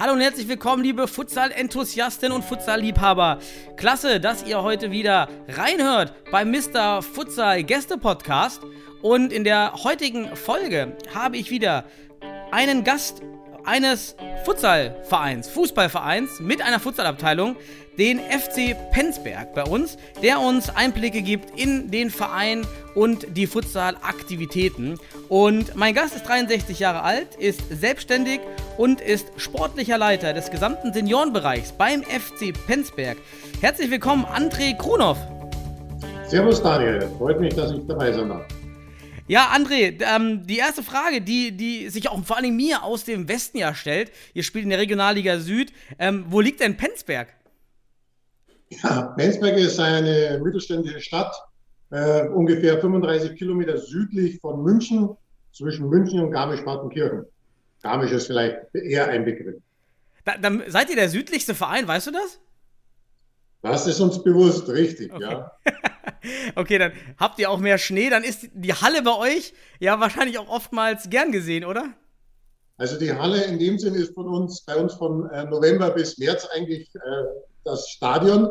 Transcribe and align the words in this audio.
Hallo 0.00 0.14
und 0.14 0.22
herzlich 0.22 0.48
willkommen, 0.48 0.82
liebe 0.82 1.06
Futsal-Enthusiasten 1.06 2.32
und 2.32 2.42
Futsal-Liebhaber. 2.42 3.38
Klasse, 3.76 4.18
dass 4.18 4.42
ihr 4.42 4.62
heute 4.62 4.90
wieder 4.92 5.28
reinhört 5.46 6.14
beim 6.30 6.50
Mr. 6.50 7.02
Futsal 7.02 7.62
Gäste-Podcast. 7.64 8.62
Und 9.02 9.30
in 9.30 9.44
der 9.44 9.74
heutigen 9.84 10.34
Folge 10.36 10.96
habe 11.14 11.36
ich 11.36 11.50
wieder 11.50 11.84
einen 12.50 12.82
Gast 12.82 13.20
eines 13.64 14.16
Futsalvereins, 14.44 15.48
Fußballvereins 15.48 16.40
mit 16.40 16.62
einer 16.62 16.80
Futsalabteilung, 16.80 17.56
den 17.98 18.18
FC 18.18 18.74
Penzberg 18.92 19.54
bei 19.54 19.64
uns, 19.64 19.98
der 20.22 20.40
uns 20.40 20.70
Einblicke 20.74 21.22
gibt 21.22 21.60
in 21.60 21.90
den 21.90 22.10
Verein 22.10 22.66
und 22.94 23.36
die 23.36 23.46
Futsalaktivitäten. 23.46 24.98
Und 25.28 25.76
mein 25.76 25.94
Gast 25.94 26.16
ist 26.16 26.26
63 26.26 26.78
Jahre 26.78 27.02
alt, 27.02 27.34
ist 27.36 27.60
selbstständig 27.70 28.40
und 28.78 29.00
ist 29.00 29.26
sportlicher 29.36 29.98
Leiter 29.98 30.32
des 30.32 30.50
gesamten 30.50 30.92
Seniorenbereichs 30.92 31.72
beim 31.72 32.02
FC 32.02 32.54
Penzberg. 32.66 33.18
Herzlich 33.60 33.90
willkommen, 33.90 34.24
André 34.24 34.76
Krunow. 34.76 35.18
Servus 36.26 36.62
Daniel, 36.62 37.06
freut 37.18 37.40
mich, 37.40 37.54
dass 37.54 37.72
ich 37.72 37.86
dabei 37.86 38.12
sein 38.12 38.28
darf. 38.28 38.59
Ja, 39.30 39.52
André, 39.54 40.02
ähm, 40.02 40.44
die 40.44 40.58
erste 40.58 40.82
Frage, 40.82 41.20
die, 41.20 41.56
die 41.56 41.88
sich 41.88 42.08
auch 42.08 42.20
vor 42.24 42.36
allem 42.36 42.56
mir 42.56 42.82
aus 42.82 43.04
dem 43.04 43.28
Westen 43.28 43.58
ja 43.58 43.76
stellt, 43.76 44.10
ihr 44.34 44.42
spielt 44.42 44.64
in 44.64 44.70
der 44.70 44.80
Regionalliga 44.80 45.38
Süd, 45.38 45.72
ähm, 46.00 46.24
wo 46.26 46.40
liegt 46.40 46.58
denn 46.58 46.76
Penzberg? 46.76 47.28
Ja, 48.70 49.02
Penzberg 49.16 49.56
ist 49.56 49.78
eine 49.78 50.40
mittelständische 50.42 51.00
Stadt, 51.00 51.32
äh, 51.92 52.26
ungefähr 52.26 52.80
35 52.80 53.38
Kilometer 53.38 53.78
südlich 53.78 54.40
von 54.40 54.64
München, 54.64 55.10
zwischen 55.52 55.88
München 55.88 56.18
und 56.18 56.32
Garmisch-Partenkirchen. 56.32 57.24
Garmisch 57.84 58.10
ist 58.10 58.26
vielleicht 58.26 58.56
eher 58.74 59.06
ein 59.10 59.24
Begriff. 59.24 59.62
Da, 60.24 60.38
dann 60.38 60.64
seid 60.66 60.90
ihr 60.90 60.96
der 60.96 61.08
südlichste 61.08 61.54
Verein, 61.54 61.86
weißt 61.86 62.08
du 62.08 62.10
das? 62.10 62.40
Das 63.62 63.86
ist 63.86 64.00
uns 64.00 64.24
bewusst, 64.24 64.68
richtig, 64.68 65.12
Okay. 65.12 65.22
ja. 65.22 65.52
Okay, 66.54 66.78
dann 66.78 66.92
habt 67.18 67.38
ihr 67.38 67.50
auch 67.50 67.58
mehr 67.58 67.78
Schnee, 67.78 68.10
dann 68.10 68.24
ist 68.24 68.48
die 68.52 68.74
Halle 68.74 69.02
bei 69.02 69.16
euch 69.16 69.54
ja 69.78 70.00
wahrscheinlich 70.00 70.38
auch 70.38 70.48
oftmals 70.48 71.10
gern 71.10 71.32
gesehen, 71.32 71.64
oder? 71.64 71.94
Also 72.76 72.98
die 72.98 73.12
Halle 73.12 73.44
in 73.44 73.58
dem 73.58 73.78
Sinn 73.78 73.94
ist 73.94 74.14
von 74.14 74.26
uns, 74.26 74.62
bei 74.62 74.74
uns 74.76 74.94
von 74.94 75.28
äh, 75.30 75.44
November 75.44 75.90
bis 75.90 76.16
März 76.18 76.46
eigentlich 76.54 76.94
äh, 76.94 77.00
das 77.64 77.88
Stadion. 77.90 78.48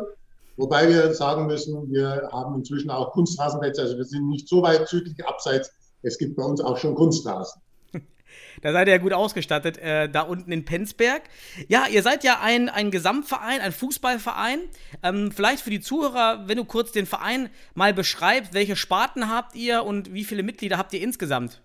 Wobei 0.56 0.88
wir 0.88 1.14
sagen 1.14 1.46
müssen, 1.46 1.90
wir 1.90 2.28
haben 2.30 2.54
inzwischen 2.56 2.90
auch 2.90 3.12
Kunstrasenplätze, 3.12 3.82
also 3.82 3.96
wir 3.96 4.04
sind 4.04 4.28
nicht 4.28 4.46
so 4.46 4.62
weit 4.62 4.86
südlich 4.88 5.24
abseits. 5.26 5.72
Es 6.02 6.18
gibt 6.18 6.36
bei 6.36 6.44
uns 6.44 6.60
auch 6.60 6.76
schon 6.76 6.94
Kunstrasen. 6.94 7.60
Da 8.62 8.72
seid 8.72 8.88
ihr 8.88 8.94
ja 8.94 8.98
gut 8.98 9.12
ausgestattet, 9.12 9.78
äh, 9.78 10.08
da 10.08 10.22
unten 10.22 10.52
in 10.52 10.64
Penzberg. 10.64 11.22
Ja, 11.68 11.86
ihr 11.90 12.02
seid 12.02 12.24
ja 12.24 12.40
ein, 12.42 12.68
ein 12.68 12.90
Gesamtverein, 12.90 13.60
ein 13.60 13.72
Fußballverein. 13.72 14.60
Ähm, 15.02 15.32
vielleicht 15.32 15.62
für 15.62 15.70
die 15.70 15.80
Zuhörer, 15.80 16.44
wenn 16.46 16.56
du 16.56 16.64
kurz 16.64 16.92
den 16.92 17.06
Verein 17.06 17.50
mal 17.74 17.94
beschreibst, 17.94 18.54
welche 18.54 18.76
Sparten 18.76 19.28
habt 19.28 19.54
ihr 19.56 19.84
und 19.84 20.12
wie 20.12 20.24
viele 20.24 20.42
Mitglieder 20.42 20.78
habt 20.78 20.92
ihr 20.92 21.00
insgesamt? 21.00 21.60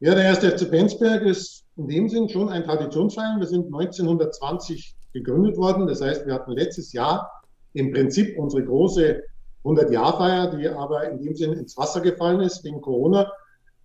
Ja, 0.00 0.14
der 0.14 0.24
erste 0.24 0.50
FC 0.50 0.70
Penzberg 0.70 1.22
ist 1.22 1.64
in 1.76 1.88
dem 1.88 2.08
Sinn 2.08 2.28
schon 2.28 2.48
ein 2.48 2.64
Traditionsverein. 2.64 3.40
Wir 3.40 3.46
sind 3.46 3.66
1920 3.66 4.94
gegründet 5.12 5.56
worden. 5.56 5.86
Das 5.86 6.00
heißt, 6.00 6.26
wir 6.26 6.34
hatten 6.34 6.52
letztes 6.52 6.92
Jahr 6.92 7.42
im 7.72 7.92
Prinzip 7.92 8.38
unsere 8.38 8.64
große 8.64 9.22
100-Jahr-Feier, 9.64 10.56
die 10.56 10.68
aber 10.68 11.10
in 11.10 11.22
dem 11.22 11.34
Sinn 11.34 11.52
ins 11.52 11.76
Wasser 11.76 12.00
gefallen 12.00 12.40
ist 12.40 12.64
wegen 12.64 12.80
Corona. 12.80 13.30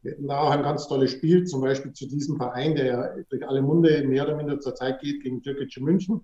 Wir 0.01 0.13
hatten 0.13 0.27
da 0.27 0.39
auch 0.39 0.51
ein 0.51 0.63
ganz 0.63 0.87
tolles 0.87 1.11
Spiel, 1.11 1.45
zum 1.45 1.61
Beispiel 1.61 1.91
zu 1.91 2.07
diesem 2.07 2.37
Verein, 2.37 2.75
der 2.75 2.85
ja 2.85 3.09
durch 3.29 3.47
alle 3.47 3.61
Munde 3.61 4.03
mehr 4.07 4.23
oder 4.25 4.35
minder 4.35 4.59
zur 4.59 4.75
Zeit 4.75 5.01
geht, 5.01 5.23
gegen 5.23 5.41
Türkische 5.41 5.83
München. 5.83 6.23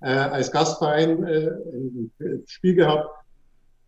Äh, 0.00 0.10
als 0.10 0.52
Gastverein 0.52 1.24
äh, 1.24 1.50
ein 1.72 2.12
Spiel 2.46 2.76
gehabt. 2.76 3.10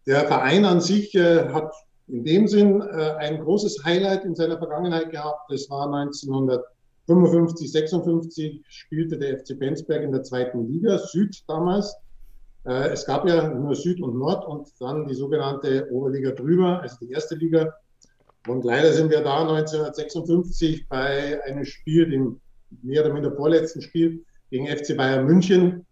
Der 0.07 0.27
Verein 0.27 0.65
an 0.65 0.81
sich 0.81 1.15
äh, 1.15 1.49
hat 1.51 1.73
in 2.09 2.25
dem 2.25 2.49
Sinn 2.49 2.81
äh, 2.81 3.13
ein 3.19 3.41
großes 3.41 3.85
Highlight 3.85 4.25
in 4.25 4.35
seiner 4.35 4.59
Vergangenheit 4.59 5.11
gehabt. 5.11 5.51
Das 5.51 5.71
war 5.71 5.87
1955, 5.93 7.71
56 7.71 8.65
spielte 8.69 9.19
der 9.19 9.39
FC 9.39 9.57
Penzberg 9.59 10.03
in 10.03 10.11
der 10.11 10.25
zweiten 10.25 10.67
Liga, 10.67 10.99
Süd 10.99 11.45
damals. 11.47 11.95
Äh, 12.65 12.89
es 12.89 13.07
gab 13.07 13.27
ja 13.29 13.49
nur 13.49 13.77
Süd 13.77 14.03
und 14.03 14.19
Nord 14.19 14.47
und 14.47 14.69
dann 14.81 15.07
die 15.07 15.15
sogenannte 15.15 15.89
Oberliga 15.93 16.33
drüber, 16.33 16.81
also 16.81 16.97
die 17.01 17.11
erste 17.11 17.37
Liga. 17.37 17.75
Und 18.47 18.65
leider 18.65 18.93
sind 18.93 19.11
wir 19.11 19.23
da 19.23 19.43
1956 19.43 20.89
bei 20.89 21.43
einem 21.45 21.65
Spiel, 21.65 22.09
dem 22.11 22.41
mehr 22.83 23.05
oder 23.05 23.13
minder 23.13 23.33
vorletzten 23.33 23.83
Spiel 23.83 24.25
gegen 24.51 24.67
FC 24.67 24.97
Bayern 24.97 25.27
München, 25.27 25.85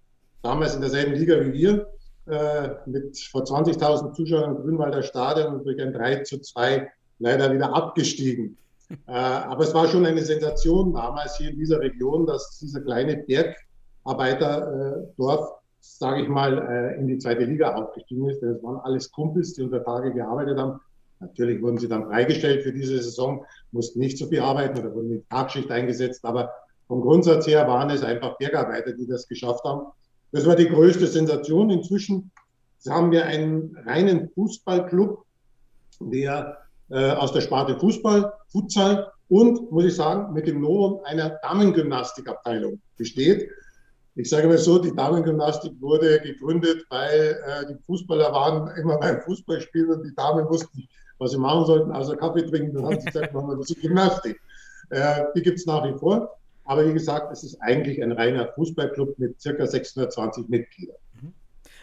damals 0.42 0.74
in 0.74 0.80
derselben 0.80 1.14
Liga 1.14 1.38
wie 1.44 1.52
wir, 1.52 1.86
äh, 2.26 2.70
mit 2.86 3.18
vor 3.18 3.42
20.000 3.42 4.14
Zuschauern 4.14 4.56
im 4.56 4.62
Grünwalder 4.62 5.02
Stadion 5.02 5.56
und 5.56 5.64
durch 5.66 5.80
ein 5.80 5.92
3 5.92 6.22
zu 6.22 6.38
2 6.40 6.90
leider 7.18 7.52
wieder 7.52 7.74
abgestiegen. 7.74 8.56
Äh, 9.06 9.12
aber 9.12 9.64
es 9.64 9.74
war 9.74 9.88
schon 9.88 10.06
eine 10.06 10.22
Sensation 10.22 10.94
damals 10.94 11.36
hier 11.36 11.50
in 11.50 11.58
dieser 11.58 11.80
Region, 11.80 12.26
dass 12.26 12.58
dieser 12.58 12.80
kleine 12.80 13.18
Bergarbeiterdorf, 14.04 15.50
sage 15.80 16.22
ich 16.22 16.28
mal, 16.28 16.58
äh, 16.58 16.98
in 16.98 17.06
die 17.06 17.18
zweite 17.18 17.44
Liga 17.44 17.74
aufgestiegen 17.74 18.28
ist. 18.30 18.42
Das 18.42 18.62
waren 18.62 18.78
alles 18.80 19.10
Kumpels, 19.10 19.52
die 19.54 19.62
unter 19.62 19.84
Tage 19.84 20.14
gearbeitet 20.14 20.58
haben. 20.58 20.80
Natürlich 21.20 21.60
wurden 21.62 21.78
sie 21.78 21.88
dann 21.88 22.06
freigestellt 22.06 22.62
für 22.62 22.72
diese 22.72 23.02
Saison, 23.02 23.44
mussten 23.72 23.98
nicht 23.98 24.18
so 24.18 24.26
viel 24.26 24.40
arbeiten 24.40 24.78
oder 24.78 24.94
wurden 24.94 25.12
in 25.12 25.28
Tagschicht 25.28 25.70
eingesetzt, 25.70 26.24
aber 26.24 26.52
vom 26.86 27.02
Grundsatz 27.02 27.46
her 27.46 27.66
waren 27.68 27.90
es 27.90 28.02
einfach 28.02 28.38
Bergarbeiter, 28.38 28.92
die 28.92 29.06
das 29.06 29.28
geschafft 29.28 29.64
haben. 29.64 29.86
Das 30.32 30.46
war 30.46 30.56
die 30.56 30.68
größte 30.68 31.06
Sensation. 31.06 31.70
Inzwischen 31.70 32.30
haben 32.88 33.10
wir 33.10 33.26
einen 33.26 33.76
reinen 33.86 34.30
Fußballclub, 34.30 35.24
der 36.00 36.58
äh, 36.90 37.10
aus 37.10 37.32
der 37.32 37.40
Sparte 37.40 37.78
Fußball, 37.78 38.32
Futsal 38.50 39.10
und, 39.28 39.70
muss 39.70 39.84
ich 39.84 39.96
sagen, 39.96 40.32
mit 40.32 40.46
dem 40.46 40.60
Novum 40.60 41.00
einer 41.04 41.38
Damengymnastikabteilung 41.42 42.80
besteht. 42.96 43.50
Ich 44.14 44.30
sage 44.30 44.48
mal 44.48 44.58
so, 44.58 44.78
die 44.78 44.94
Damengymnastik 44.94 45.72
wurde 45.80 46.20
gegründet, 46.20 46.84
weil 46.88 47.38
äh, 47.46 47.66
die 47.66 47.82
Fußballer 47.84 48.32
waren 48.32 48.68
immer 48.80 48.98
beim 48.98 49.20
Fußballspielen 49.20 49.90
und 49.90 50.02
die 50.04 50.14
Damen 50.14 50.48
wussten 50.48 50.78
nicht, 50.78 50.90
was 51.18 51.32
sie 51.32 51.38
machen 51.38 51.66
sollten, 51.66 51.92
außer 51.92 52.16
Kaffee 52.16 52.42
trinken. 52.42 52.74
Dann 52.74 52.86
haben 52.86 53.00
sie 53.00 53.06
gesagt, 53.06 53.34
machen 53.34 53.48
wir 53.48 53.56
das 53.56 53.74
Gymnastik. 53.80 54.40
Äh, 54.90 55.24
die 55.34 55.42
gibt 55.42 55.58
es 55.58 55.66
nach 55.66 55.84
wie 55.84 55.98
vor. 55.98 56.36
Aber 56.64 56.86
wie 56.86 56.92
gesagt, 56.92 57.32
es 57.32 57.44
ist 57.44 57.56
eigentlich 57.60 58.02
ein 58.02 58.12
reiner 58.12 58.52
Fußballclub 58.52 59.18
mit 59.18 59.40
circa 59.40 59.66
620 59.66 60.48
Mitgliedern. 60.48 60.96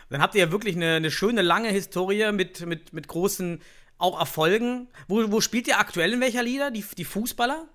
Dann 0.09 0.21
habt 0.21 0.35
ihr 0.35 0.45
ja 0.45 0.51
wirklich 0.51 0.75
eine, 0.75 0.93
eine 0.93 1.09
schöne, 1.09 1.41
lange 1.41 1.69
Historie 1.69 2.31
mit, 2.31 2.65
mit, 2.65 2.93
mit 2.93 3.07
großen 3.07 3.61
auch 3.97 4.19
Erfolgen. 4.19 4.87
Wo, 5.07 5.31
wo 5.31 5.41
spielt 5.41 5.67
ihr 5.67 5.79
aktuell 5.79 6.13
in 6.13 6.21
welcher 6.21 6.43
Liga? 6.43 6.69
Die, 6.69 6.83
die 6.97 7.05
Fußballer? 7.05 7.65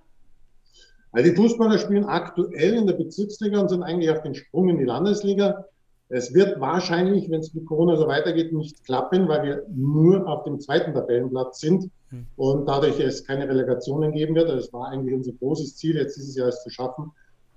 Also 1.12 1.30
die 1.30 1.34
Fußballer 1.34 1.78
spielen 1.78 2.04
aktuell 2.04 2.74
in 2.74 2.86
der 2.86 2.94
Bezirksliga 2.94 3.58
und 3.58 3.68
sind 3.68 3.82
eigentlich 3.82 4.10
auf 4.10 4.22
den 4.22 4.34
Sprung 4.34 4.68
in 4.68 4.78
die 4.78 4.84
Landesliga. 4.84 5.64
Es 6.10 6.34
wird 6.34 6.60
wahrscheinlich, 6.60 7.30
wenn 7.30 7.40
es 7.40 7.54
mit 7.54 7.66
Corona 7.66 7.96
so 7.96 8.06
weitergeht, 8.06 8.52
nicht 8.52 8.84
klappen, 8.84 9.28
weil 9.28 9.42
wir 9.44 9.62
nur 9.74 10.28
auf 10.28 10.44
dem 10.44 10.60
zweiten 10.60 10.92
Tabellenplatz 10.92 11.60
sind 11.60 11.90
Hm. 12.10 12.26
und 12.36 12.66
dadurch 12.66 12.98
es 13.00 13.24
keine 13.24 13.48
Relegationen 13.48 14.12
geben 14.12 14.34
wird. 14.34 14.48
Das 14.48 14.72
war 14.72 14.88
eigentlich 14.88 15.14
unser 15.14 15.32
großes 15.32 15.76
Ziel, 15.76 15.96
jetzt 15.96 16.16
dieses 16.16 16.36
Jahr 16.36 16.48
es 16.48 16.62
zu 16.62 16.70
schaffen, 16.70 17.12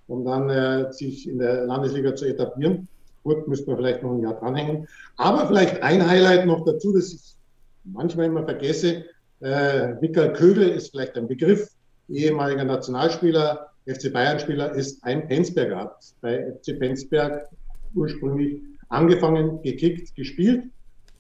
um 0.07 0.23
dann 0.25 0.50
äh, 0.50 0.91
sich 0.91 1.27
in 1.27 1.39
der 1.39 1.65
Landesliga 1.65 2.15
zu 2.15 2.25
etablieren. 2.25 2.88
Gut, 3.23 3.47
müssten 3.47 3.67
wir 3.67 3.77
vielleicht 3.77 4.03
noch 4.03 4.11
ein 4.11 4.21
Jahr 4.21 4.39
dranhängen. 4.39 4.88
Aber 5.17 5.47
vielleicht 5.47 5.81
ein 5.81 6.07
Highlight 6.07 6.45
noch 6.45 6.65
dazu, 6.65 6.94
das 6.94 7.13
ich 7.13 7.35
manchmal 7.83 8.27
immer 8.27 8.44
vergesse. 8.44 9.06
Äh, 9.41 9.95
Michael 10.01 10.33
Kögel 10.33 10.69
ist 10.69 10.91
vielleicht 10.91 11.17
ein 11.17 11.27
Begriff, 11.27 11.69
ehemaliger 12.09 12.63
Nationalspieler, 12.63 13.69
FC 13.85 14.13
Bayern-Spieler, 14.13 14.73
ist 14.73 15.03
ein 15.03 15.27
Penzberger, 15.27 15.97
bei 16.21 16.53
FC 16.53 16.77
Penzberg 16.79 17.49
ursprünglich 17.95 18.62
angefangen, 18.90 19.62
gekickt, 19.62 20.16
gespielt 20.16 20.66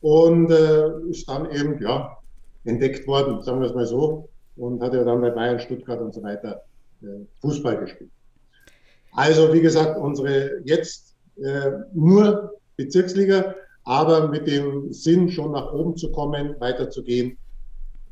und 0.01 0.51
äh, 0.51 1.09
ist 1.09 1.27
dann 1.29 1.49
eben 1.51 1.81
ja, 1.81 2.17
entdeckt 2.65 3.07
worden, 3.07 3.41
sagen 3.41 3.61
wir 3.61 3.67
es 3.67 3.75
mal 3.75 3.85
so, 3.85 4.29
und 4.55 4.81
hat 4.81 4.93
ja 4.93 5.03
dann 5.03 5.21
bei 5.21 5.31
Bayern, 5.31 5.59
Stuttgart 5.59 5.99
und 6.01 6.13
so 6.13 6.21
weiter 6.23 6.63
äh, 7.01 7.25
Fußball 7.41 7.77
gespielt. 7.77 8.11
Also 9.13 9.53
wie 9.53 9.61
gesagt, 9.61 9.99
unsere 9.99 10.61
jetzt 10.65 11.15
äh, 11.37 11.71
nur 11.93 12.53
Bezirksliga, 12.77 13.55
aber 13.83 14.29
mit 14.29 14.47
dem 14.47 14.91
Sinn, 14.91 15.29
schon 15.29 15.51
nach 15.51 15.71
oben 15.73 15.95
zu 15.95 16.11
kommen, 16.11 16.55
weiterzugehen 16.59 17.37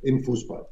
im 0.02 0.24
Fußball. 0.24 0.66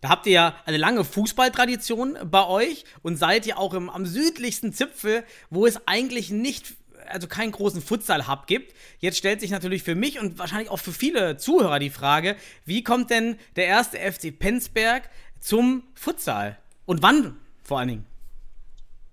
Da 0.00 0.08
habt 0.08 0.26
ihr 0.26 0.32
ja 0.32 0.54
eine 0.64 0.76
lange 0.76 1.04
Fußballtradition 1.04 2.18
bei 2.30 2.46
euch 2.46 2.84
und 3.02 3.16
seid 3.16 3.46
ja 3.46 3.56
auch 3.56 3.74
im, 3.74 3.90
am 3.90 4.06
südlichsten 4.06 4.72
Zipfel, 4.72 5.24
wo 5.50 5.66
es 5.66 5.80
eigentlich 5.86 6.30
nicht, 6.30 6.74
also 7.06 7.26
keinen 7.26 7.52
großen 7.52 7.80
Futsal-Hub 7.80 8.46
gibt. 8.46 8.74
Jetzt 9.00 9.18
stellt 9.18 9.40
sich 9.40 9.50
natürlich 9.50 9.82
für 9.82 9.94
mich 9.94 10.20
und 10.20 10.38
wahrscheinlich 10.38 10.70
auch 10.70 10.78
für 10.78 10.92
viele 10.92 11.36
Zuhörer 11.36 11.78
die 11.78 11.90
Frage, 11.90 12.36
wie 12.64 12.84
kommt 12.84 13.10
denn 13.10 13.36
der 13.56 13.66
erste 13.66 13.98
FC 13.98 14.36
Penzberg 14.38 15.08
zum 15.40 15.82
Futsal? 15.94 16.58
Und 16.86 17.02
wann 17.02 17.36
vor 17.62 17.80
allen 17.80 17.88
Dingen? 17.88 18.06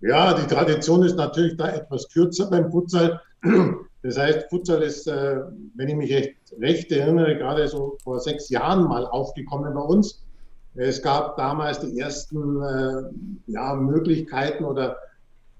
Ja, 0.01 0.33
die 0.33 0.47
Tradition 0.47 1.03
ist 1.03 1.15
natürlich 1.15 1.57
da 1.57 1.69
etwas 1.69 2.07
kürzer 2.09 2.49
beim 2.49 2.71
Futsal. 2.71 3.21
Das 4.05 4.19
heißt, 4.19 4.51
Futsal 4.51 4.83
ist, 4.83 5.07
äh, 5.07 5.37
wenn 5.73 5.89
ich 5.89 5.95
mich 5.95 6.13
recht, 6.13 6.35
recht 6.61 6.91
erinnere, 6.91 7.39
gerade 7.39 7.67
so 7.67 7.97
vor 8.03 8.19
sechs 8.19 8.49
Jahren 8.49 8.83
mal 8.83 9.03
aufgekommen 9.07 9.73
bei 9.73 9.81
uns. 9.81 10.23
Es 10.75 11.01
gab 11.01 11.37
damals 11.37 11.79
die 11.79 11.99
ersten 11.99 12.61
äh, 12.61 13.03
ja, 13.47 13.75
Möglichkeiten 13.75 14.65
oder 14.65 14.97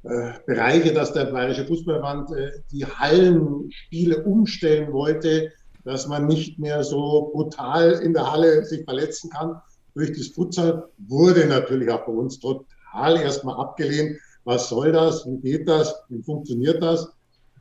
äh, 0.04 0.34
Bereiche, 0.46 0.94
dass 0.94 1.14
der 1.14 1.26
Bayerische 1.26 1.66
Fußballverband 1.66 2.32
äh, 2.32 2.52
die 2.72 2.86
Hallenspiele 2.86 4.24
umstellen 4.24 4.92
wollte, 4.92 5.52
dass 5.86 6.08
man 6.08 6.28
nicht 6.28 6.60
mehr 6.60 6.84
so 6.84 7.32
brutal 7.34 7.92
in 7.92 8.14
der 8.14 8.32
Halle 8.32 8.66
sich 8.66 8.84
verletzen 8.84 9.30
kann. 9.30 9.62
Durch 9.94 10.12
das 10.12 10.28
Futsal 10.28 10.90
wurde 11.08 11.46
natürlich 11.48 11.90
auch 11.90 12.06
bei 12.06 12.12
uns 12.12 12.40
total 12.40 13.18
erstmal 13.18 13.56
abgelehnt. 13.56 14.18
Was 14.44 14.68
soll 14.68 14.92
das? 14.92 15.26
Wie 15.26 15.40
geht 15.40 15.68
das? 15.68 15.96
Wie 16.10 16.22
funktioniert 16.22 16.84
das? 16.84 17.08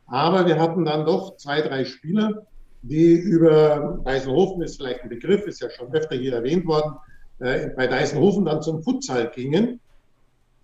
Aber 0.06 0.44
wir 0.46 0.58
hatten 0.58 0.84
dann 0.84 1.06
doch 1.06 1.36
zwei, 1.36 1.62
drei 1.62 1.84
Spieler, 1.84 2.46
die 2.82 3.14
über 3.14 4.04
Weißenhofen 4.04 4.62
ist 4.62 4.76
vielleicht 4.76 5.02
ein 5.02 5.08
Begriff, 5.08 5.46
ist 5.46 5.62
ja 5.62 5.70
schon 5.70 5.94
öfter 5.94 6.16
hier 6.16 6.34
erwähnt 6.34 6.66
worden, 6.66 6.96
äh, 7.40 7.68
bei 7.68 7.86
Deisenhofen 7.86 8.44
dann 8.44 8.62
zum 8.62 8.82
Futsal 8.82 9.30
gingen, 9.34 9.80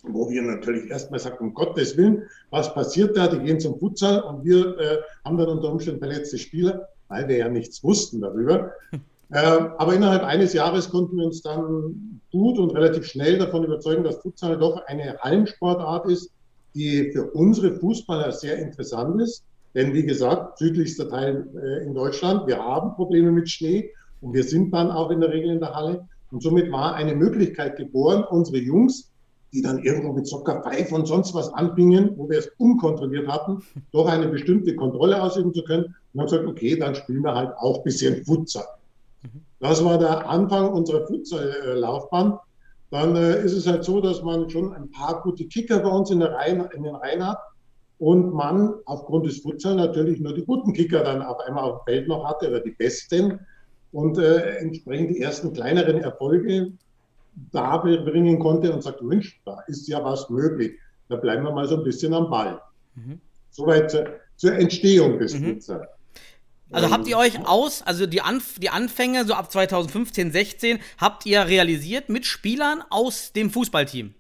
wo 0.02 0.30
wir 0.30 0.42
natürlich 0.42 0.90
erstmal 0.90 1.20
sagten, 1.20 1.44
um 1.44 1.54
Gottes 1.54 1.96
Willen, 1.96 2.22
was 2.50 2.72
passiert 2.72 3.16
da? 3.16 3.28
Die 3.28 3.38
gehen 3.40 3.60
zum 3.60 3.78
Futsal 3.78 4.20
und 4.22 4.44
wir 4.44 4.78
äh, 4.78 4.98
haben 5.24 5.36
dann 5.36 5.48
unter 5.48 5.70
Umständen 5.70 6.00
verletzte 6.00 6.38
Spieler, 6.38 6.88
weil 7.08 7.28
wir 7.28 7.36
ja 7.36 7.48
nichts 7.48 7.82
wussten 7.82 8.20
darüber. 8.20 8.72
Äh, 9.32 9.38
aber 9.78 9.94
innerhalb 9.94 10.24
eines 10.24 10.54
Jahres 10.54 10.90
konnten 10.90 11.16
wir 11.16 11.24
uns 11.24 11.40
dann 11.40 12.20
gut 12.32 12.58
und 12.58 12.70
relativ 12.70 13.06
schnell 13.06 13.38
davon 13.38 13.62
überzeugen, 13.62 14.02
dass 14.02 14.16
Futsal 14.16 14.58
doch 14.58 14.84
eine 14.86 15.18
Hallensportart 15.20 16.06
ist, 16.06 16.32
die 16.74 17.12
für 17.12 17.30
unsere 17.30 17.76
Fußballer 17.76 18.32
sehr 18.32 18.58
interessant 18.58 19.20
ist. 19.22 19.44
Denn 19.74 19.94
wie 19.94 20.04
gesagt, 20.04 20.58
südlichster 20.58 21.08
Teil 21.08 21.46
äh, 21.62 21.84
in 21.84 21.94
Deutschland, 21.94 22.48
wir 22.48 22.58
haben 22.58 22.94
Probleme 22.94 23.30
mit 23.30 23.48
Schnee 23.48 23.92
und 24.20 24.34
wir 24.34 24.42
sind 24.42 24.72
dann 24.72 24.90
auch 24.90 25.10
in 25.10 25.20
der 25.20 25.30
Regel 25.30 25.50
in 25.50 25.60
der 25.60 25.74
Halle. 25.74 26.08
Und 26.30 26.42
somit 26.42 26.70
war 26.70 26.94
eine 26.94 27.14
Möglichkeit 27.14 27.76
geboren, 27.76 28.24
unsere 28.24 28.58
Jungs, 28.58 29.10
die 29.52 29.62
dann 29.62 29.82
irgendwo 29.82 30.12
mit 30.12 30.26
Soccer 30.26 30.62
Five 30.62 30.92
und 30.92 31.06
sonst 31.06 31.34
was 31.34 31.52
anfingen, 31.52 32.12
wo 32.16 32.28
wir 32.28 32.38
es 32.38 32.50
unkontrolliert 32.58 33.28
hatten, 33.28 33.62
doch 33.92 34.06
eine 34.06 34.28
bestimmte 34.28 34.76
Kontrolle 34.76 35.20
ausüben 35.20 35.52
zu 35.52 35.62
können. 35.64 35.94
Und 36.12 36.20
haben 36.20 36.26
gesagt, 36.26 36.46
okay, 36.46 36.76
dann 36.76 36.94
spielen 36.94 37.22
wir 37.22 37.34
halt 37.34 37.52
auch 37.58 37.78
ein 37.78 37.84
bisschen 37.84 38.24
Futsal. 38.24 38.64
Das 39.60 39.84
war 39.84 39.98
der 39.98 40.28
Anfang 40.28 40.72
unserer 40.72 41.06
Futsal-Laufbahn. 41.06 42.38
Dann 42.90 43.14
äh, 43.14 43.42
ist 43.44 43.52
es 43.52 43.66
halt 43.66 43.84
so, 43.84 44.00
dass 44.00 44.22
man 44.22 44.48
schon 44.48 44.72
ein 44.72 44.90
paar 44.90 45.22
gute 45.22 45.44
Kicker 45.44 45.80
bei 45.80 45.90
uns 45.90 46.10
in, 46.10 46.20
der 46.20 46.32
Reihen, 46.32 46.66
in 46.74 46.82
den 46.82 46.94
Reihen 46.94 47.26
hat 47.26 47.38
und 47.98 48.32
man 48.32 48.74
aufgrund 48.86 49.26
des 49.26 49.40
Futsal 49.40 49.76
natürlich 49.76 50.18
nur 50.20 50.34
die 50.34 50.44
guten 50.44 50.72
Kicker 50.72 51.04
dann 51.04 51.22
auf 51.22 51.38
einmal 51.40 51.64
auf 51.64 51.84
dem 51.84 51.92
Feld 51.92 52.08
noch 52.08 52.24
hatte 52.24 52.48
oder 52.48 52.60
die 52.60 52.70
besten 52.70 53.40
und 53.92 54.18
äh, 54.18 54.56
entsprechend 54.56 55.10
die 55.10 55.20
ersten 55.20 55.52
kleineren 55.52 55.98
Erfolge 55.98 56.72
da 57.52 57.78
bringen 57.78 58.38
konnte 58.38 58.72
und 58.72 58.82
sagt, 58.82 59.02
Mensch, 59.02 59.40
da 59.44 59.60
ist 59.66 59.88
ja 59.88 60.02
was 60.04 60.28
möglich. 60.30 60.72
Da 61.08 61.16
bleiben 61.16 61.44
wir 61.44 61.52
mal 61.52 61.66
so 61.66 61.76
ein 61.78 61.84
bisschen 61.84 62.14
am 62.14 62.30
Ball. 62.30 62.60
Mhm. 62.94 63.20
Soweit 63.50 63.90
zur, 63.90 64.06
zur 64.36 64.54
Entstehung 64.54 65.18
des 65.18 65.34
mhm. 65.34 65.54
Futsal. 65.54 65.88
Also 66.72 66.90
habt 66.90 67.08
ihr 67.08 67.18
euch 67.18 67.46
aus, 67.48 67.82
also 67.82 68.06
die, 68.06 68.20
Anf 68.20 68.60
die 68.60 68.70
Anfänge 68.70 69.24
so 69.24 69.34
ab 69.34 69.50
2015, 69.50 70.30
16, 70.30 70.78
habt 70.98 71.26
ihr 71.26 71.46
realisiert 71.46 72.08
mit 72.08 72.26
Spielern 72.26 72.84
aus 72.90 73.32
dem 73.32 73.50
Fußballteam? 73.50 74.14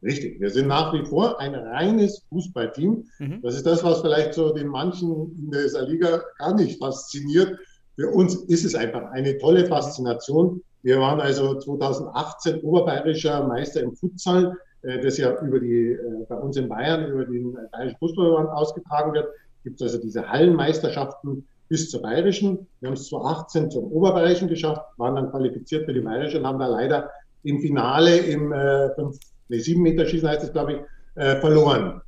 Richtig, 0.00 0.38
wir 0.38 0.50
sind 0.50 0.68
nach 0.68 0.92
wie 0.92 1.04
vor 1.04 1.40
ein 1.40 1.56
reines 1.56 2.22
Fußballteam. 2.28 3.08
Mhm. 3.18 3.42
Das 3.42 3.56
ist 3.56 3.66
das, 3.66 3.82
was 3.82 4.00
vielleicht 4.02 4.34
so 4.34 4.52
den 4.52 4.68
manchen 4.68 5.36
in 5.36 5.50
der 5.50 5.82
Liga 5.82 6.22
gar 6.38 6.54
nicht 6.54 6.78
fasziniert. 6.78 7.58
Für 7.98 8.10
uns 8.10 8.36
ist 8.44 8.64
es 8.64 8.76
einfach 8.76 9.10
eine 9.10 9.38
tolle 9.38 9.66
Faszination. 9.66 10.62
Wir 10.82 11.00
waren 11.00 11.20
also 11.20 11.58
2018 11.58 12.60
oberbayerischer 12.60 13.44
Meister 13.48 13.80
im 13.80 13.92
Futsal, 13.96 14.56
äh, 14.82 15.00
das 15.00 15.18
ja 15.18 15.36
über 15.42 15.58
die, 15.58 15.94
äh, 15.94 16.24
bei 16.28 16.36
uns 16.36 16.56
in 16.56 16.68
Bayern 16.68 17.10
über 17.10 17.24
den 17.24 17.58
Bayerischen 17.72 17.98
Fußballverband 17.98 18.50
ausgetragen 18.50 19.14
wird. 19.14 19.26
Gibt 19.64 19.80
es 19.80 19.88
also 19.88 19.98
diese 20.00 20.28
Hallenmeisterschaften 20.28 21.44
bis 21.68 21.90
zur 21.90 22.02
Bayerischen. 22.02 22.68
Wir 22.78 22.86
haben 22.86 22.94
es 22.94 23.08
2018 23.08 23.72
zum 23.72 23.90
Oberbayerischen 23.90 24.46
geschafft, 24.46 24.82
waren 24.96 25.16
dann 25.16 25.30
qualifiziert 25.32 25.84
für 25.84 25.92
die 25.92 26.00
Bayerische 26.00 26.38
und 26.38 26.46
haben 26.46 26.60
da 26.60 26.68
leider 26.68 27.10
im 27.42 27.60
Finale 27.60 28.16
im 28.16 28.52
äh, 28.52 28.94
5, 28.94 29.18
nee, 29.48 29.58
7 29.58 29.82
Meter 29.82 30.04
heißt 30.04 30.44
es, 30.44 30.52
glaube 30.52 30.72
ich, 30.72 30.78
äh, 31.20 31.40
verloren. 31.40 32.00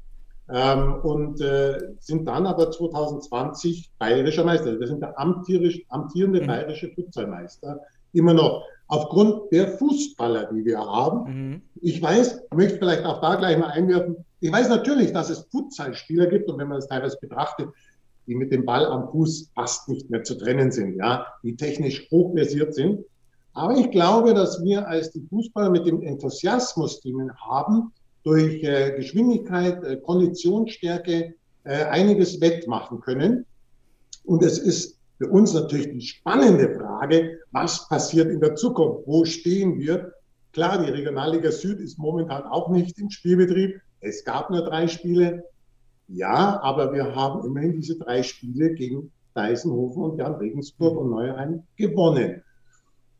Ähm, 0.52 0.94
und 1.02 1.40
äh, 1.40 1.78
sind 2.00 2.26
dann 2.26 2.46
aber 2.46 2.70
2020 2.70 3.92
bayerischer 3.98 4.44
Meister. 4.44 4.78
Wir 4.78 4.86
sind 4.86 5.00
der 5.00 5.18
amtierende 5.18 6.42
mhm. 6.42 6.46
bayerische 6.46 6.90
Futsalmeister. 6.94 7.80
Immer 8.12 8.34
noch. 8.34 8.64
Aufgrund 8.88 9.52
der 9.52 9.68
Fußballer, 9.68 10.50
die 10.52 10.64
wir 10.64 10.78
haben. 10.78 11.50
Mhm. 11.50 11.62
Ich 11.80 12.02
weiß, 12.02 12.40
ich 12.50 12.56
möchte 12.56 12.78
vielleicht 12.78 13.04
auch 13.04 13.20
da 13.20 13.36
gleich 13.36 13.56
mal 13.58 13.68
einwerfen, 13.68 14.16
ich 14.40 14.50
weiß 14.50 14.68
natürlich, 14.70 15.12
dass 15.12 15.28
es 15.28 15.46
Futsalspieler 15.50 16.26
gibt 16.26 16.48
und 16.48 16.58
wenn 16.58 16.68
man 16.68 16.78
das 16.78 16.88
teilweise 16.88 17.18
betrachtet, 17.20 17.68
die 18.26 18.34
mit 18.34 18.50
dem 18.50 18.64
Ball 18.64 18.86
am 18.86 19.10
Fuß 19.10 19.50
fast 19.54 19.88
nicht 19.88 20.08
mehr 20.08 20.24
zu 20.24 20.34
trennen 20.36 20.72
sind, 20.72 20.96
ja, 20.96 21.26
die 21.42 21.56
technisch 21.56 22.08
hochversiert 22.10 22.74
sind. 22.74 23.04
Aber 23.52 23.76
ich 23.76 23.90
glaube, 23.90 24.32
dass 24.32 24.62
wir 24.62 24.88
als 24.88 25.10
die 25.10 25.26
Fußballer 25.28 25.70
mit 25.70 25.86
dem 25.86 26.02
Enthusiasmus, 26.02 27.00
den 27.00 27.16
wir 27.16 27.34
haben, 27.34 27.92
durch 28.24 28.62
äh, 28.62 28.94
Geschwindigkeit, 28.96 29.82
äh, 29.84 29.96
Konditionsstärke 29.96 31.34
äh, 31.64 31.84
einiges 31.84 32.40
wettmachen 32.40 33.00
können. 33.00 33.46
Und 34.24 34.42
es 34.42 34.58
ist 34.58 34.98
für 35.18 35.28
uns 35.28 35.52
natürlich 35.52 35.90
die 35.90 36.00
spannende 36.00 36.74
Frage, 36.76 37.38
was 37.52 37.88
passiert 37.88 38.30
in 38.30 38.40
der 38.40 38.54
Zukunft? 38.54 39.06
Wo 39.06 39.24
stehen 39.24 39.78
wir? 39.78 40.12
Klar, 40.52 40.84
die 40.84 40.90
Regionalliga 40.90 41.52
Süd 41.52 41.78
ist 41.80 41.98
momentan 41.98 42.42
auch 42.44 42.70
nicht 42.70 42.98
im 42.98 43.10
Spielbetrieb. 43.10 43.80
Es 44.00 44.24
gab 44.24 44.50
nur 44.50 44.64
drei 44.64 44.88
Spiele. 44.88 45.44
Ja, 46.08 46.60
aber 46.62 46.92
wir 46.92 47.14
haben 47.14 47.46
immerhin 47.46 47.72
diese 47.72 47.96
drei 47.98 48.22
Spiele 48.22 48.74
gegen 48.74 49.12
Deisenhofen 49.34 50.02
und 50.02 50.18
Jan 50.18 50.34
Regensburg 50.34 50.98
und 50.98 51.10
Neuerheim 51.10 51.62
gewonnen. 51.76 52.42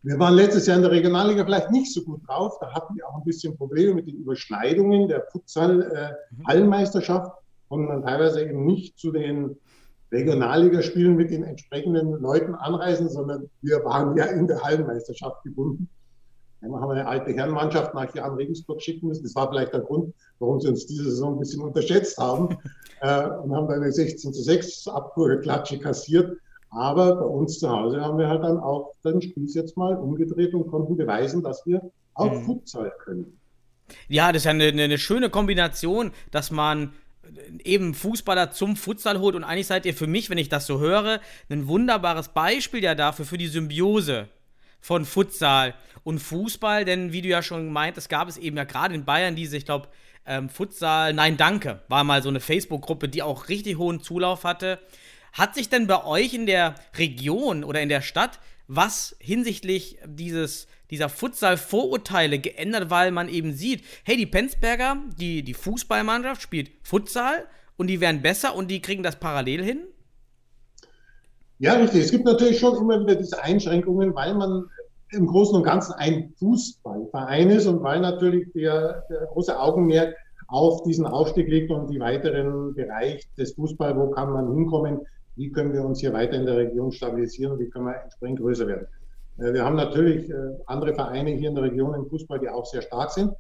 Wir 0.03 0.19
waren 0.19 0.33
letztes 0.35 0.67
Jahr 0.67 0.77
in 0.77 0.83
der 0.83 0.93
Regionalliga 0.93 1.45
vielleicht 1.45 1.71
nicht 1.71 1.93
so 1.93 2.03
gut 2.03 2.27
drauf. 2.27 2.57
Da 2.59 2.73
hatten 2.73 2.97
wir 2.97 3.07
auch 3.07 3.19
ein 3.19 3.25
bisschen 3.25 3.59
Probleme 3.59 3.93
mit 3.95 4.07
den 4.07 4.17
Überschneidungen 4.17 5.09
der 5.09 5.27
Futsal-Hallenmeisterschaft 5.31 7.31
äh, 7.31 7.35
und 7.69 7.89
dann 7.89 8.03
teilweise 8.03 8.43
eben 8.43 8.65
nicht 8.65 8.99
zu 8.99 9.13
den 9.13 9.59
Regionalligaspielen 10.11 11.17
mit 11.17 11.31
den 11.31 11.45
entsprechenden 11.45 12.19
Leuten 12.21 12.55
anreisen, 12.55 13.11
sondern 13.11 13.51
wir 13.61 13.85
waren 13.85 14.17
ja 14.17 14.25
in 14.25 14.47
der 14.47 14.63
Hallenmeisterschaft 14.63 15.45
gebunden. 15.45 15.91
Dann 16.63 16.75
haben 16.75 16.89
wir 16.89 16.93
eine 16.93 17.07
alte 17.07 17.33
Herrenmannschaft 17.33 17.93
nach 17.95 18.15
Jan 18.15 18.35
Regensburg 18.35 18.81
schicken 18.83 19.09
müssen. 19.09 19.23
Das 19.23 19.35
war 19.35 19.51
vielleicht 19.51 19.75
der 19.75 19.81
Grund, 19.81 20.15
warum 20.39 20.61
sie 20.61 20.69
uns 20.69 20.87
diese 20.87 21.05
Saison 21.05 21.35
ein 21.35 21.41
bisschen 21.41 21.63
unterschätzt 21.63 22.17
haben 22.19 22.57
äh, 23.03 23.27
und 23.27 23.55
haben 23.55 23.69
dann 23.69 23.83
eine 23.83 23.93
16 23.93 24.33
zu 24.33 24.43
6 24.43 24.89
Abkurklatsche 24.89 25.79
kassiert. 25.79 26.39
Aber 26.71 27.17
bei 27.17 27.25
uns 27.25 27.59
zu 27.59 27.69
Hause 27.69 28.01
haben 28.01 28.19
wir 28.19 28.29
halt 28.29 28.45
dann 28.45 28.59
auch 28.59 28.95
den 29.05 29.21
Spieß 29.21 29.55
jetzt 29.55 29.77
mal 29.77 29.97
umgedreht 29.97 30.55
und 30.55 30.69
konnten 30.69 30.97
beweisen, 30.97 31.43
dass 31.43 31.67
wir 31.67 31.91
auch 32.15 32.33
mhm. 32.33 32.45
Futsal 32.45 32.93
können. 33.03 33.39
Ja, 34.09 34.31
das 34.31 34.43
ist 34.43 34.45
ja 34.45 34.53
eine, 34.53 34.67
eine 34.67 34.99
schöne 34.99 35.31
Kombination, 35.31 36.13
dass 36.31 36.53
man 36.53 36.93
eben 37.65 37.95
Fußballer 37.95 38.51
zum 38.53 38.77
Futsal 38.77 39.21
holt 39.21 39.35
und 39.35 39.45
eigentlich 39.45 39.67
seid 39.67 39.87
ihr 39.87 39.95
für 39.95 40.07
mich, 40.07 40.31
wenn 40.31 40.39
ich 40.39 40.49
das 40.49 40.67
so 40.67 40.81
höre, 40.81 41.21
ein 41.49 41.69
wunderbares 41.69 42.29
Beispiel 42.29 42.83
ja 42.83 42.95
dafür, 42.95 43.25
für 43.25 43.39
die 43.39 43.47
Symbiose 43.47 44.29
von 44.81 45.05
Futsal 45.05 45.75
und 46.03 46.19
Fußball, 46.19 46.85
denn 46.85 47.13
wie 47.13 47.23
du 47.23 47.29
ja 47.29 47.43
schon 47.43 47.71
meintest, 47.73 48.09
gab 48.09 48.29
es 48.29 48.39
eben 48.39 48.57
ja 48.57 48.65
gerade 48.65 48.95
in 48.95 49.05
Bayern 49.05 49.37
diese, 49.37 49.57
ich 49.57 49.65
glaube, 49.65 49.89
ähm, 50.27 50.49
Futsal, 50.49 51.13
nein, 51.13 51.37
danke, 51.37 51.81
war 51.89 52.05
mal 52.05 52.23
so 52.23 52.29
eine 52.29 52.41
Facebook-Gruppe, 52.41 53.09
die 53.09 53.23
auch 53.23 53.49
richtig 53.49 53.79
hohen 53.79 54.01
Zulauf 54.01 54.45
hatte. 54.45 54.79
Hat 55.33 55.55
sich 55.55 55.69
denn 55.69 55.87
bei 55.87 56.05
euch 56.05 56.35
in 56.35 56.47
der 56.47 56.75
Region 56.97 57.65
oder 57.65 57.81
in 57.81 57.89
der 57.89 58.03
Stadt 58.03 58.41
was 58.73 59.17
hinsichtlich 59.19 59.99
dieses, 60.07 60.69
dieser 60.91 61.09
Futsal-Vorurteile 61.09 62.39
geändert, 62.39 62.89
weil 62.89 63.11
man 63.11 63.29
eben 63.29 63.53
sieht, 63.53 63.83
hey, 64.05 64.17
die 64.17 64.27
Penzberger, 64.27 64.97
die, 65.19 65.43
die 65.43 65.55
Fußballmannschaft 65.55 66.41
spielt 66.41 66.71
Futsal 66.85 67.47
und 67.77 67.89
die 67.89 68.01
werden 68.01 68.23
besser 68.23 68.55
und 68.55 68.71
die 68.71 68.81
kriegen 68.81 69.03
das 69.03 69.17
parallel 69.17 69.65
hin? 69.65 69.81
Ja, 71.59 71.75
richtig. 71.75 72.05
Es 72.05 72.13
gibt 72.13 72.25
natürlich 72.25 72.61
schon 72.61 72.77
immer 72.77 73.01
wieder 73.01 73.17
diese 73.17 73.43
Einschränkungen, 73.43 74.15
weil 74.15 74.35
man 74.35 74.67
im 75.11 75.27
Großen 75.27 75.57
und 75.57 75.65
Ganzen 75.65 75.95
ein 75.95 76.33
Fußballverein 76.39 77.51
ist 77.51 77.67
und 77.67 77.83
weil 77.83 78.01
natürlich 78.01 78.53
der, 78.53 79.05
der 79.11 79.27
große 79.33 79.59
Augenmerk 79.59 80.15
auf 80.47 80.85
diesen 80.85 81.07
Aufstieg 81.07 81.49
liegt 81.49 81.73
und 81.73 81.91
die 81.91 81.99
weiteren 81.99 82.73
Bereich 82.75 83.29
des 83.37 83.55
Fußballs, 83.55 83.97
wo 83.97 84.11
kann 84.11 84.33
man 84.33 84.55
hinkommen, 84.55 85.01
wie 85.37 85.51
können 85.51 85.73
wir 85.73 85.85
uns 85.85 86.01
hier 86.01 86.13
weiter 86.13 86.35
in 86.35 86.47
der 86.47 86.57
Region 86.57 86.93
stabilisieren, 86.93 87.59
wie 87.59 87.69
können 87.69 87.87
wir 87.87 88.03
entsprechend 88.03 88.41
größer 88.41 88.67
werden. 88.67 88.87
Äh, 89.39 89.55
wir 89.55 89.65
haben 89.65 89.77
natürlich 89.77 90.31
äh, 90.31 90.35
andere 90.67 90.95
Vereine 90.95 91.31
hier 91.31 91.49
in 91.49 91.55
der 91.55 91.65
Region 91.65 91.95
im 91.95 92.07
Fußball, 92.07 92.39
die 92.39 92.49
auch 92.49 92.67
sehr 92.67 92.83
stark 92.83 93.11
sind. 93.11 93.33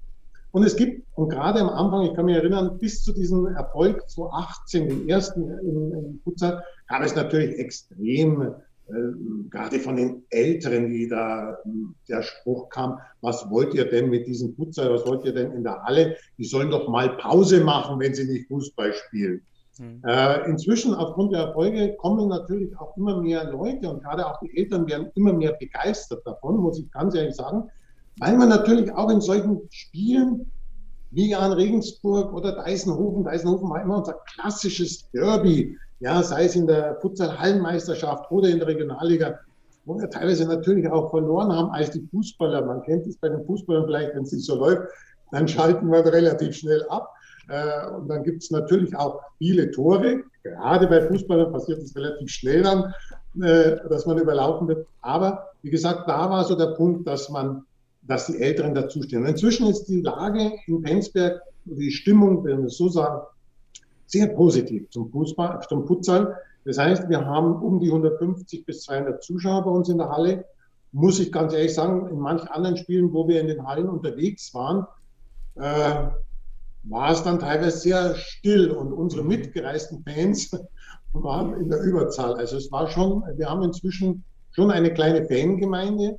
Und 0.52 0.64
es 0.64 0.75
gibt, 0.75 1.06
und 1.14 1.28
gerade 1.28 1.61
am 1.61 1.68
Anfang, 1.68 2.02
ich 2.06 2.14
kann 2.14 2.25
mich 2.25 2.37
erinnern, 2.37 2.76
bis 2.78 3.04
zu 3.04 3.12
diesem 3.12 3.47
Erfolg 3.47 4.09
2018, 4.09 4.88
den 4.88 5.09
ersten 5.09 5.49
im, 5.61 6.20
Futsal, 6.25 6.64
gab 6.88 7.02
es 7.02 7.14
natürlich 7.14 7.56
extrem 7.59 8.42
äh, 8.88 8.92
gerade 9.49 9.78
von 9.78 9.94
den 9.94 10.25
Älteren, 10.30 10.88
die 10.88 11.09
da 11.09 11.56
der 12.09 12.23
Spruch 12.23 12.68
kam, 12.70 12.99
was 13.20 13.49
wollt 13.49 13.75
ihr 13.75 13.88
denn 13.88 14.11
mit 14.11 14.26
diesem 14.26 14.54
Futsal, 14.56 14.92
was 14.92 15.06
wollt 15.06 15.25
ihr 15.25 15.32
denn 15.32 15.52
in 15.52 15.62
der 15.62 15.82
Halle? 15.85 16.16
Die 16.37 16.44
sollen 16.44 16.70
doch 16.70 16.88
mal 16.88 17.16
Pause 17.18 17.62
machen, 17.62 18.00
wenn 18.00 18.14
sie 18.14 18.26
nicht 18.26 18.49
Fußball 18.49 18.92
spielen. 18.92 19.42
Mhm. 19.79 20.03
Äh, 20.05 20.49
inzwischen, 20.49 20.95
aufgrund 20.95 21.33
der 21.33 21.47
Erfolge, 21.47 21.95
kommen 21.97 22.29
natürlich 22.29 22.77
auch 22.79 22.97
immer 22.97 23.21
mehr 23.21 23.45
Leute 23.45 23.91
und 23.91 24.03
gerade 24.03 24.27
auch 24.27 24.39
die 24.41 24.57
Eltern 24.57 24.87
werden 24.89 25.11
immer 25.15 25.33
mehr 25.33 25.53
begeistert 25.53 26.27
davon, 26.27 26.57
muss 26.59 26.79
ich 26.79 26.91
ganz 26.91 27.15
ehrlich 27.15 27.35
sagen, 27.35 27.71
weil 28.19 28.37
man 28.37 28.49
natürlich 28.49 28.93
auch 28.93 29.11
in 29.11 29.21
solchen 29.21 29.61
Spielen 29.71 30.50
wie 31.11 31.35
an 31.35 31.53
Regensburg 31.53 32.33
oder 32.33 32.53
Deisenhofen, 32.53 33.25
Deisenhofen 33.25 33.69
war 33.69 33.83
immer 33.83 33.99
unser 33.99 34.21
klassisches 34.35 35.11
Derby, 35.11 35.77
ja, 36.00 36.23
sei 36.23 36.45
es 36.45 36.57
in 36.57 36.67
der 36.67 36.97
Futsal-Hallenmeisterschaft 37.00 38.31
oder 38.31 38.49
in 38.49 38.59
der 38.59 38.69
Regionalliga, 38.69 39.41
wo 39.85 39.99
wir 39.99 40.09
teilweise 40.09 40.47
natürlich 40.47 40.89
auch 40.89 41.11
verloren 41.11 41.53
haben 41.53 41.71
als 41.71 41.91
die 41.91 42.07
Fußballer. 42.11 42.65
Man 42.65 42.83
kennt 42.83 43.07
es 43.07 43.17
bei 43.17 43.29
den 43.29 43.45
Fußballern 43.45 43.87
vielleicht, 43.87 44.15
wenn 44.15 44.23
es 44.23 44.33
nicht 44.33 44.45
so 44.45 44.57
läuft, 44.57 44.83
dann 45.33 45.49
schalten 45.49 45.91
wir 45.91 46.05
relativ 46.05 46.57
schnell 46.57 46.85
ab. 46.89 47.12
Äh, 47.50 47.90
und 47.97 48.09
dann 48.09 48.23
gibt 48.23 48.42
es 48.42 48.50
natürlich 48.50 48.97
auch 48.97 49.21
viele 49.38 49.71
Tore. 49.73 50.23
Gerade 50.45 50.87
bei 50.87 51.07
Fußballern 51.09 51.52
passiert 51.52 51.83
es 51.83 51.97
relativ 51.97 52.30
schnell 52.30 52.62
dann, 52.62 52.95
äh, 53.42 53.76
dass 53.88 54.07
man 54.07 54.19
überlaufen 54.19 54.69
wird. 54.69 54.87
Aber 55.02 55.49
wie 55.62 55.71
gesagt, 55.71 56.09
da 56.09 56.30
war 56.30 56.45
so 56.45 56.54
der 56.54 56.75
Punkt, 56.76 57.07
dass 57.09 57.28
man, 57.28 57.64
dass 58.02 58.26
die 58.26 58.40
Älteren 58.40 58.75
dazustehen. 58.75 59.26
Inzwischen 59.26 59.66
ist 59.66 59.87
die 59.87 60.00
Lage 60.00 60.52
in 60.66 60.80
Penzberg, 60.83 61.42
die 61.64 61.90
Stimmung, 61.90 62.45
wenn 62.45 62.62
wir 62.62 62.71
so 62.71 62.88
sagen, 62.88 63.23
sehr 64.07 64.28
positiv 64.28 64.88
zum 64.90 65.11
Fußball, 65.11 65.61
zum 65.69 65.87
Futsal. 65.87 66.37
Das 66.64 66.78
heißt, 66.78 67.09
wir 67.09 67.25
haben 67.25 67.57
um 67.57 67.80
die 67.80 67.88
150 67.88 68.64
bis 68.64 68.83
200 68.83 69.23
Zuschauer 69.23 69.64
bei 69.64 69.71
uns 69.71 69.88
in 69.88 69.99
der 69.99 70.09
Halle. 70.09 70.45
Muss 70.92 71.19
ich 71.19 71.33
ganz 71.33 71.52
ehrlich 71.52 71.75
sagen, 71.75 72.09
in 72.09 72.19
manchen 72.19 72.49
anderen 72.49 72.76
Spielen, 72.76 73.12
wo 73.12 73.26
wir 73.26 73.40
in 73.40 73.49
den 73.49 73.66
Hallen 73.66 73.88
unterwegs 73.88 74.52
waren, 74.54 74.87
äh, 75.57 76.11
war 76.84 77.12
es 77.12 77.22
dann 77.22 77.38
teilweise 77.38 77.78
sehr 77.78 78.14
still 78.16 78.70
und 78.70 78.92
unsere 78.92 79.22
mitgereisten 79.22 80.02
Fans 80.04 80.50
waren 81.12 81.60
in 81.60 81.68
der 81.68 81.80
Überzahl. 81.82 82.34
Also 82.34 82.56
es 82.56 82.70
war 82.72 82.88
schon, 82.88 83.22
wir 83.37 83.49
haben 83.49 83.62
inzwischen 83.62 84.25
schon 84.52 84.70
eine 84.70 84.92
kleine 84.92 85.26
Fangemeinde 85.26 86.18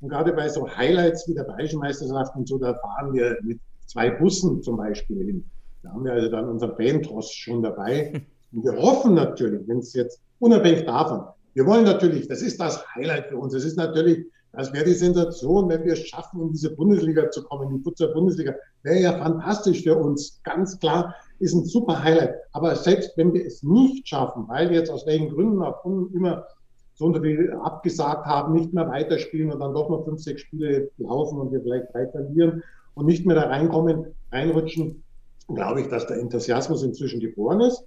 und 0.00 0.08
gerade 0.08 0.32
bei 0.32 0.48
so 0.48 0.68
Highlights 0.68 1.28
wie 1.28 1.34
der 1.34 1.44
Bayerischen 1.44 1.78
Meisterschaft 1.78 2.34
und 2.36 2.48
so, 2.48 2.58
da 2.58 2.74
fahren 2.74 3.14
wir 3.14 3.38
mit 3.42 3.60
zwei 3.86 4.10
Bussen 4.10 4.62
zum 4.62 4.76
Beispiel 4.76 5.24
hin. 5.24 5.50
Da 5.82 5.90
haben 5.90 6.04
wir 6.04 6.12
also 6.12 6.28
dann 6.28 6.48
unseren 6.48 6.76
Fantross 6.76 7.32
schon 7.32 7.62
dabei. 7.62 8.12
Und 8.52 8.64
wir 8.64 8.76
hoffen 8.76 9.14
natürlich, 9.14 9.66
wenn 9.66 9.78
es 9.78 9.94
jetzt 9.94 10.20
unabhängig 10.38 10.84
davon, 10.84 11.24
wir 11.54 11.64
wollen 11.66 11.84
natürlich, 11.84 12.28
das 12.28 12.42
ist 12.42 12.60
das 12.60 12.84
Highlight 12.94 13.28
für 13.28 13.38
uns. 13.38 13.54
Das 13.54 13.64
ist 13.64 13.76
natürlich, 13.76 14.26
das 14.52 14.72
wäre 14.72 14.84
die 14.84 14.92
Sensation, 14.92 15.68
wenn 15.68 15.84
wir 15.84 15.94
es 15.94 16.06
schaffen, 16.06 16.42
in 16.42 16.52
diese 16.52 16.74
Bundesliga 16.74 17.30
zu 17.30 17.42
kommen, 17.44 17.70
in 17.70 17.78
die 17.78 17.82
Futsal-Bundesliga. 17.82 18.54
Wäre 18.82 19.00
ja 19.00 19.12
fantastisch 19.18 19.82
für 19.82 19.96
uns. 19.96 20.40
Ganz 20.44 20.78
klar, 20.78 21.14
ist 21.38 21.54
ein 21.54 21.64
super 21.64 22.02
Highlight. 22.02 22.34
Aber 22.52 22.76
selbst 22.76 23.16
wenn 23.16 23.32
wir 23.32 23.46
es 23.46 23.62
nicht 23.62 24.06
schaffen, 24.06 24.44
weil 24.48 24.68
wir 24.68 24.78
jetzt 24.78 24.90
aus 24.90 25.06
welchen 25.06 25.30
Gründen 25.30 25.62
auch 25.62 25.82
immer 25.84 26.46
so 26.94 27.06
und 27.06 27.18
viel 27.22 27.52
abgesagt 27.62 28.26
haben, 28.26 28.52
nicht 28.52 28.74
mehr 28.74 28.88
weiterspielen 28.88 29.50
und 29.50 29.60
dann 29.60 29.72
doch 29.72 29.88
noch 29.88 30.04
fünf, 30.04 30.20
sechs 30.20 30.42
Spiele 30.42 30.90
laufen 30.98 31.40
und 31.40 31.50
wir 31.50 31.62
vielleicht 31.62 31.92
drei 31.94 32.06
verlieren 32.08 32.62
und 32.94 33.06
nicht 33.06 33.24
mehr 33.24 33.36
da 33.36 33.46
reinkommen, 33.46 34.14
reinrutschen, 34.30 35.02
glaube 35.48 35.80
ich, 35.80 35.88
dass 35.88 36.06
der 36.06 36.18
Enthusiasmus 36.18 36.82
inzwischen 36.82 37.20
geboren 37.20 37.62
ist. 37.62 37.84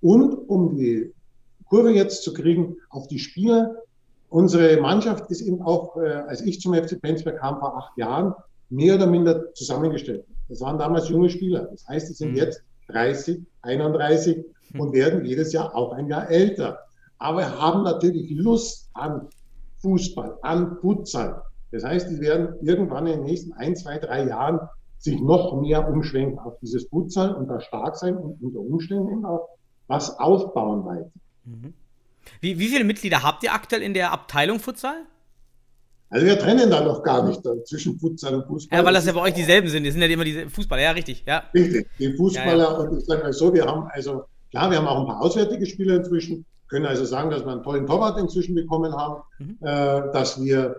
Und 0.00 0.34
um 0.48 0.76
die 0.76 1.12
Kurve 1.66 1.90
jetzt 1.90 2.24
zu 2.24 2.32
kriegen 2.32 2.76
auf 2.90 3.06
die 3.06 3.20
Spieler, 3.20 3.76
unsere 4.28 4.80
Mannschaft 4.80 5.30
ist 5.30 5.40
eben 5.40 5.62
auch, 5.62 5.96
äh, 5.96 6.08
als 6.26 6.40
ich 6.42 6.60
zum 6.60 6.74
FC 6.74 7.00
Penzberg 7.00 7.38
kam 7.38 7.58
vor 7.58 7.76
acht 7.76 7.96
Jahren, 7.96 8.34
mehr 8.70 8.96
oder 8.96 9.06
minder 9.06 9.52
zusammengestellt. 9.54 10.24
Das 10.48 10.60
waren 10.60 10.78
damals 10.78 11.08
junge 11.08 11.30
Spieler. 11.30 11.68
Das 11.70 11.86
heißt, 11.86 12.08
sie 12.08 12.14
sind 12.14 12.32
mhm. 12.32 12.36
jetzt 12.36 12.62
30, 12.88 13.40
31 13.62 14.44
mhm. 14.72 14.80
und 14.80 14.92
werden 14.92 15.24
jedes 15.24 15.52
Jahr 15.52 15.74
auch 15.74 15.92
ein 15.92 16.08
Jahr 16.08 16.30
älter. 16.30 16.78
Aber 17.18 17.58
haben 17.60 17.82
natürlich 17.82 18.30
Lust 18.30 18.90
an 18.94 19.28
Fußball, 19.80 20.38
an 20.42 20.76
Futsal. 20.80 21.42
Das 21.70 21.84
heißt, 21.84 22.10
die 22.10 22.20
werden 22.20 22.54
irgendwann 22.62 23.06
in 23.06 23.18
den 23.18 23.24
nächsten 23.24 23.52
ein, 23.54 23.76
zwei, 23.76 23.98
drei 23.98 24.26
Jahren 24.26 24.60
sich 24.98 25.20
noch 25.20 25.60
mehr 25.60 25.88
umschwenken 25.88 26.38
auf 26.38 26.58
dieses 26.60 26.88
Futsal 26.88 27.34
und 27.34 27.48
da 27.48 27.60
stark 27.60 27.96
sein 27.96 28.16
und 28.16 28.42
unter 28.42 28.60
Umständen 28.60 29.10
eben 29.10 29.24
auch 29.24 29.48
was 29.86 30.18
aufbauen 30.18 30.84
weiter. 30.84 31.10
Mhm. 31.44 31.74
Wie, 32.40 32.58
wie 32.58 32.68
viele 32.68 32.84
Mitglieder 32.84 33.22
habt 33.22 33.42
ihr 33.42 33.52
aktuell 33.52 33.82
in 33.82 33.94
der 33.94 34.12
Abteilung 34.12 34.60
Futsal? 34.60 35.06
Also 36.10 36.24
wir 36.24 36.38
trennen 36.38 36.70
da 36.70 36.82
noch 36.82 37.02
gar 37.02 37.26
nicht 37.26 37.42
zwischen 37.64 37.98
Futsal 37.98 38.36
und 38.36 38.46
Fußball. 38.46 38.78
Ja, 38.78 38.84
weil 38.84 38.94
das 38.94 39.06
ja 39.06 39.12
bei 39.12 39.20
euch 39.20 39.34
dieselben 39.34 39.68
sind. 39.68 39.84
Die 39.84 39.90
sind 39.90 40.00
ja 40.00 40.08
immer 40.08 40.24
diese 40.24 40.48
Fußballer, 40.48 40.82
ja, 40.82 40.90
richtig. 40.92 41.24
Ja. 41.26 41.44
Richtig, 41.52 41.86
die 41.98 42.14
Fußballer 42.14 42.64
ja, 42.64 42.72
ja. 42.72 42.78
und 42.78 42.98
ich 42.98 43.04
sage 43.04 43.22
mal 43.22 43.32
so, 43.32 43.52
wir 43.52 43.66
haben 43.66 43.88
also, 43.92 44.24
klar, 44.50 44.70
wir 44.70 44.78
haben 44.78 44.86
auch 44.86 45.00
ein 45.00 45.06
paar 45.06 45.20
auswärtige 45.20 45.66
Spieler 45.66 45.96
inzwischen, 45.96 46.46
können 46.68 46.86
also 46.86 47.04
sagen, 47.04 47.30
dass 47.30 47.44
wir 47.44 47.52
einen 47.52 47.62
tollen 47.62 47.86
Torwart 47.86 48.18
inzwischen 48.18 48.54
bekommen 48.54 48.94
haben, 48.94 49.22
mhm. 49.38 49.58
äh, 49.60 50.12
dass 50.12 50.42
wir 50.42 50.76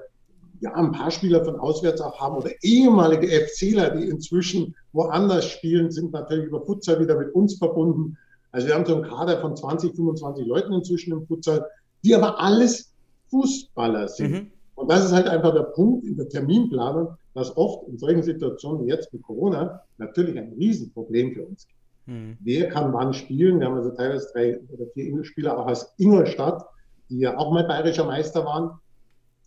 ja, 0.61 0.73
ein 0.73 0.91
paar 0.91 1.11
Spieler 1.11 1.45
von 1.45 1.59
auswärts 1.59 2.01
auch 2.01 2.19
haben 2.19 2.35
oder 2.35 2.51
ehemalige 2.63 3.27
FCler, 3.27 3.91
die 3.91 4.05
inzwischen 4.05 4.75
woanders 4.93 5.45
spielen, 5.45 5.91
sind 5.91 6.11
natürlich 6.11 6.45
über 6.45 6.61
Futsal 6.65 6.99
wieder 6.99 7.17
mit 7.17 7.33
uns 7.33 7.57
verbunden. 7.57 8.17
Also 8.51 8.67
wir 8.67 8.75
haben 8.75 8.85
so 8.85 8.95
einen 8.95 9.03
Kader 9.03 9.39
von 9.41 9.55
20, 9.55 9.95
25 9.95 10.45
Leuten 10.47 10.73
inzwischen 10.73 11.13
im 11.13 11.25
Futsal, 11.25 11.65
die 12.03 12.15
aber 12.15 12.39
alles 12.39 12.93
Fußballer 13.29 14.07
sind. 14.07 14.31
Mhm. 14.31 14.51
Und 14.75 14.89
das 14.89 15.05
ist 15.05 15.11
halt 15.11 15.27
einfach 15.27 15.53
der 15.53 15.63
Punkt 15.63 16.05
in 16.05 16.15
der 16.15 16.29
Terminplanung, 16.29 17.15
dass 17.33 17.55
oft 17.57 17.87
in 17.87 17.97
solchen 17.97 18.23
Situationen 18.23 18.85
wie 18.85 18.89
jetzt 18.89 19.11
mit 19.13 19.21
Corona 19.23 19.81
natürlich 19.97 20.37
ein 20.37 20.53
Riesenproblem 20.57 21.33
für 21.33 21.45
uns 21.45 21.67
gibt. 21.67 21.79
Mhm. 22.07 22.37
Wer 22.39 22.69
kann 22.69 22.93
wann 22.93 23.13
spielen? 23.13 23.59
Wir 23.59 23.67
haben 23.67 23.75
also 23.75 23.91
teilweise 23.91 24.29
drei 24.33 24.59
oder 24.69 24.85
vier 24.93 25.05
Ingolspieler 25.05 25.57
auch 25.57 25.67
aus 25.67 25.93
Ingolstadt, 25.97 26.65
die 27.09 27.19
ja 27.19 27.37
auch 27.37 27.51
mal 27.51 27.65
bayerischer 27.65 28.05
Meister 28.05 28.45
waren 28.45 28.71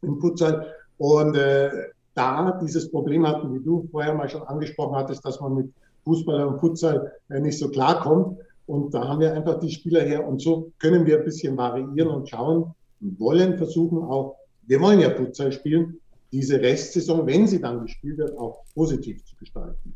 im 0.02 0.20
Futsal. 0.20 0.66
Und 0.98 1.36
äh, 1.36 1.70
da 2.14 2.58
dieses 2.62 2.90
Problem 2.90 3.26
hatten, 3.26 3.54
wie 3.54 3.64
du 3.64 3.88
vorher 3.90 4.14
mal 4.14 4.28
schon 4.28 4.42
angesprochen 4.42 4.94
hattest, 4.94 5.24
dass 5.24 5.40
man 5.40 5.54
mit 5.54 5.72
Fußball 6.04 6.44
und 6.44 6.60
Futsal 6.60 7.12
äh, 7.30 7.40
nicht 7.40 7.58
so 7.58 7.68
klarkommt. 7.68 8.38
Und 8.72 8.94
da 8.94 9.06
haben 9.06 9.20
wir 9.20 9.34
einfach 9.34 9.60
die 9.60 9.70
Spieler 9.70 10.00
her. 10.00 10.26
Und 10.26 10.40
so 10.40 10.72
können 10.78 11.04
wir 11.04 11.18
ein 11.18 11.24
bisschen 11.26 11.58
variieren 11.58 12.08
und 12.08 12.30
schauen 12.30 12.74
und 13.02 13.20
wollen 13.20 13.58
versuchen 13.58 13.98
auch, 13.98 14.36
wir 14.62 14.80
wollen 14.80 14.98
ja 14.98 15.10
Futsal 15.10 15.52
spielen, 15.52 16.00
diese 16.32 16.58
Restsaison, 16.58 17.26
wenn 17.26 17.46
sie 17.46 17.60
dann 17.60 17.82
gespielt 17.82 18.16
wird, 18.16 18.38
auch 18.38 18.64
positiv 18.72 19.22
zu 19.26 19.36
gestalten. 19.36 19.94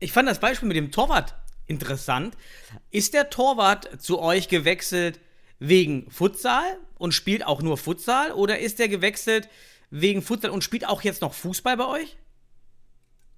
Ich 0.00 0.12
fand 0.12 0.28
das 0.28 0.38
Beispiel 0.38 0.68
mit 0.68 0.76
dem 0.76 0.90
Torwart 0.90 1.34
interessant. 1.66 2.36
Ist 2.90 3.14
der 3.14 3.30
Torwart 3.30 4.02
zu 4.02 4.20
euch 4.20 4.48
gewechselt 4.48 5.18
wegen 5.58 6.10
Futsal 6.10 6.76
und 6.98 7.14
spielt 7.14 7.46
auch 7.46 7.62
nur 7.62 7.78
Futsal 7.78 8.32
oder 8.32 8.58
ist 8.58 8.80
er 8.80 8.88
gewechselt 8.88 9.48
wegen 9.88 10.20
Futsal 10.20 10.50
und 10.50 10.62
spielt 10.62 10.86
auch 10.86 11.00
jetzt 11.00 11.22
noch 11.22 11.32
Fußball 11.32 11.78
bei 11.78 11.88
euch? 11.88 12.18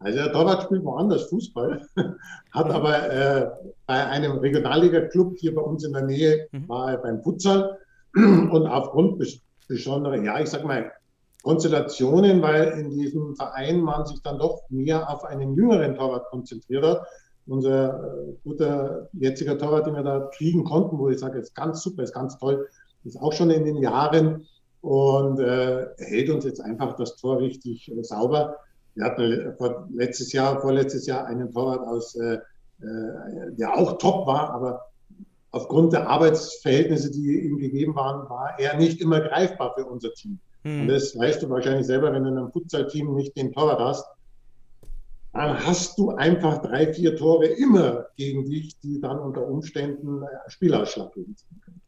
Also 0.01 0.19
der 0.19 0.33
Torwart 0.33 0.63
spielt 0.63 0.85
woanders 0.85 1.25
Fußball, 1.25 1.81
hat 2.53 2.71
aber 2.71 3.11
äh, 3.11 3.51
bei 3.87 4.07
einem 4.07 4.39
Regionalliga-Club 4.39 5.37
hier 5.39 5.55
bei 5.55 5.63
uns 5.63 5.85
in 5.85 5.93
der 5.93 6.03
Nähe, 6.03 6.47
mhm. 6.53 6.69
war 6.69 6.93
er 6.93 6.99
beim 6.99 7.23
Futsal 7.23 7.79
und 8.15 8.67
aufgrund 8.67 9.19
besonderer, 9.67 10.23
ja, 10.23 10.41
ich 10.41 10.49
sag 10.49 10.65
mal, 10.65 10.93
Konstellationen, 11.43 12.43
weil 12.43 12.79
in 12.79 12.91
diesem 12.91 13.35
Verein 13.37 13.81
man 13.81 14.05
sich 14.07 14.21
dann 14.23 14.39
doch 14.39 14.63
mehr 14.71 15.09
auf 15.09 15.25
einen 15.25 15.55
jüngeren 15.55 15.95
Torwart 15.95 16.27
konzentriert 16.31 16.85
hat. 16.85 17.07
Unser 17.47 18.05
äh, 18.05 18.33
guter 18.45 19.09
jetziger 19.15 19.57
Torwart, 19.57 19.87
den 19.87 19.95
wir 19.95 20.03
da 20.03 20.29
kriegen 20.37 20.65
konnten, 20.65 20.99
wo 20.99 21.09
ich 21.09 21.19
sage, 21.19 21.39
ist 21.39 21.55
ganz 21.55 21.83
super, 21.83 22.03
ist 22.03 22.15
ganz 22.15 22.39
toll, 22.39 22.69
ist 23.05 23.21
auch 23.21 23.33
schon 23.33 23.51
in 23.51 23.65
den 23.65 23.79
Jahren 23.79 24.47
und 24.81 25.41
äh, 25.41 25.87
hält 25.99 26.31
uns 26.31 26.45
jetzt 26.45 26.61
einfach 26.61 26.97
das 26.97 27.17
Tor 27.17 27.39
richtig 27.39 27.91
äh, 27.91 28.03
sauber. 28.03 28.57
Wir 28.99 29.05
hatten 29.05 29.55
vor, 29.57 29.89
letztes 29.95 30.33
Jahr, 30.33 30.61
vorletztes 30.61 31.07
Jahr 31.07 31.25
einen 31.27 31.53
Torwart 31.53 31.87
aus, 31.87 32.17
äh, 32.17 32.35
äh, 32.35 32.41
der 33.53 33.73
auch 33.77 33.97
top 33.99 34.27
war, 34.27 34.51
aber 34.51 34.87
aufgrund 35.53 35.93
der 35.93 36.09
Arbeitsverhältnisse, 36.09 37.13
die 37.13 37.45
ihm 37.45 37.59
gegeben 37.59 37.95
waren, 37.95 38.29
war 38.29 38.59
er 38.59 38.77
nicht 38.77 39.01
immer 39.01 39.21
greifbar 39.21 39.75
für 39.77 39.85
unser 39.85 40.13
Team. 40.15 40.41
Hm. 40.65 40.81
Und 40.81 40.89
das 40.89 41.17
weißt 41.17 41.41
du 41.41 41.49
wahrscheinlich 41.49 41.87
selber, 41.87 42.13
wenn 42.13 42.25
du 42.25 42.31
in 42.31 42.39
einem 42.39 42.51
Futsal-Team 42.51 43.15
nicht 43.15 43.37
den 43.37 43.53
Torwart 43.53 43.79
hast, 43.79 44.05
dann 45.33 45.65
hast 45.65 45.97
du 45.97 46.11
einfach 46.11 46.61
drei, 46.61 46.93
vier 46.93 47.15
Tore 47.15 47.47
immer 47.47 48.07
gegen 48.17 48.47
dich, 48.47 48.81
die 48.81 49.01
dann 49.01 49.21
unter 49.21 49.47
Umständen 49.47 50.25
äh, 50.25 50.27
Spielausschlag 50.49 51.13
geben 51.15 51.37
können. 51.65 51.81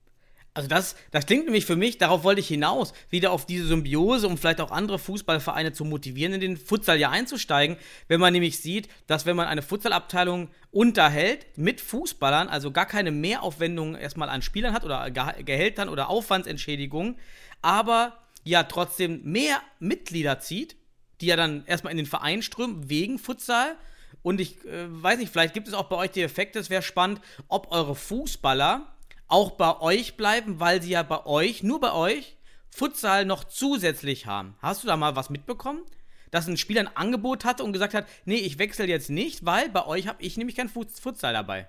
Also 0.53 0.69
das, 0.69 0.97
das 1.13 1.27
klingt 1.27 1.45
nämlich 1.45 1.65
für 1.65 1.77
mich, 1.77 1.99
darauf 1.99 2.25
wollte 2.25 2.41
ich 2.41 2.49
hinaus, 2.49 2.93
wieder 3.09 3.31
auf 3.31 3.47
diese 3.47 3.67
Symbiose, 3.67 4.27
um 4.27 4.37
vielleicht 4.37 4.61
auch 4.61 4.73
andere 4.73 4.99
Fußballvereine 4.99 5.73
zu 5.73 5.85
motivieren, 5.85 6.35
in 6.35 6.41
den 6.41 6.57
Futsal 6.57 6.99
ja 6.99 7.11
einzusteigen, 7.11 7.77
wenn 8.09 8.19
man 8.19 8.33
nämlich 8.33 8.59
sieht, 8.59 8.89
dass 9.07 9.27
wenn 9.27 9.37
man 9.37 9.47
eine 9.47 9.63
Futsalabteilung 9.63 10.49
unterhält 10.73 11.47
mit 11.57 11.81
Fußballern, 11.81 12.49
also 12.49 12.73
gar 12.73 12.87
keine 12.87 13.13
Mehraufwendungen 13.13 13.95
erstmal 13.95 14.29
an 14.29 14.43
Spielern 14.43 14.75
hat 14.75 14.85
oder 14.85 15.11
Ge 15.11 15.43
Gehältern 15.45 15.89
oder 15.89 16.11
Aufwandsentschädigungen, 16.11 17.17
aber 17.63 18.19
ja 18.43 18.65
trotzdem 18.65 19.23
mehr 19.23 19.61
Mitglieder 19.79 20.41
zieht, 20.41 20.77
die 21.21 21.27
ja 21.27 21.37
dann 21.37 21.65
erstmal 21.67 21.93
in 21.93 21.99
den 21.99 22.07
Verein 22.07 22.43
strömen 22.43 22.89
wegen 22.89 23.19
Futsal. 23.19 23.77
Und 24.23 24.41
ich 24.41 24.65
äh, 24.65 24.87
weiß 24.89 25.19
nicht, 25.19 25.31
vielleicht 25.31 25.55
gibt 25.55 25.69
es 25.69 25.75
auch 25.75 25.89
bei 25.89 25.97
euch 25.97 26.11
die 26.11 26.23
Effekte, 26.23 26.59
es 26.59 26.71
wäre 26.71 26.83
spannend, 26.83 27.21
ob 27.49 27.71
eure 27.71 27.95
Fußballer 27.95 28.93
auch 29.31 29.53
bei 29.53 29.81
euch 29.81 30.17
bleiben, 30.17 30.61
weil 30.61 30.83
sie 30.83 30.91
ja 30.91 31.03
bei 31.03 31.25
euch, 31.27 31.63
nur 31.63 31.81
bei 31.81 31.93
euch, 31.93 32.37
Futsal 32.71 33.25
noch 33.25 33.45
zusätzlich 33.45 34.27
haben. 34.27 34.55
Hast 34.61 34.83
du 34.83 34.87
da 34.87 34.97
mal 34.97 35.17
was 35.17 35.31
mitbekommen? 35.31 35.83
Dass 36.31 36.47
ein 36.47 36.57
Spieler 36.57 36.83
ein 36.83 36.97
Angebot 36.97 37.45
hatte 37.45 37.65
und 37.65 37.73
gesagt 37.73 37.95
hat, 37.95 38.07
nee, 38.25 38.37
ich 38.37 38.59
wechsle 38.59 38.87
jetzt 38.87 39.11
nicht, 39.11 39.45
weil 39.45 39.69
bei 39.71 39.87
euch 39.87 40.07
habe 40.07 40.23
ich 40.23 40.37
nämlich 40.37 40.57
kein 40.57 40.69
Futsal 40.69 41.33
dabei. 41.33 41.69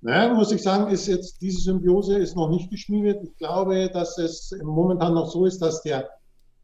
Naja, 0.00 0.34
muss 0.34 0.50
ich 0.50 0.62
sagen, 0.62 0.92
ist 0.92 1.06
jetzt 1.06 1.40
diese 1.40 1.60
Symbiose 1.60 2.18
ist 2.18 2.34
noch 2.34 2.50
nicht 2.50 2.70
geschmiedet. 2.70 3.22
Ich 3.22 3.36
glaube, 3.36 3.88
dass 3.92 4.18
es 4.18 4.52
momentan 4.62 5.14
noch 5.14 5.30
so 5.30 5.46
ist, 5.46 5.60
dass 5.60 5.82
der 5.82 6.10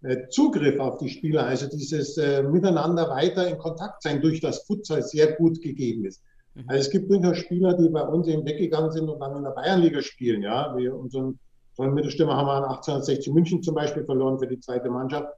äh, 0.02 0.28
Zugriff 0.28 0.80
auf 0.80 0.98
die 0.98 1.08
Spieler, 1.08 1.46
also 1.46 1.68
dieses 1.68 2.16
äh, 2.16 2.42
Miteinander 2.42 3.08
weiter 3.10 3.46
in 3.46 3.58
Kontakt 3.58 4.02
sein 4.02 4.20
durch 4.20 4.40
das 4.40 4.64
Futsal 4.64 5.02
sehr 5.02 5.32
gut 5.32 5.62
gegeben 5.62 6.04
ist. 6.04 6.22
Mhm. 6.58 6.64
Also 6.66 6.80
es 6.80 6.90
gibt 6.90 7.10
durchaus 7.10 7.38
Spieler, 7.38 7.74
die 7.74 7.88
bei 7.88 8.02
uns 8.02 8.26
eben 8.26 8.44
weggegangen 8.44 8.90
sind 8.90 9.08
und 9.08 9.20
dann 9.20 9.36
in 9.36 9.44
der 9.44 9.50
Bayernliga 9.50 10.02
spielen. 10.02 10.42
Ja, 10.42 10.76
wie 10.76 10.88
unseren 10.88 11.38
tollen 11.76 11.94
Mittelstürmer 11.94 12.36
haben 12.36 12.46
wir 12.46 12.54
an 12.54 12.64
1860 12.64 13.32
München 13.32 13.62
zum 13.62 13.74
Beispiel 13.74 14.04
verloren 14.04 14.38
für 14.38 14.48
die 14.48 14.60
zweite 14.60 14.90
Mannschaft. 14.90 15.28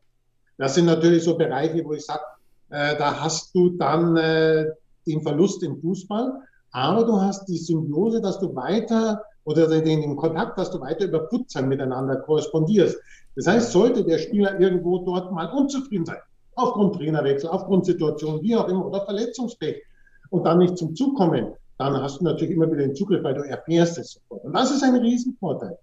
Das 0.57 0.75
sind 0.75 0.87
natürlich 0.87 1.25
so 1.25 1.37
Bereiche, 1.37 1.85
wo 1.85 1.93
ich 1.93 2.05
sage, 2.05 2.23
äh, 2.71 2.97
da 2.97 3.21
hast 3.21 3.55
du 3.55 3.71
dann 3.71 4.17
äh, 4.17 4.67
den 5.07 5.23
Verlust 5.23 5.62
im 5.62 5.81
Fußball, 5.81 6.41
aber 6.73 7.05
du 7.05 7.21
hast 7.21 7.47
die 7.47 7.57
Symbiose, 7.57 8.21
dass 8.21 8.39
du 8.39 8.55
weiter 8.55 9.23
oder 9.45 9.67
den, 9.69 9.85
den 9.85 10.17
Kontakt, 10.17 10.59
dass 10.59 10.71
du 10.71 10.81
weiter 10.81 11.07
über 11.07 11.29
Futsal 11.29 11.65
miteinander 11.65 12.17
korrespondierst. 12.17 12.99
Das 13.37 13.47
heißt, 13.47 13.73
sollte 13.73 14.05
der 14.05 14.19
Spieler 14.19 14.61
irgendwo 14.61 14.99
dort 14.99 15.33
mal 15.33 15.47
unzufrieden 15.47 16.05
sein, 16.05 16.19
aufgrund 16.55 16.97
Trainerwechsel, 16.97 17.49
aufgrund 17.50 17.87
Situation, 17.87 18.43
wie 18.43 18.55
auch 18.55 18.69
immer, 18.69 18.87
oder 18.87 19.05
Verletzungspech, 19.05 19.83
und 20.31 20.45
dann 20.45 20.59
nicht 20.59 20.79
zum 20.79 20.95
Zug 20.95 21.17
kommen, 21.17 21.53
dann 21.79 21.95
hast 22.03 22.21
du 22.21 22.25
natürlich 22.25 22.55
immer 22.55 22.67
wieder 22.67 22.83
den 22.87 22.95
Zugriff, 22.95 23.23
weil 23.23 23.35
du 23.35 23.43
erfährst 23.43 23.99
es 23.99 24.13
sofort. 24.13 24.45
Und 24.45 24.53
das 24.53 24.71
ist 24.71 24.83
ein 24.83 24.97
Riesenvorteil. 24.97 25.79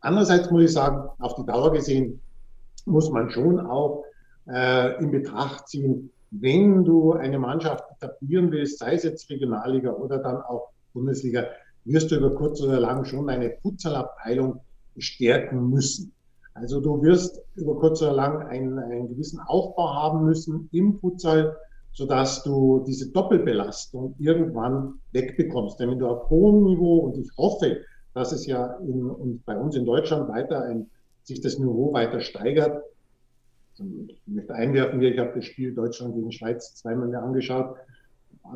Andererseits 0.00 0.50
muss 0.50 0.64
ich 0.64 0.72
sagen, 0.72 1.08
auf 1.18 1.34
die 1.34 1.44
Dauer 1.44 1.72
gesehen 1.72 2.20
muss 2.86 3.10
man 3.10 3.30
schon 3.30 3.60
auch 3.60 4.04
äh, 4.48 4.98
in 4.98 5.10
Betracht 5.10 5.68
ziehen, 5.68 6.10
wenn 6.30 6.84
du 6.84 7.12
eine 7.12 7.38
Mannschaft 7.38 7.84
etablieren 7.96 8.50
willst, 8.52 8.78
sei 8.78 8.94
es 8.94 9.02
jetzt 9.02 9.28
Regionalliga 9.30 9.92
oder 9.92 10.18
dann 10.18 10.42
auch 10.42 10.68
Bundesliga, 10.92 11.46
wirst 11.84 12.10
du 12.10 12.16
über 12.16 12.34
kurz 12.34 12.60
oder 12.60 12.78
lang 12.78 13.04
schon 13.04 13.28
eine 13.28 13.50
Futsalabteilung 13.62 14.60
stärken 14.96 15.70
müssen. 15.70 16.12
Also 16.54 16.80
du 16.80 17.02
wirst 17.02 17.40
über 17.56 17.78
kurz 17.78 18.02
oder 18.02 18.12
lang 18.12 18.46
einen, 18.46 18.78
einen 18.78 19.08
gewissen 19.08 19.40
Aufbau 19.40 19.94
haben 19.94 20.24
müssen 20.24 20.68
im 20.72 20.98
Futsal, 20.98 21.56
sodass 22.00 22.42
du 22.44 22.82
diese 22.86 23.10
Doppelbelastung 23.10 24.14
irgendwann 24.18 25.00
wegbekommst. 25.12 25.78
Denn 25.78 25.90
wenn 25.90 25.98
du 25.98 26.06
auf 26.06 26.30
hohem 26.30 26.64
Niveau, 26.64 27.00
und 27.00 27.18
ich 27.18 27.28
hoffe, 27.36 27.82
dass 28.14 28.32
es 28.32 28.46
ja 28.46 28.78
in, 28.78 29.04
und 29.04 29.44
bei 29.44 29.54
uns 29.54 29.76
in 29.76 29.84
Deutschland 29.84 30.26
weiter 30.30 30.62
ein, 30.62 30.86
sich 31.24 31.42
das 31.42 31.58
Niveau 31.58 31.92
weiter 31.92 32.20
steigert. 32.20 32.82
Ich 33.78 34.18
möchte 34.24 34.54
einwerfen, 34.54 35.02
ich 35.02 35.18
habe 35.18 35.32
das 35.34 35.44
Spiel 35.44 35.74
Deutschland 35.74 36.14
gegen 36.14 36.32
Schweiz 36.32 36.74
zweimal 36.74 37.08
mir 37.08 37.22
angeschaut. 37.22 37.76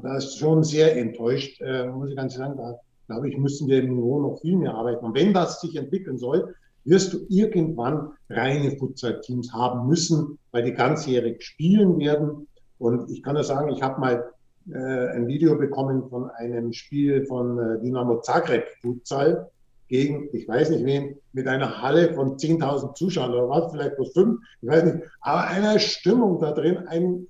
Da 0.02 0.16
ist 0.16 0.38
schon 0.38 0.64
sehr 0.64 0.96
enttäuscht, 0.96 1.61
äh, 1.61 1.87
muss 1.88 2.09
ich 2.09 2.16
ganz 2.16 2.37
sagen. 2.37 2.57
Da 2.57 2.80
glaube 3.09 3.28
ich, 3.28 3.37
müssen 3.37 3.68
wir 3.68 3.83
im 3.83 3.94
Niveau 3.94 4.22
noch 4.22 4.40
viel 4.40 4.57
mehr 4.57 4.74
arbeiten. 4.74 5.04
Und 5.04 5.14
wenn 5.14 5.35
das 5.35 5.61
sich 5.61 5.76
entwickeln 5.76 6.16
soll, 6.16 6.54
wirst 6.85 7.12
du 7.12 7.18
irgendwann 7.28 8.12
reine 8.30 8.70
Futsal-Teams 8.78 9.52
haben 9.52 9.87
müssen, 9.87 10.38
weil 10.50 10.64
die 10.64 10.72
ganzjährig 10.72 11.42
spielen 11.42 11.98
werden 11.98 12.46
und 12.85 13.11
ich 13.11 13.23
kann 13.23 13.33
nur 13.33 13.44
sagen, 13.44 13.70
ich 13.70 13.81
habe 13.81 13.99
mal 13.99 14.31
äh, 14.70 15.16
ein 15.16 15.27
Video 15.27 15.57
bekommen 15.57 16.07
von 16.11 16.29
einem 16.31 16.70
Spiel 16.75 17.25
von 17.25 17.59
äh, 17.59 17.81
Dynamo 17.81 18.20
Zagreb 18.20 18.66
Futsal 18.83 19.49
gegen, 19.88 20.29
ich 20.35 20.47
weiß 20.47 20.68
nicht 20.68 20.85
wen, 20.85 21.16
mit 21.33 21.49
einer 21.49 21.81
Halle 21.81 22.12
von 22.12 22.37
10.000 22.37 22.94
Zuschauern 22.94 23.33
oder 23.33 23.49
was, 23.49 23.73
vielleicht 23.73 23.97
bloß 23.97 24.12
fünf, 24.12 24.38
ich 24.61 24.68
weiß 24.68 24.85
nicht, 24.85 24.99
aber 25.23 25.47
einer 25.47 25.79
Stimmung 25.79 26.42
da 26.42 26.53
drin, 26.53 26.77
ein 26.88 27.27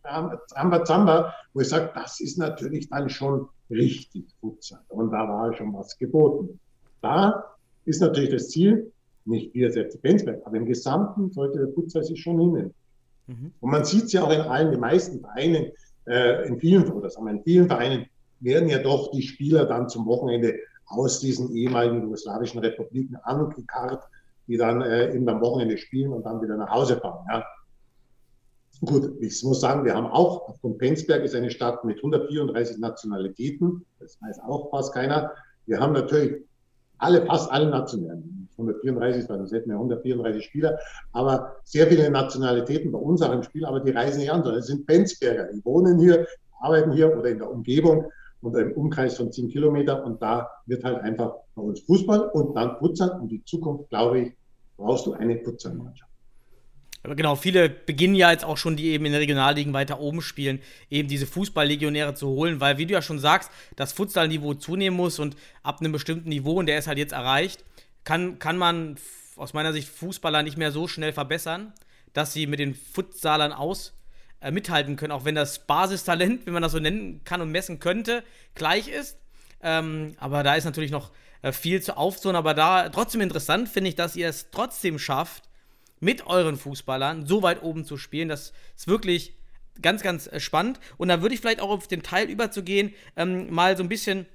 Zamba 0.49 0.85
Zamba, 0.85 1.33
wo 1.53 1.61
ich 1.61 1.69
sage, 1.69 1.93
das 1.95 2.19
ist 2.19 2.37
natürlich 2.37 2.89
dann 2.89 3.09
schon 3.09 3.49
richtig 3.71 4.27
Futsal. 4.41 4.81
Und 4.89 5.13
da 5.13 5.29
war 5.29 5.55
schon 5.55 5.73
was 5.73 5.97
geboten. 5.99 6.59
Da 7.01 7.45
ist 7.85 8.01
natürlich 8.01 8.31
das 8.31 8.49
Ziel, 8.49 8.91
nicht 9.25 9.55
wir 9.55 9.71
selbst 9.71 10.03
Bensberg, 10.03 10.43
aber 10.45 10.57
im 10.57 10.67
Gesamten 10.67 11.31
sollte 11.31 11.61
der 11.61 11.69
Futsal 11.69 12.03
sich 12.03 12.21
schon 12.21 12.41
hinnehmen. 12.41 12.75
Mhm. 13.27 13.53
Und 13.61 13.71
man 13.71 13.85
sieht 13.85 14.05
es 14.05 14.13
ja 14.13 14.23
auch 14.23 14.33
in 14.33 14.41
allen, 14.41 14.71
die 14.71 14.79
meisten 14.79 15.21
Vereinen, 15.21 15.73
äh, 16.07 16.47
in 16.47 16.59
vielen, 16.59 16.91
oder 16.91 17.11
sagen 17.11 17.27
wir, 17.27 17.33
in 17.33 17.43
vielen 17.43 17.69
Vereinen 17.69 18.07
werden 18.41 18.69
ja 18.69 18.79
doch 18.79 19.11
die 19.11 19.23
Spieler 19.23 19.65
dann 19.67 19.89
zum 19.89 20.07
Wochenende 20.07 20.55
aus 20.87 21.21
diesen 21.21 21.55
ehemaligen 21.55 22.03
jugoslawischen 22.03 22.61
Republiken 22.61 23.17
angekarrt, 23.17 24.05
die 24.47 24.57
dann 24.57 24.83
äh, 24.83 25.15
eben 25.15 25.29
am 25.29 25.41
Wochenende 25.41 25.79
spielen 25.79 26.13
und 26.13 26.25
dann 26.27 26.43
wieder 26.43 26.57
nach 26.57 26.71
Hause 26.71 26.99
fahren. 26.99 27.27
Ja. 27.31 27.45
Gut, 28.85 29.13
ich 29.21 29.43
muss 29.45 29.61
sagen, 29.61 29.85
wir 29.85 29.95
haben 29.95 30.07
auch, 30.07 30.55
Penzberg 30.79 31.23
ist 31.23 31.35
eine 31.35 31.51
Stadt 31.51 31.85
mit 31.85 31.99
134 31.99 32.79
Nationalitäten, 32.79 33.87
das 33.99 34.21
weiß 34.21 34.41
auch 34.41 34.71
fast 34.71 34.93
keiner. 34.93 35.33
Wir 35.65 35.81
haben 35.81 35.93
natürlich 35.93 36.43
alle, 36.99 37.25
fast 37.25 37.51
alle 37.51 37.71
Nationalitäten. 37.71 38.44
134, 38.59 39.27
dann 39.27 39.47
hätten 39.47 39.71
wir 39.71 39.77
134 39.77 40.45
Spieler, 40.45 40.79
aber 41.13 41.57
sehr 41.65 41.87
viele 41.87 42.11
Nationalitäten 42.11 42.93
bei 42.93 42.99
uns 42.99 43.23
auch 43.23 43.33
im 43.33 43.43
Spiel, 43.43 43.65
aber 43.65 43.81
die 43.81 43.91
reisen 43.91 44.21
nicht 44.21 44.31
an, 44.31 44.43
sondern 44.43 44.61
es 44.61 44.67
sind 44.67 44.87
Benzberger, 44.87 45.49
die 45.53 45.65
wohnen 45.65 45.99
hier, 45.99 46.27
arbeiten 46.61 46.93
hier 46.93 47.17
oder 47.17 47.29
in 47.29 47.39
der 47.39 47.51
Umgebung 47.51 48.11
und 48.45 48.55
im 48.57 48.73
Umkreis 48.73 49.17
von 49.17 49.33
10 49.33 49.49
Kilometer. 49.49 50.05
Und 50.05 50.23
da 50.23 50.49
wird 50.67 50.85
halt 50.85 51.01
einfach 51.03 51.35
bei 51.55 51.63
uns 51.63 51.81
Fußball 51.81 52.29
und 52.29 52.55
dann 52.55 52.77
Futsal. 52.79 53.21
Und 53.21 53.29
die 53.29 53.45
Zukunft, 53.45 53.89
glaube 53.91 54.21
ich, 54.21 54.33
brauchst 54.77 55.07
du 55.07 55.15
eine 55.15 55.39
Futsalmannschaft. 55.39 56.11
Aber 57.03 57.17
genau, 57.17 57.37
viele 57.37 57.69
beginnen 57.69 58.15
ja 58.15 58.31
jetzt 58.31 58.47
auch 58.47 58.57
schon, 58.57 58.77
die 58.77 58.89
eben 58.89 59.05
in 59.05 59.13
den 59.13 59.21
Regionalligen 59.21 59.75
weiter 59.75 60.01
oben 60.01 60.23
spielen, 60.23 60.61
eben 60.89 61.07
diese 61.07 61.27
Fußballlegionäre 61.27 62.15
zu 62.15 62.29
holen, 62.29 62.61
weil, 62.61 62.79
wie 62.79 62.87
du 62.87 62.95
ja 62.95 63.03
schon 63.03 63.19
sagst, 63.19 63.51
das 63.77 63.93
Futsalniveau 63.93 64.55
zunehmen 64.55 64.97
muss 64.97 65.19
und 65.19 65.37
ab 65.63 65.81
einem 65.81 65.93
bestimmten 65.93 66.31
Niveau, 66.31 66.59
und 66.59 66.67
der 66.67 66.79
ist 66.79 66.87
halt 66.87 66.97
jetzt 66.97 67.13
erreicht, 67.13 67.63
kann, 68.05 68.39
kann 68.39 68.57
man 68.57 68.97
aus 69.37 69.53
meiner 69.53 69.73
Sicht 69.73 69.89
Fußballer 69.89 70.43
nicht 70.43 70.57
mehr 70.57 70.73
so 70.73 70.87
schnell 70.89 71.13
verbessern, 71.13 71.73
dass 72.13 72.33
sie 72.33 72.47
mit 72.47 72.61
den 72.61 72.75
Futsalern 72.75 73.53
aus 73.53 73.95
äh, 74.41 74.51
mithalten 74.51 74.97
können, 74.97 75.13
auch 75.13 75.25
wenn 75.25 75.35
das 75.35 75.67
Basistalent, 75.67 76.47
wenn 76.47 76.53
man 76.53 76.63
das 76.63 76.73
so 76.73 76.79
nennen 76.79 77.23
kann 77.25 77.41
und 77.41 77.51
messen 77.51 77.81
könnte, 77.81 78.23
gleich 78.55 78.89
ist. 78.89 79.19
Ähm, 79.63 80.15
aber 80.19 80.43
da 80.43 80.55
ist 80.55 80.65
natürlich 80.65 80.91
noch 80.91 81.11
äh, 81.43 81.53
viel 81.53 81.83
zu 81.83 81.97
aufzuholen. 81.97 82.37
Aber 82.37 82.55
da 82.55 82.89
trotzdem 82.91 83.21
interessant 83.21 83.69
finde 83.69 83.89
ich, 83.89 83.97
dass 83.97 84.17
ihr 84.17 84.29
es 84.29 84.51
trotzdem 84.51 84.99
schafft, 84.99 85.45
mit 86.01 86.27
euren 86.27 86.57
Fußballern 86.57 87.27
so 87.27 87.43
weit 87.43 87.63
oben 87.63 87.85
zu 87.85 87.97
spielen. 87.97 88.29
Das 88.29 88.53
ist 88.77 88.87
wirklich 88.87 89.35
ganz, 89.81 90.03
ganz 90.03 90.27
äh, 90.27 90.41
spannend. 90.41 90.79
Und 90.99 91.09
da 91.09 91.23
würde 91.23 91.35
ich 91.35 91.41
vielleicht 91.41 91.61
auch 91.61 91.71
auf 91.71 91.89
den 91.89 92.03
Teil 92.03 92.29
überzugehen, 92.29 92.95
ähm, 93.17 93.53
mal 93.53 93.77
so 93.77 93.83
ein 93.83 93.89
bisschen 93.89 94.27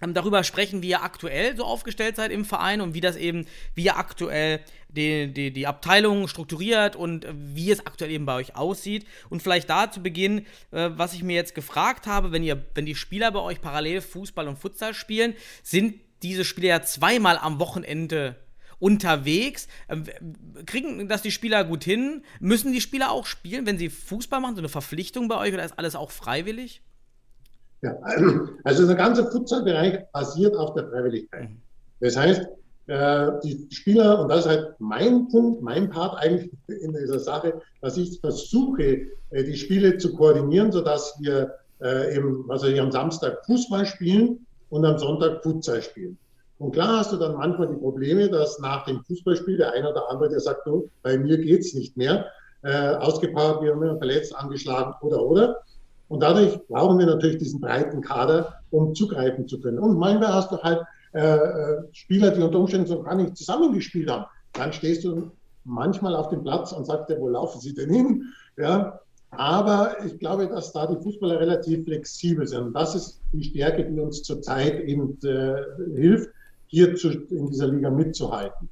darüber 0.00 0.44
sprechen, 0.44 0.82
wie 0.82 0.90
ihr 0.90 1.02
aktuell 1.02 1.56
so 1.56 1.64
aufgestellt 1.64 2.16
seid 2.16 2.30
im 2.30 2.44
Verein 2.44 2.80
und 2.80 2.94
wie 2.94 3.00
das 3.00 3.16
eben, 3.16 3.46
wie 3.74 3.84
ihr 3.84 3.96
aktuell 3.96 4.60
die, 4.88 5.32
die, 5.32 5.52
die 5.52 5.66
Abteilung 5.66 6.28
strukturiert 6.28 6.96
und 6.96 7.26
wie 7.32 7.70
es 7.70 7.86
aktuell 7.86 8.10
eben 8.10 8.26
bei 8.26 8.34
euch 8.34 8.56
aussieht. 8.56 9.06
Und 9.28 9.42
vielleicht 9.42 9.68
da 9.68 9.90
zu 9.90 10.02
Beginn, 10.02 10.46
äh, 10.70 10.90
was 10.94 11.14
ich 11.14 11.22
mir 11.22 11.34
jetzt 11.34 11.54
gefragt 11.54 12.06
habe, 12.06 12.32
wenn 12.32 12.42
ihr, 12.42 12.64
wenn 12.74 12.86
die 12.86 12.94
Spieler 12.94 13.30
bei 13.30 13.40
euch 13.40 13.60
parallel 13.60 14.00
Fußball 14.00 14.48
und 14.48 14.58
Futsal 14.58 14.94
spielen, 14.94 15.34
sind 15.62 15.94
diese 16.22 16.44
Spieler 16.44 16.68
ja 16.68 16.82
zweimal 16.82 17.38
am 17.38 17.58
Wochenende 17.58 18.36
unterwegs. 18.78 19.68
Ähm, 19.88 20.04
kriegen 20.66 21.08
das 21.08 21.22
die 21.22 21.30
Spieler 21.30 21.64
gut 21.64 21.84
hin? 21.84 22.22
Müssen 22.40 22.72
die 22.72 22.80
Spieler 22.80 23.10
auch 23.10 23.26
spielen, 23.26 23.66
wenn 23.66 23.78
sie 23.78 23.90
Fußball 23.90 24.40
machen, 24.40 24.54
so 24.54 24.60
eine 24.60 24.68
Verpflichtung 24.68 25.28
bei 25.28 25.36
euch 25.36 25.52
oder 25.52 25.64
ist 25.64 25.78
alles 25.78 25.96
auch 25.96 26.10
freiwillig? 26.10 26.82
Ja, 27.82 27.96
also 28.64 28.86
der 28.86 28.96
ganze 28.96 29.30
Futsalbereich 29.30 30.00
basiert 30.12 30.56
auf 30.56 30.74
der 30.74 30.88
Freiwilligkeit. 30.88 31.50
Das 32.00 32.16
heißt, 32.16 32.42
äh, 32.88 33.32
die 33.44 33.68
Spieler, 33.70 34.20
und 34.20 34.28
das 34.28 34.40
ist 34.40 34.48
halt 34.48 34.74
mein 34.78 35.28
Punkt, 35.28 35.62
mein 35.62 35.90
Part 35.90 36.18
eigentlich 36.18 36.50
in 36.68 36.92
dieser 36.92 37.20
Sache, 37.20 37.60
dass 37.82 37.96
ich 37.96 38.18
versuche, 38.20 39.08
äh, 39.30 39.44
die 39.44 39.56
Spiele 39.56 39.98
zu 39.98 40.14
koordinieren, 40.14 40.72
sodass 40.72 41.14
wir 41.20 41.54
äh, 41.82 42.16
eben, 42.16 42.50
also 42.50 42.66
am 42.66 42.90
Samstag 42.90 43.44
Fußball 43.46 43.86
spielen 43.86 44.46
und 44.70 44.84
am 44.84 44.98
Sonntag 44.98 45.42
Futsal 45.42 45.82
spielen. 45.82 46.18
Und 46.58 46.72
klar 46.72 46.98
hast 46.98 47.12
du 47.12 47.16
dann 47.16 47.36
manchmal 47.36 47.68
die 47.68 47.76
Probleme, 47.76 48.28
dass 48.28 48.58
nach 48.58 48.84
dem 48.86 49.04
Fußballspiel 49.04 49.58
der 49.58 49.72
eine 49.72 49.90
oder 49.90 50.10
andere, 50.10 50.30
der 50.30 50.40
sagt, 50.40 50.66
du, 50.66 50.88
bei 51.02 51.16
mir 51.16 51.38
geht's 51.38 51.74
nicht 51.74 51.96
mehr, 51.96 52.26
äh, 52.62 52.94
ausgepowert, 52.96 53.62
wie 53.62 53.68
immer, 53.68 53.96
verletzt, 53.98 54.34
angeschlagen 54.34 54.94
oder 55.02 55.22
oder. 55.22 55.58
Und 56.08 56.20
dadurch 56.20 56.58
brauchen 56.68 56.98
wir 56.98 57.06
natürlich 57.06 57.38
diesen 57.38 57.60
breiten 57.60 58.00
Kader, 58.00 58.60
um 58.70 58.94
zugreifen 58.94 59.46
zu 59.46 59.60
können. 59.60 59.78
Und 59.78 59.98
manchmal 59.98 60.32
hast 60.32 60.50
du 60.50 60.58
halt 60.58 60.80
äh, 61.12 61.20
äh, 61.20 61.82
Spieler, 61.92 62.30
die 62.30 62.42
unter 62.42 62.58
Umständen 62.58 62.86
so 62.86 63.02
gar 63.02 63.14
nicht 63.14 63.36
zusammengespielt 63.36 64.10
haben. 64.10 64.26
Dann 64.54 64.72
stehst 64.72 65.04
du 65.04 65.30
manchmal 65.64 66.14
auf 66.16 66.28
dem 66.28 66.42
Platz 66.42 66.72
und 66.72 66.86
sagst, 66.86 67.14
wo 67.18 67.28
laufen 67.28 67.60
sie 67.60 67.74
denn 67.74 67.90
hin? 67.90 68.24
Ja, 68.56 69.00
aber 69.30 69.96
ich 70.04 70.18
glaube, 70.18 70.48
dass 70.48 70.72
da 70.72 70.86
die 70.86 71.02
Fußballer 71.02 71.38
relativ 71.38 71.84
flexibel 71.84 72.46
sind. 72.46 72.68
Und 72.68 72.72
das 72.72 72.94
ist 72.94 73.20
die 73.32 73.44
Stärke, 73.44 73.84
die 73.84 74.00
uns 74.00 74.22
zurzeit 74.22 74.80
eben 74.80 75.18
äh, 75.22 75.54
hilft, 75.94 76.30
hier 76.66 76.94
zu, 76.96 77.10
in 77.10 77.48
dieser 77.48 77.68
Liga 77.68 77.90
mitzuhalten. 77.90 78.68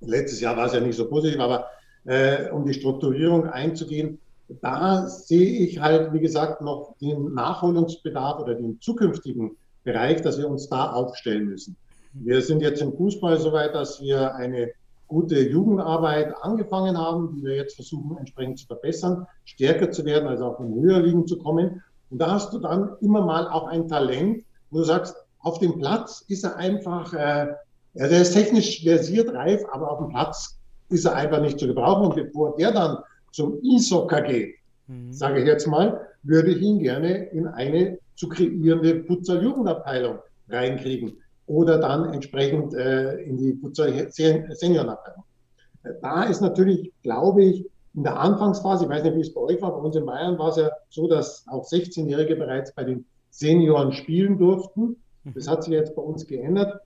Letztes 0.00 0.40
Jahr 0.40 0.56
war 0.56 0.66
es 0.66 0.74
ja 0.74 0.80
nicht 0.80 0.96
so 0.96 1.08
positiv, 1.08 1.40
aber 1.40 1.66
äh, 2.04 2.50
um 2.50 2.64
die 2.64 2.74
Strukturierung 2.74 3.46
einzugehen, 3.46 4.18
da 4.60 5.06
sehe 5.08 5.64
ich 5.64 5.80
halt, 5.80 6.12
wie 6.12 6.20
gesagt, 6.20 6.60
noch 6.60 6.96
den 7.00 7.34
Nachholungsbedarf 7.34 8.40
oder 8.40 8.54
den 8.54 8.80
zukünftigen 8.80 9.56
Bereich, 9.84 10.22
dass 10.22 10.38
wir 10.38 10.48
uns 10.48 10.68
da 10.68 10.92
aufstellen 10.92 11.46
müssen. 11.46 11.76
Wir 12.12 12.42
sind 12.42 12.60
jetzt 12.60 12.82
im 12.82 12.92
Fußball 12.92 13.38
so 13.38 13.52
weit, 13.52 13.74
dass 13.74 14.00
wir 14.00 14.34
eine 14.34 14.72
gute 15.06 15.40
Jugendarbeit 15.40 16.34
angefangen 16.42 16.98
haben, 16.98 17.34
die 17.34 17.44
wir 17.44 17.56
jetzt 17.56 17.74
versuchen 17.74 18.16
entsprechend 18.18 18.58
zu 18.58 18.66
verbessern, 18.66 19.26
stärker 19.44 19.90
zu 19.90 20.04
werden, 20.04 20.28
also 20.28 20.46
auch 20.46 20.60
in 20.60 20.80
höher 20.80 21.00
Ligen 21.00 21.26
zu 21.26 21.38
kommen. 21.38 21.82
Und 22.10 22.18
da 22.18 22.32
hast 22.32 22.52
du 22.52 22.58
dann 22.58 22.96
immer 23.00 23.24
mal 23.24 23.48
auch 23.48 23.66
ein 23.68 23.88
Talent, 23.88 24.44
wo 24.70 24.78
du 24.78 24.84
sagst, 24.84 25.14
auf 25.40 25.58
dem 25.58 25.78
Platz 25.78 26.24
ist 26.28 26.44
er 26.44 26.56
einfach, 26.56 27.12
äh, 27.12 27.48
der 27.94 28.22
ist 28.22 28.34
technisch 28.34 28.82
versiert, 28.82 29.32
reif, 29.32 29.62
aber 29.72 29.90
auf 29.90 29.98
dem 29.98 30.08
Platz 30.08 30.58
ist 30.90 31.04
er 31.04 31.14
einfach 31.14 31.40
nicht 31.40 31.58
zu 31.58 31.66
gebrauchen. 31.66 32.06
Und 32.06 32.14
bevor 32.14 32.56
der 32.56 32.72
dann 32.72 32.98
zum 33.30 33.60
E-Soccer 33.62 34.22
geht, 34.22 34.56
mhm. 34.86 35.12
sage 35.12 35.40
ich 35.40 35.46
jetzt 35.46 35.66
mal, 35.66 36.06
würde 36.22 36.50
ich 36.52 36.60
ihn 36.60 36.80
gerne 36.80 37.26
in 37.30 37.46
eine 37.46 37.98
zu 38.14 38.28
kreierende 38.28 39.04
Futsal-Jugendabteilung 39.04 40.18
reinkriegen 40.48 41.18
oder 41.46 41.78
dann 41.78 42.12
entsprechend 42.12 42.74
äh, 42.74 43.16
in 43.22 43.36
die 43.36 43.54
Futsal-Seniorenabteilung. 43.54 45.24
Da 46.02 46.24
ist 46.24 46.40
natürlich, 46.40 46.92
glaube 47.02 47.44
ich, 47.44 47.64
in 47.94 48.04
der 48.04 48.20
Anfangsphase, 48.20 48.84
ich 48.84 48.90
weiß 48.90 49.02
nicht, 49.02 49.16
wie 49.16 49.20
es 49.20 49.34
bei 49.34 49.40
euch 49.40 49.62
war, 49.62 49.72
bei 49.72 49.80
uns 49.80 49.96
in 49.96 50.06
Bayern 50.06 50.38
war 50.38 50.50
es 50.50 50.56
ja 50.56 50.70
so, 50.90 51.08
dass 51.08 51.44
auch 51.48 51.64
16-Jährige 51.64 52.36
bereits 52.36 52.72
bei 52.74 52.84
den 52.84 53.04
Senioren 53.30 53.92
spielen 53.92 54.38
durften. 54.38 54.96
Das 55.24 55.48
hat 55.48 55.64
sich 55.64 55.72
jetzt 55.72 55.94
bei 55.96 56.02
uns 56.02 56.26
geändert. 56.26 56.80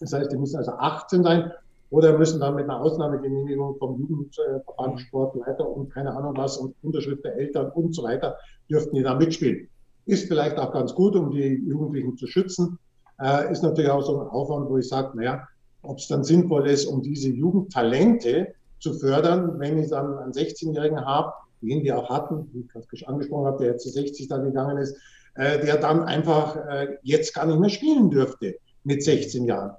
Das 0.00 0.12
heißt, 0.12 0.32
die 0.32 0.36
müssen 0.36 0.56
also 0.56 0.72
18 0.72 1.22
sein 1.22 1.52
oder 1.90 2.16
müssen 2.16 2.40
dann 2.40 2.54
mit 2.54 2.64
einer 2.64 2.80
Ausnahmegenehmigung 2.80 3.76
vom 3.78 3.98
Jugendverband 3.98 5.00
Sportleiter 5.00 5.68
und 5.68 5.92
keine 5.92 6.14
Ahnung 6.16 6.36
was 6.36 6.56
und 6.56 6.74
Unterschrift 6.82 7.24
der 7.24 7.36
Eltern 7.36 7.70
und 7.72 7.94
so 7.94 8.04
weiter, 8.04 8.36
dürften 8.70 8.94
die 8.94 9.02
da 9.02 9.14
mitspielen. 9.14 9.68
Ist 10.06 10.28
vielleicht 10.28 10.56
auch 10.58 10.72
ganz 10.72 10.94
gut, 10.94 11.16
um 11.16 11.30
die 11.30 11.62
Jugendlichen 11.66 12.16
zu 12.16 12.26
schützen. 12.26 12.78
Äh, 13.20 13.52
ist 13.52 13.62
natürlich 13.62 13.90
auch 13.90 14.02
so 14.02 14.20
ein 14.20 14.28
Aufwand, 14.28 14.70
wo 14.70 14.78
ich 14.78 14.88
sage, 14.88 15.16
naja, 15.16 15.46
ob 15.82 15.98
es 15.98 16.08
dann 16.08 16.24
sinnvoll 16.24 16.68
ist, 16.68 16.86
um 16.86 17.02
diese 17.02 17.28
Jugendtalente 17.28 18.54
zu 18.78 18.94
fördern, 18.94 19.58
wenn 19.58 19.78
ich 19.78 19.90
dann 19.90 20.16
einen 20.18 20.32
16-Jährigen 20.32 21.04
habe, 21.04 21.32
den 21.60 21.82
wir 21.82 21.98
auch 21.98 22.08
hatten, 22.08 22.48
wie 22.52 22.60
ich 22.60 22.68
gerade 22.68 22.86
angesprochen 23.06 23.46
habe, 23.46 23.58
der 23.58 23.72
jetzt 23.72 23.82
zu 23.82 23.90
60 23.90 24.28
da 24.28 24.38
gegangen 24.38 24.78
ist, 24.78 24.96
äh, 25.34 25.64
der 25.64 25.76
dann 25.76 26.04
einfach 26.04 26.56
äh, 26.56 26.98
jetzt 27.02 27.34
gar 27.34 27.46
nicht 27.46 27.58
mehr 27.58 27.70
spielen 27.70 28.10
dürfte 28.10 28.56
mit 28.84 29.02
16 29.02 29.44
Jahren. 29.44 29.76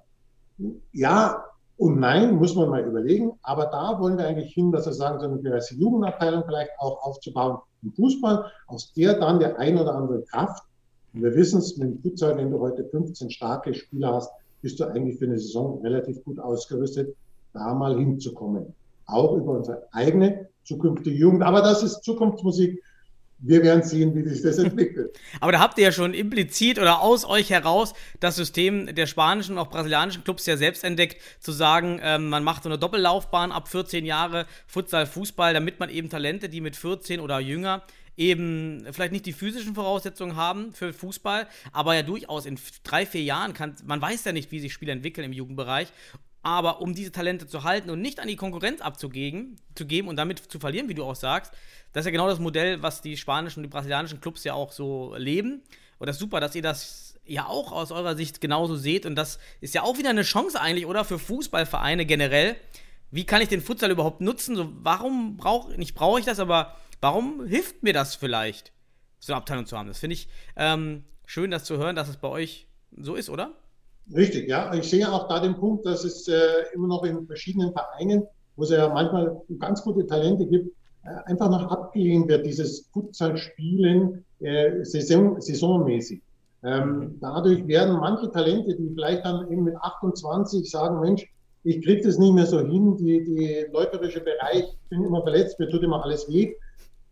Ja, 0.92 1.44
und 1.82 2.00
nein, 2.00 2.36
muss 2.36 2.56
man 2.56 2.70
mal 2.70 2.86
überlegen. 2.86 3.32
Aber 3.42 3.66
da 3.66 4.00
wollen 4.00 4.16
wir 4.16 4.28
eigentlich 4.28 4.54
hin, 4.54 4.72
dass 4.72 4.86
wir 4.86 4.94
sagen, 4.94 5.20
so 5.20 5.26
eine 5.26 5.40
gewisse 5.40 5.74
Jugendabteilung 5.74 6.44
vielleicht 6.46 6.70
auch 6.78 7.02
aufzubauen 7.02 7.58
im 7.82 7.92
Fußball, 7.94 8.46
aus 8.68 8.94
der 8.94 9.20
dann 9.20 9.40
der 9.40 9.58
ein 9.58 9.80
oder 9.80 9.96
andere 9.96 10.22
Kraft, 10.22 10.64
und 11.12 11.24
wir 11.24 11.34
wissen 11.34 11.58
es 11.58 11.78
mit 11.78 11.90
dem 11.90 12.00
Futsal, 12.00 12.38
wenn 12.38 12.52
du 12.52 12.60
heute 12.60 12.86
15 12.86 13.32
starke 13.32 13.74
Spieler 13.74 14.14
hast, 14.14 14.32
bist 14.62 14.80
du 14.80 14.84
eigentlich 14.84 15.18
für 15.18 15.26
eine 15.26 15.40
Saison 15.40 15.82
relativ 15.82 16.24
gut 16.24 16.38
ausgerüstet, 16.38 17.16
da 17.52 17.74
mal 17.74 17.98
hinzukommen. 17.98 18.76
Auch 19.08 19.36
über 19.36 19.54
unsere 19.54 19.88
eigene 19.92 20.50
zukünftige 20.64 21.18
Jugend. 21.18 21.42
Aber 21.42 21.62
das 21.62 21.82
ist 21.82 22.04
Zukunftsmusik 22.04 22.80
wir 23.42 23.64
werden 23.64 23.84
sehen, 23.84 24.16
wie 24.16 24.28
sich 24.28 24.42
das 24.42 24.58
entwickelt. 24.58 25.18
Aber 25.40 25.52
da 25.52 25.60
habt 25.60 25.78
ihr 25.78 25.86
ja 25.86 25.92
schon 25.92 26.14
implizit 26.14 26.80
oder 26.80 27.02
aus 27.02 27.26
euch 27.26 27.50
heraus 27.50 27.94
das 28.20 28.36
System 28.36 28.94
der 28.94 29.08
spanischen 29.08 29.54
und 29.54 29.58
auch 29.58 29.70
brasilianischen 29.70 30.24
Clubs 30.24 30.46
ja 30.46 30.58
selbst 30.58 30.84
entdeckt, 30.84 31.18
zu 31.40 31.52
sagen, 31.52 32.00
ähm, 32.04 32.30
man 32.30 32.44
macht 32.44 32.64
so 32.64 32.70
eine 32.70 32.78
Doppellaufbahn 32.78 33.52
ab 33.52 33.68
14 33.68 34.06
Jahre 34.06 34.46
Futsal, 34.68 35.06
Fußball, 35.06 35.54
damit 35.54 35.80
man 35.80 35.90
eben 35.90 36.10
Talente, 36.10 36.50
die 36.50 36.62
mit 36.62 36.76
14 36.76 37.20
oder 37.20 37.40
jünger 37.40 37.84
eben 38.18 38.86
vielleicht 38.92 39.14
nicht 39.14 39.26
die 39.26 39.34
physischen 39.34 39.74
Voraussetzungen 39.74 40.36
haben 40.36 40.74
für 40.74 40.94
Fußball, 40.94 41.48
aber 41.72 41.96
ja 41.96 42.04
durchaus 42.04 42.46
in 42.46 42.60
drei, 42.84 43.06
vier 43.06 43.24
Jahren 43.24 43.54
kann, 43.54 43.76
man 43.86 44.02
weiß 44.02 44.26
ja 44.26 44.34
nicht, 44.34 44.52
wie 44.52 44.60
sich 44.60 44.74
Spiele 44.74 44.92
entwickeln 44.92 45.26
im 45.26 45.34
Jugendbereich 45.34 45.88
aber 46.44 46.82
um 46.82 46.96
diese 46.96 47.12
Talente 47.12 47.48
zu 47.48 47.64
halten 47.64 47.90
und 47.90 48.02
nicht 48.02 48.20
an 48.20 48.28
die 48.28 48.36
Konkurrenz 48.36 48.82
abzugeben 48.82 49.58
zu 49.76 49.86
geben 49.86 50.08
und 50.08 50.16
damit 50.16 50.40
zu 50.40 50.60
verlieren, 50.60 50.90
wie 50.90 50.96
du 50.96 51.04
auch 51.04 51.16
sagst, 51.16 51.54
das 51.94 52.02
ist 52.02 52.06
ja 52.06 52.12
genau 52.12 52.28
das 52.28 52.40
Modell, 52.40 52.82
was 52.82 53.02
die 53.02 53.18
spanischen 53.18 53.60
und 53.60 53.64
die 53.64 53.70
brasilianischen 53.70 54.22
Clubs 54.22 54.44
ja 54.44 54.54
auch 54.54 54.72
so 54.72 55.14
leben. 55.18 55.62
Und 56.00 56.08
das 56.08 56.16
ist 56.16 56.22
super, 56.22 56.40
dass 56.40 56.56
ihr 56.56 56.62
das 56.62 57.20
ja 57.26 57.46
auch 57.46 57.72
aus 57.72 57.92
eurer 57.92 58.16
Sicht 58.16 58.42
genauso 58.42 58.76
seht. 58.76 59.06
Und 59.06 59.16
das 59.16 59.40
ist 59.60 59.76
ja 59.76 59.84
auch 59.84 59.98
wieder 59.98 60.10
eine 60.10 60.24
Chance 60.24 60.60
eigentlich, 60.60 60.86
oder? 60.86 61.06
Für 61.06 61.20
Fußballvereine 61.20 62.06
generell. 62.06 62.56
Wie 63.12 63.26
kann 63.26 63.42
ich 63.42 63.50
den 63.50 63.62
Futsal 63.62 63.92
überhaupt 63.92 64.22
nutzen? 64.22 64.56
So, 64.56 64.72
warum 64.82 65.38
brauche 65.38 65.74
nicht 65.74 65.94
brauche 65.94 66.20
ich 66.20 66.26
das, 66.26 66.40
aber 66.40 66.76
warum 67.02 67.46
hilft 67.46 67.84
mir 67.84 67.94
das 67.94 68.16
vielleicht, 68.16 68.72
so 69.20 69.34
eine 69.34 69.38
Abteilung 69.38 69.66
zu 69.66 69.78
haben? 69.78 69.90
Das 69.90 70.00
finde 70.00 70.16
ich 70.16 70.28
ähm, 70.56 71.04
schön, 71.26 71.52
das 71.52 71.66
zu 71.66 71.78
hören, 71.78 71.96
dass 71.96 72.08
es 72.08 72.18
bei 72.18 72.30
euch 72.30 72.68
so 72.98 73.16
ist, 73.16 73.30
oder? 73.30 73.54
Richtig, 74.14 74.50
ja. 74.50 74.74
Ich 74.74 74.90
sehe 74.90 75.12
auch 75.12 75.28
da 75.28 75.40
den 75.40 75.56
Punkt, 75.56 75.86
dass 75.86 76.04
es 76.04 76.28
äh, 76.28 76.38
immer 76.74 76.88
noch 76.88 77.04
in 77.04 77.26
verschiedenen 77.26 77.72
Vereinen, 77.72 78.24
wo 78.56 78.64
es 78.64 78.70
ja 78.70 78.90
manchmal 78.90 79.42
ganz 79.60 79.82
gute 79.84 80.06
Talente 80.06 80.46
gibt, 80.46 80.76
äh, 81.04 81.30
einfach 81.30 81.50
noch 81.50 81.72
abgelehnt 81.72 82.28
wird, 82.28 82.46
dieses 82.46 82.88
Futsal-Spielen 82.94 84.26
äh, 84.40 84.84
Saison, 84.84 85.40
saisonmäßig. 85.40 86.22
Ähm, 86.64 87.18
dadurch 87.20 87.66
werden 87.68 87.98
manche 88.00 88.30
Talente, 88.32 88.76
die 88.76 88.92
vielleicht 88.94 89.26
dann 89.26 89.52
eben 89.52 89.64
mit 89.64 89.76
28 89.78 90.70
sagen, 90.70 91.00
Mensch, 91.00 91.28
ich 91.64 91.82
kriege 91.84 92.02
das 92.04 92.18
nicht 92.18 92.34
mehr 92.34 92.46
so 92.46 92.60
hin, 92.60 92.98
die, 92.98 93.24
die 93.24 93.66
läuferische 93.72 94.20
Bereich, 94.20 94.64
ich 94.64 94.90
bin 94.90 95.04
immer 95.04 95.22
verletzt, 95.24 95.60
mir 95.60 95.70
tut 95.70 95.84
immer 95.84 96.04
alles 96.04 96.28
weh, 96.30 96.54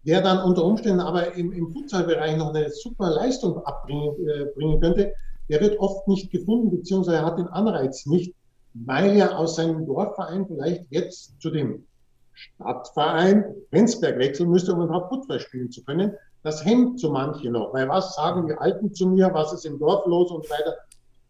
der 0.05 0.21
dann 0.21 0.43
unter 0.43 0.63
Umständen 0.63 0.99
aber 0.99 1.33
im, 1.35 1.51
im 1.51 1.71
Futsal-Bereich 1.71 2.37
noch 2.37 2.53
eine 2.53 2.69
super 2.69 3.09
Leistung 3.09 3.57
abbringen 3.65 4.15
äh, 4.27 4.45
bringen 4.55 4.79
könnte, 4.79 5.13
der 5.49 5.61
wird 5.61 5.79
oft 5.79 6.07
nicht 6.07 6.31
gefunden, 6.31 6.69
beziehungsweise 6.69 7.25
hat 7.25 7.39
den 7.39 7.47
Anreiz 7.47 8.05
nicht, 8.05 8.33
weil 8.73 9.17
er 9.17 9.37
aus 9.37 9.55
seinem 9.55 9.85
Dorfverein 9.85 10.45
vielleicht 10.47 10.85
jetzt 10.89 11.41
zu 11.41 11.49
dem 11.49 11.85
Stadtverein 12.33 13.43
Penzberg 13.71 14.17
wechseln 14.17 14.49
müsste, 14.49 14.73
um 14.73 14.83
überhaupt 14.83 15.13
Fußball 15.13 15.39
spielen 15.39 15.71
zu 15.71 15.83
können. 15.83 16.13
Das 16.43 16.63
hemmt 16.63 16.99
so 16.99 17.11
manche 17.11 17.49
noch, 17.49 17.73
weil 17.73 17.89
was 17.89 18.15
sagen 18.15 18.47
die 18.47 18.53
Alten 18.53 18.93
zu 18.93 19.07
mir, 19.07 19.29
was 19.33 19.51
ist 19.51 19.65
im 19.65 19.77
Dorf 19.79 20.05
los 20.05 20.31
und 20.31 20.45
so 20.45 20.51
weiter. 20.51 20.75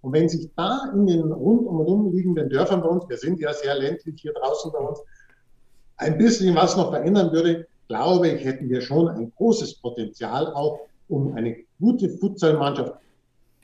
Und 0.01 0.13
wenn 0.13 0.29
sich 0.29 0.49
da 0.55 0.91
in 0.93 1.07
den 1.07 1.31
rundum 1.31 1.79
und 1.79 1.87
um 1.87 2.13
liegenden 2.13 2.49
Dörfern 2.49 2.81
bei 2.81 2.89
uns, 2.89 3.09
wir 3.09 3.17
sind 3.17 3.39
ja 3.39 3.51
sehr 3.53 3.75
ländlich 3.75 4.21
hier 4.21 4.33
draußen 4.33 4.71
bei 4.71 4.79
uns, 4.79 4.99
ein 5.97 6.17
bisschen 6.17 6.55
was 6.55 6.77
noch 6.77 6.91
verändern 6.91 7.31
würde, 7.31 7.67
glaube 7.87 8.29
ich, 8.29 8.45
hätten 8.45 8.69
wir 8.69 8.81
schon 8.81 9.09
ein 9.09 9.33
großes 9.35 9.75
Potenzial 9.81 10.53
auch, 10.53 10.79
um 11.09 11.33
eine 11.33 11.57
gute 11.79 12.07
Futsalmannschaft 12.07 12.93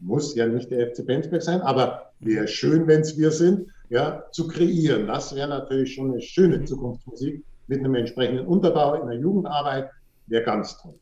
muss 0.06 0.36
ja 0.36 0.48
nicht 0.48 0.72
der 0.72 0.88
FC 0.92 1.06
Bensberg 1.06 1.42
sein, 1.42 1.62
aber 1.62 2.12
wäre 2.20 2.48
schön, 2.48 2.88
wenn 2.88 3.02
es 3.02 3.18
wir 3.18 3.32
sind, 3.32 3.68
ja, 3.90 4.24
zu 4.32 4.48
kreieren. 4.48 5.08
Das 5.08 5.36
wäre 5.36 5.48
natürlich 5.48 5.94
schon 5.94 6.12
eine 6.12 6.22
schöne 6.22 6.60
mhm. 6.60 6.68
Zukunftsmusik 6.68 7.44
mit 7.68 7.80
einem 7.80 7.96
entsprechenden 7.96 8.46
Unterbau 8.46 9.02
in 9.02 9.08
der 9.08 9.18
Jugendarbeit, 9.18 9.90
wäre 10.28 10.44
ganz 10.44 10.78
toll. 10.82 10.94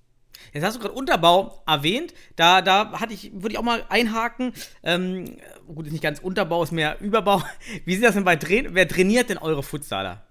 Jetzt 0.51 0.63
hast 0.63 0.77
du 0.77 0.81
gerade 0.81 0.95
Unterbau 0.95 1.61
erwähnt. 1.67 2.13
Da, 2.35 2.61
da 2.61 2.99
hatte 2.99 3.13
ich, 3.13 3.31
würde 3.33 3.51
ich 3.51 3.57
auch 3.57 3.63
mal 3.63 3.83
einhaken. 3.89 4.53
Ähm, 4.81 5.37
gut, 5.67 5.85
ist 5.85 5.91
nicht 5.91 6.03
ganz 6.03 6.19
Unterbau, 6.19 6.63
ist 6.63 6.71
mehr 6.71 6.99
Überbau. 7.01 7.41
Wie 7.85 7.95
sieht 7.95 8.03
das 8.03 8.15
denn 8.15 8.23
bei 8.23 8.35
Train 8.35 8.69
Wer 8.71 8.87
trainiert 8.87 9.29
denn 9.29 9.37
eure 9.37 9.63
Futsaler? 9.63 10.23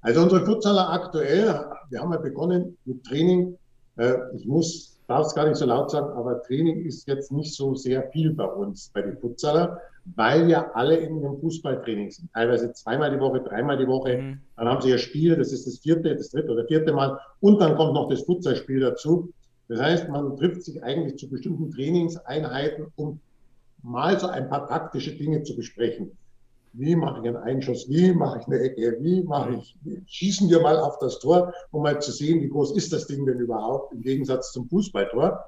Also 0.00 0.22
unsere 0.22 0.44
Futsaler 0.44 0.90
aktuell, 0.90 1.64
wir 1.90 2.00
haben 2.00 2.12
ja 2.12 2.18
begonnen 2.18 2.76
mit 2.84 3.04
Training. 3.04 3.56
Äh, 3.96 4.14
ich 4.34 4.46
muss 4.46 4.91
darf 5.12 5.26
es 5.26 5.34
gar 5.34 5.46
nicht 5.46 5.56
so 5.56 5.66
laut 5.66 5.90
sagen, 5.90 6.10
aber 6.16 6.42
Training 6.42 6.86
ist 6.86 7.06
jetzt 7.06 7.32
nicht 7.32 7.54
so 7.54 7.74
sehr 7.74 8.10
viel 8.10 8.32
bei 8.32 8.46
uns, 8.46 8.90
bei 8.94 9.02
den 9.02 9.18
Futsaler, 9.18 9.78
weil 10.16 10.48
ja 10.48 10.70
alle 10.72 10.96
in 10.96 11.20
dem 11.20 11.38
Fußballtraining 11.38 12.10
sind. 12.10 12.32
Teilweise 12.32 12.72
zweimal 12.72 13.10
die 13.10 13.20
Woche, 13.20 13.42
dreimal 13.42 13.76
die 13.76 13.86
Woche. 13.86 14.16
Mhm. 14.16 14.40
Dann 14.56 14.68
haben 14.68 14.80
sie 14.80 14.88
ihr 14.88 14.98
Spiel, 14.98 15.36
das 15.36 15.52
ist 15.52 15.66
das 15.66 15.78
vierte, 15.78 16.16
das 16.16 16.30
dritte 16.30 16.50
oder 16.50 16.64
vierte 16.66 16.94
Mal. 16.94 17.18
Und 17.40 17.60
dann 17.60 17.76
kommt 17.76 17.92
noch 17.92 18.08
das 18.08 18.22
Futsalspiel 18.22 18.80
dazu. 18.80 19.30
Das 19.68 19.80
heißt, 19.80 20.08
man 20.08 20.34
trifft 20.36 20.62
sich 20.62 20.82
eigentlich 20.82 21.18
zu 21.18 21.28
bestimmten 21.28 21.70
Trainingseinheiten, 21.70 22.86
um 22.96 23.20
mal 23.82 24.18
so 24.18 24.28
ein 24.28 24.48
paar 24.48 24.66
taktische 24.66 25.12
Dinge 25.12 25.42
zu 25.42 25.54
besprechen. 25.54 26.16
Wie 26.74 26.96
mache 26.96 27.20
ich 27.20 27.28
einen 27.28 27.36
Einschuss? 27.36 27.88
Wie 27.88 28.12
mache 28.12 28.40
ich 28.40 28.46
eine 28.46 28.60
Ecke? 28.60 28.96
Wie 29.00 29.22
mache 29.22 29.56
ich, 29.56 29.76
schießen 30.06 30.48
wir 30.48 30.60
mal 30.60 30.78
auf 30.78 30.98
das 30.98 31.18
Tor, 31.18 31.52
um 31.70 31.82
mal 31.82 32.00
zu 32.00 32.12
sehen, 32.12 32.40
wie 32.40 32.48
groß 32.48 32.76
ist 32.76 32.92
das 32.92 33.06
Ding 33.06 33.26
denn 33.26 33.38
überhaupt 33.38 33.92
im 33.92 34.00
Gegensatz 34.00 34.52
zum 34.52 34.68
Fußballtor? 34.68 35.44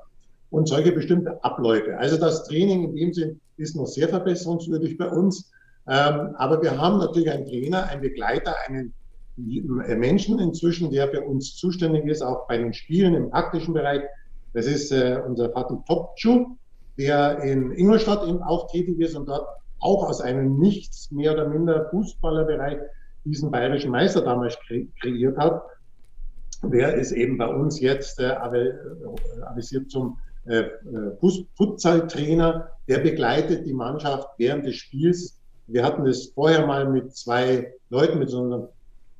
Und 0.50 0.68
solche 0.68 0.92
bestimmte 0.92 1.42
Abläufe. 1.42 1.96
Also 1.98 2.16
das 2.16 2.44
Training 2.44 2.90
in 2.90 2.96
dem 2.96 3.12
Sinn 3.12 3.40
ist 3.56 3.74
noch 3.74 3.86
sehr 3.86 4.08
verbesserungswürdig 4.08 4.98
bei 4.98 5.08
uns. 5.08 5.50
Ähm, 5.88 6.34
aber 6.36 6.62
wir 6.62 6.78
haben 6.78 6.98
natürlich 6.98 7.30
einen 7.30 7.46
Trainer, 7.46 7.88
einen 7.88 8.02
Begleiter, 8.02 8.54
einen 8.66 8.92
Menschen 9.36 10.38
inzwischen, 10.38 10.90
der 10.90 11.08
für 11.08 11.22
uns 11.22 11.56
zuständig 11.56 12.06
ist, 12.06 12.22
auch 12.22 12.46
bei 12.46 12.56
den 12.58 12.72
Spielen 12.72 13.14
im 13.14 13.30
taktischen 13.30 13.74
Bereich. 13.74 14.02
Das 14.52 14.66
ist 14.66 14.92
äh, 14.92 15.20
unser 15.26 15.50
Fatih 15.50 15.78
Topçu, 15.88 16.56
der 16.96 17.38
in 17.40 17.72
Ingolstadt 17.72 18.26
eben 18.28 18.42
auch 18.42 18.70
tätig 18.70 19.00
ist 19.00 19.16
und 19.16 19.26
dort 19.28 19.48
auch 19.84 20.08
aus 20.08 20.20
einem 20.20 20.58
nichts 20.58 21.10
mehr 21.10 21.34
oder 21.34 21.48
minder 21.48 21.88
Fußballerbereich 21.90 22.78
diesen 23.24 23.50
bayerischen 23.50 23.90
Meister 23.90 24.22
damals 24.22 24.58
kre 24.66 24.86
kreiert 25.00 25.36
hat. 25.36 25.62
Der 26.62 26.94
ist 26.94 27.12
eben 27.12 27.36
bei 27.36 27.46
uns 27.46 27.80
jetzt 27.80 28.18
äh, 28.18 28.30
äh 28.30 28.72
avisiert 29.44 29.90
zum 29.90 30.18
äh, 30.46 30.60
äh 30.60 31.44
Futsal-Trainer. 31.56 32.70
Der 32.88 32.98
begleitet 32.98 33.66
die 33.66 33.74
Mannschaft 33.74 34.28
während 34.38 34.66
des 34.66 34.76
Spiels. 34.76 35.38
Wir 35.66 35.84
hatten 35.84 36.04
das 36.04 36.26
vorher 36.34 36.66
mal 36.66 36.88
mit 36.88 37.14
zwei 37.14 37.74
Leuten, 37.90 38.18
mit 38.18 38.32
einem 38.32 38.68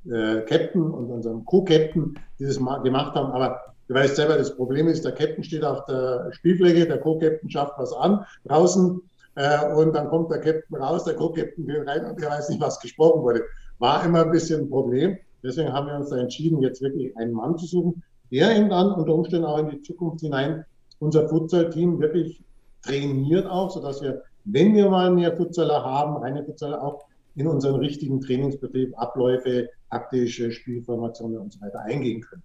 äh, 0.07 0.43
Captain 0.43 0.83
und 0.83 1.11
unserem 1.11 1.45
Co-Captain, 1.45 2.19
die 2.39 2.45
das 2.45 2.57
gemacht 2.57 3.15
haben. 3.15 3.33
Aber 3.33 3.61
du 3.89 3.95
weißt 3.95 4.17
selber, 4.17 4.37
das 4.37 4.55
Problem 4.55 4.89
ist, 4.89 5.05
der 5.05 5.13
Captain 5.13 5.45
steht 5.45 5.65
auf 5.65 5.85
der 5.87 6.31
Spielfläche, 6.33 6.87
der 6.87 6.99
Co-Captain 6.99 7.51
schafft 7.51 7.75
was 7.79 7.93
an 7.93 8.25
draußen 8.45 9.03
äh, 9.37 9.75
und 9.75 9.95
dann 9.95 10.09
kommt 10.09 10.31
der 10.31 10.41
Captain 10.41 10.77
raus, 10.77 11.05
der 11.05 11.15
Co-Captain 11.15 11.67
will 11.67 11.89
rein 11.89 12.05
und 12.07 12.21
der 12.21 12.31
weiß 12.31 12.49
nicht, 12.49 12.61
was 12.61 12.81
gesprochen 12.81 13.23
wurde. 13.23 13.43
War 13.79 14.05
immer 14.05 14.25
ein 14.25 14.31
bisschen 14.31 14.63
ein 14.63 14.71
Problem. 14.71 15.17
Deswegen 15.43 15.73
haben 15.73 15.87
wir 15.87 15.97
uns 15.97 16.11
da 16.11 16.17
entschieden, 16.17 16.63
jetzt 16.63 16.81
wirklich 16.81 17.17
einen 17.17 17.33
Mann 17.33 17.59
zu 17.59 17.67
suchen, 17.67 18.03
der 18.31 18.57
eben 18.57 18.71
dann 18.71 18.93
unter 18.93 19.15
Umständen 19.15 19.47
auch 19.47 19.59
in 19.59 19.69
die 19.69 19.83
Zukunft 19.83 20.21
hinein 20.21 20.65
unser 21.01 21.29
Futsal-Team 21.29 22.01
wirklich 22.01 22.43
trainiert 22.83 23.47
auch, 23.47 23.71
sodass 23.71 24.01
wir, 24.03 24.23
wenn 24.45 24.75
wir 24.75 24.89
mal 24.89 25.11
mehr 25.11 25.37
Futsaler 25.37 25.85
haben, 25.85 26.17
reine 26.17 26.45
Futsaler 26.45 26.83
auch 26.83 27.07
in 27.35 27.47
unseren 27.47 27.77
richtigen 27.77 28.21
Trainingsbetrieb 28.21 28.97
Abläufe, 28.97 29.69
taktische 29.91 30.53
Spielformationen 30.53 31.39
und 31.39 31.53
so 31.53 31.61
weiter 31.61 31.81
eingehen 31.81 32.23
können. 32.23 32.43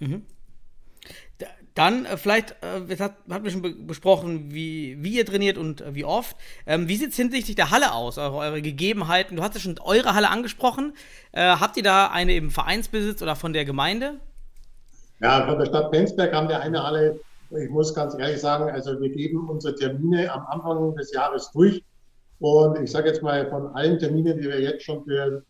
Mhm. 0.00 0.22
Dann 1.74 2.06
äh, 2.06 2.16
vielleicht, 2.16 2.52
äh, 2.62 2.86
das 2.88 3.00
hat, 3.00 3.14
hat 3.28 3.42
wir 3.42 3.50
schon 3.50 3.62
be 3.62 3.74
besprochen, 3.74 4.52
wie, 4.54 4.96
wie 5.02 5.16
ihr 5.16 5.26
trainiert 5.26 5.58
und 5.58 5.80
äh, 5.80 5.94
wie 5.94 6.04
oft. 6.04 6.36
Ähm, 6.66 6.88
wie 6.88 6.96
sieht 6.96 7.10
es 7.10 7.16
hinsichtlich 7.16 7.56
der 7.56 7.70
Halle 7.70 7.92
aus, 7.92 8.16
eure, 8.16 8.36
eure, 8.36 8.62
Gegebenheiten? 8.62 9.36
Du 9.36 9.42
hast 9.42 9.54
ja 9.54 9.60
schon 9.60 9.78
eure 9.80 10.14
Halle 10.14 10.30
angesprochen. 10.30 10.92
Äh, 11.32 11.42
habt 11.42 11.76
ihr 11.76 11.82
da 11.82 12.08
eine 12.08 12.36
im 12.36 12.50
Vereinsbesitz 12.50 13.22
oder 13.22 13.34
von 13.34 13.52
der 13.52 13.64
Gemeinde? 13.64 14.20
Ja, 15.20 15.46
von 15.46 15.58
der 15.58 15.66
Stadt 15.66 15.90
Penzberg 15.90 16.32
haben 16.32 16.48
wir 16.48 16.60
eine 16.60 16.82
Halle. 16.82 17.20
Ich 17.50 17.70
muss 17.70 17.94
ganz 17.94 18.14
ehrlich 18.18 18.40
sagen, 18.40 18.70
also 18.70 19.00
wir 19.00 19.10
geben 19.10 19.48
unsere 19.48 19.74
Termine 19.74 20.32
am 20.32 20.46
Anfang 20.46 20.94
des 20.96 21.12
Jahres 21.12 21.50
durch. 21.52 21.82
Und 22.40 22.80
ich 22.82 22.90
sage 22.90 23.08
jetzt 23.08 23.22
mal, 23.22 23.48
von 23.48 23.74
allen 23.74 23.98
Terminen, 23.98 24.38
die 24.38 24.44
wir 24.44 24.60
jetzt 24.60 24.84
schon 24.84 25.04
für 25.04 25.42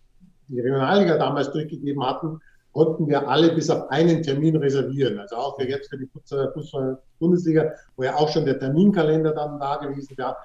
die 0.48 0.60
Regionalliga 0.60 1.18
damals 1.18 1.50
durchgegeben 1.52 2.04
hatten, 2.04 2.40
konnten 2.74 3.08
wir 3.08 3.26
alle 3.28 3.54
bis 3.54 3.70
auf 3.70 3.88
einen 3.90 4.22
Termin 4.22 4.56
reservieren. 4.56 5.18
Also 5.18 5.36
auch 5.36 5.56
für 5.56 5.66
jetzt 5.66 5.88
für 5.88 5.96
die 5.96 6.06
Fußball-Bundesliga, 6.06 7.72
wo 7.96 8.02
ja 8.02 8.16
auch 8.16 8.28
schon 8.28 8.44
der 8.44 8.58
Terminkalender 8.58 9.32
dann 9.32 9.58
da 9.60 9.76
gewesen 9.76 10.18
war. 10.18 10.36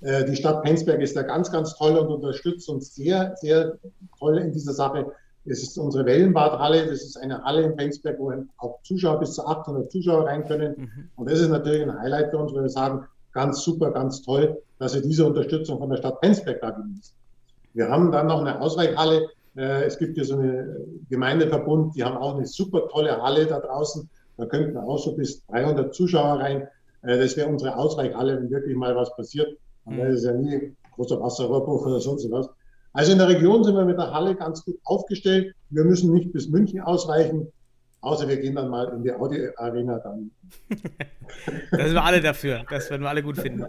Äh, 0.00 0.24
die 0.24 0.36
Stadt 0.36 0.62
Penzberg 0.62 1.00
ist 1.00 1.16
da 1.16 1.22
ganz, 1.22 1.50
ganz 1.50 1.76
toll 1.76 1.98
und 1.98 2.06
unterstützt 2.06 2.68
uns 2.68 2.94
sehr, 2.94 3.34
sehr 3.36 3.78
toll 4.18 4.38
in 4.38 4.52
dieser 4.52 4.72
Sache. 4.72 5.12
Es 5.44 5.60
ist 5.64 5.76
unsere 5.76 6.06
Wellenbadhalle. 6.06 6.86
Das 6.86 7.02
ist 7.02 7.16
eine 7.16 7.42
Halle 7.42 7.62
in 7.62 7.76
Penzberg, 7.76 8.16
wo 8.20 8.32
auch 8.58 8.80
Zuschauer 8.84 9.18
bis 9.18 9.34
zu 9.34 9.44
800 9.44 9.90
Zuschauer 9.90 10.26
rein 10.26 10.46
können. 10.46 10.74
Mhm. 10.76 11.10
Und 11.16 11.28
das 11.28 11.40
ist 11.40 11.48
natürlich 11.48 11.82
ein 11.82 11.98
Highlight 11.98 12.30
für 12.30 12.38
uns, 12.38 12.54
weil 12.54 12.62
wir 12.62 12.68
sagen, 12.68 13.04
ganz 13.32 13.60
super, 13.60 13.90
ganz 13.90 14.22
toll, 14.22 14.56
dass 14.78 14.94
wir 14.94 15.02
diese 15.02 15.26
Unterstützung 15.26 15.80
von 15.80 15.90
der 15.90 15.96
Stadt 15.96 16.20
Penzberg 16.20 16.60
da 16.60 16.70
genießen. 16.70 17.14
Wir 17.74 17.88
haben 17.88 18.12
dann 18.12 18.28
noch 18.28 18.40
eine 18.40 18.60
Ausweichhalle 18.60 19.28
es 19.60 19.98
gibt 19.98 20.14
hier 20.14 20.24
so 20.24 20.38
eine 20.38 20.76
Gemeindeverbund, 21.10 21.94
die 21.94 22.04
haben 22.04 22.16
auch 22.16 22.36
eine 22.36 22.46
super 22.46 22.88
tolle 22.88 23.20
Halle 23.20 23.46
da 23.46 23.60
draußen. 23.60 24.08
Da 24.36 24.46
könnten 24.46 24.76
auch 24.78 24.98
so 24.98 25.14
bis 25.14 25.44
300 25.46 25.94
Zuschauer 25.94 26.40
rein. 26.40 26.68
Äh, 27.02 27.18
das 27.18 27.36
wäre 27.36 27.48
unsere 27.48 27.76
Ausweichhalle, 27.76 28.38
wenn 28.38 28.50
wirklich 28.50 28.76
mal 28.76 28.96
was 28.96 29.14
passiert. 29.14 29.56
Dann 29.84 29.98
wäre 29.98 30.12
es 30.12 30.24
ja 30.24 30.32
nie 30.32 30.74
großer 30.94 31.20
Wasserrohrbruch 31.20 31.86
oder 31.86 32.00
sonst 32.00 32.30
was. 32.30 32.48
Also 32.92 33.12
in 33.12 33.18
der 33.18 33.28
Region 33.28 33.64
sind 33.64 33.74
wir 33.74 33.84
mit 33.84 33.98
der 33.98 34.12
Halle 34.12 34.34
ganz 34.34 34.64
gut 34.64 34.78
aufgestellt. 34.84 35.54
Wir 35.70 35.84
müssen 35.84 36.12
nicht 36.12 36.32
bis 36.32 36.48
München 36.48 36.80
ausweichen. 36.80 37.48
Außer 38.02 38.28
wir 38.28 38.36
gehen 38.36 38.56
dann 38.56 38.68
mal 38.68 38.92
in 38.96 39.04
die 39.04 39.12
Audi-Arena 39.12 40.00
dann. 40.00 40.32
da 41.70 41.84
sind 41.84 41.94
wir 41.94 42.02
alle 42.02 42.20
dafür. 42.20 42.64
Das 42.68 42.90
werden 42.90 43.02
wir 43.02 43.08
alle 43.08 43.22
gut 43.22 43.38
finden. 43.38 43.64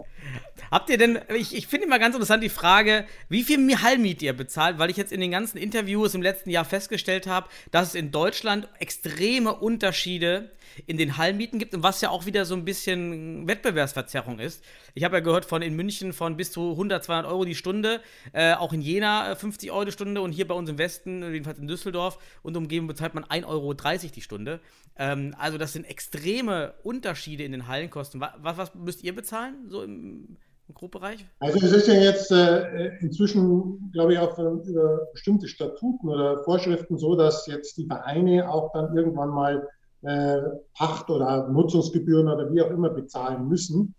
Habt 0.72 0.90
ihr 0.90 0.98
denn, 0.98 1.20
ich, 1.36 1.56
ich 1.56 1.68
finde 1.68 1.86
immer 1.86 2.00
ganz 2.00 2.16
interessant 2.16 2.42
die 2.42 2.48
Frage, 2.48 3.04
wie 3.28 3.44
viel 3.44 3.58
Hallmiet 3.80 4.22
ihr 4.22 4.32
bezahlt, 4.32 4.80
weil 4.80 4.90
ich 4.90 4.96
jetzt 4.96 5.12
in 5.12 5.20
den 5.20 5.30
ganzen 5.30 5.56
Interviews 5.56 6.16
im 6.16 6.22
letzten 6.22 6.50
Jahr 6.50 6.64
festgestellt 6.64 7.28
habe, 7.28 7.48
dass 7.70 7.88
es 7.88 7.94
in 7.94 8.10
Deutschland 8.10 8.68
extreme 8.80 9.54
Unterschiede 9.54 10.50
in 10.86 10.96
den 10.96 11.16
Hallmieten 11.16 11.58
gibt 11.58 11.74
und 11.74 11.82
was 11.82 12.00
ja 12.00 12.10
auch 12.10 12.26
wieder 12.26 12.44
so 12.44 12.54
ein 12.54 12.64
bisschen 12.64 13.46
Wettbewerbsverzerrung 13.46 14.38
ist. 14.38 14.64
Ich 14.94 15.04
habe 15.04 15.16
ja 15.16 15.20
gehört 15.20 15.44
von 15.44 15.62
in 15.62 15.74
München 15.74 16.12
von 16.12 16.36
bis 16.36 16.52
zu 16.52 16.72
100, 16.72 17.04
200 17.04 17.30
Euro 17.30 17.44
die 17.44 17.54
Stunde, 17.54 18.00
äh, 18.32 18.54
auch 18.54 18.72
in 18.72 18.80
Jena 18.80 19.34
50 19.34 19.68
äh, 19.68 19.72
Euro 19.72 19.84
die 19.84 19.92
Stunde 19.92 20.20
und 20.20 20.32
hier 20.32 20.46
bei 20.46 20.54
uns 20.54 20.70
im 20.70 20.78
Westen, 20.78 21.22
jedenfalls 21.32 21.58
in 21.58 21.68
Düsseldorf 21.68 22.18
und 22.42 22.56
umgeben 22.56 22.86
bezahlt 22.86 23.14
man 23.14 23.24
1,30 23.24 23.46
Euro 23.46 23.74
die 23.74 24.20
Stunde. 24.20 24.60
Ähm, 24.96 25.34
also 25.38 25.58
das 25.58 25.72
sind 25.72 25.84
extreme 25.84 26.74
Unterschiede 26.82 27.44
in 27.44 27.52
den 27.52 27.68
Hallenkosten. 27.68 28.20
Was, 28.20 28.56
was 28.56 28.74
müsst 28.74 29.02
ihr 29.02 29.14
bezahlen, 29.14 29.66
so 29.68 29.82
im, 29.82 30.36
Grobbereich? 30.72 31.26
Also 31.40 31.58
es 31.58 31.72
ist 31.72 31.88
ja 31.88 31.94
jetzt 31.94 32.30
äh, 32.30 32.96
inzwischen, 33.00 33.90
glaube 33.92 34.14
ich, 34.14 34.18
auch 34.18 34.38
über 34.38 35.08
bestimmte 35.12 35.46
Statuten 35.46 36.08
oder 36.08 36.42
Vorschriften 36.42 36.96
so, 36.96 37.16
dass 37.16 37.46
jetzt 37.46 37.76
die 37.76 37.86
Vereine 37.86 38.48
auch 38.48 38.72
dann 38.72 38.96
irgendwann 38.96 39.28
mal 39.28 39.68
äh, 40.04 40.38
Pacht 40.74 41.10
oder 41.10 41.48
Nutzungsgebühren 41.48 42.28
oder 42.28 42.52
wie 42.52 42.62
auch 42.62 42.70
immer 42.70 42.90
bezahlen 42.90 43.48
müssen. 43.48 43.94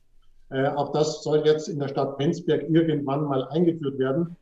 Äh, 0.49 0.67
auch 0.69 0.91
das 0.91 1.23
soll 1.23 1.41
jetzt 1.45 1.67
in 1.67 1.79
der 1.79 1.87
Stadt 1.87 2.17
Penzberg 2.17 2.69
irgendwann 2.69 3.25
mal 3.25 3.47
eingeführt 3.49 3.97
werden. 3.97 4.35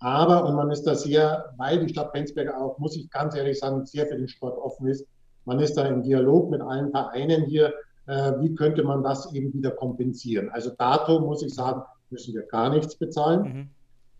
Aber, 0.00 0.44
und 0.44 0.54
man 0.54 0.70
ist 0.70 0.82
da 0.82 0.94
sehr, 0.94 1.54
weil 1.56 1.80
die 1.80 1.88
Stadt 1.88 2.12
Penzberg 2.12 2.54
auch, 2.54 2.78
muss 2.78 2.96
ich 2.96 3.08
ganz 3.10 3.34
ehrlich 3.34 3.58
sagen, 3.58 3.86
sehr 3.86 4.06
für 4.06 4.16
den 4.16 4.28
Sport 4.28 4.58
offen 4.58 4.88
ist, 4.88 5.06
man 5.44 5.60
ist 5.60 5.74
da 5.76 5.86
im 5.86 6.02
Dialog 6.02 6.50
mit 6.50 6.60
allen 6.60 6.90
Vereinen 6.90 7.44
hier, 7.44 7.72
äh, 8.06 8.32
wie 8.40 8.54
könnte 8.54 8.82
man 8.82 9.02
das 9.02 9.32
eben 9.32 9.52
wieder 9.54 9.70
kompensieren. 9.70 10.50
Also 10.50 10.70
dato 10.76 11.20
muss 11.20 11.42
ich 11.42 11.54
sagen, 11.54 11.82
müssen 12.10 12.34
wir 12.34 12.42
gar 12.42 12.70
nichts 12.70 12.96
bezahlen. 12.96 13.42
Mhm. 13.42 13.68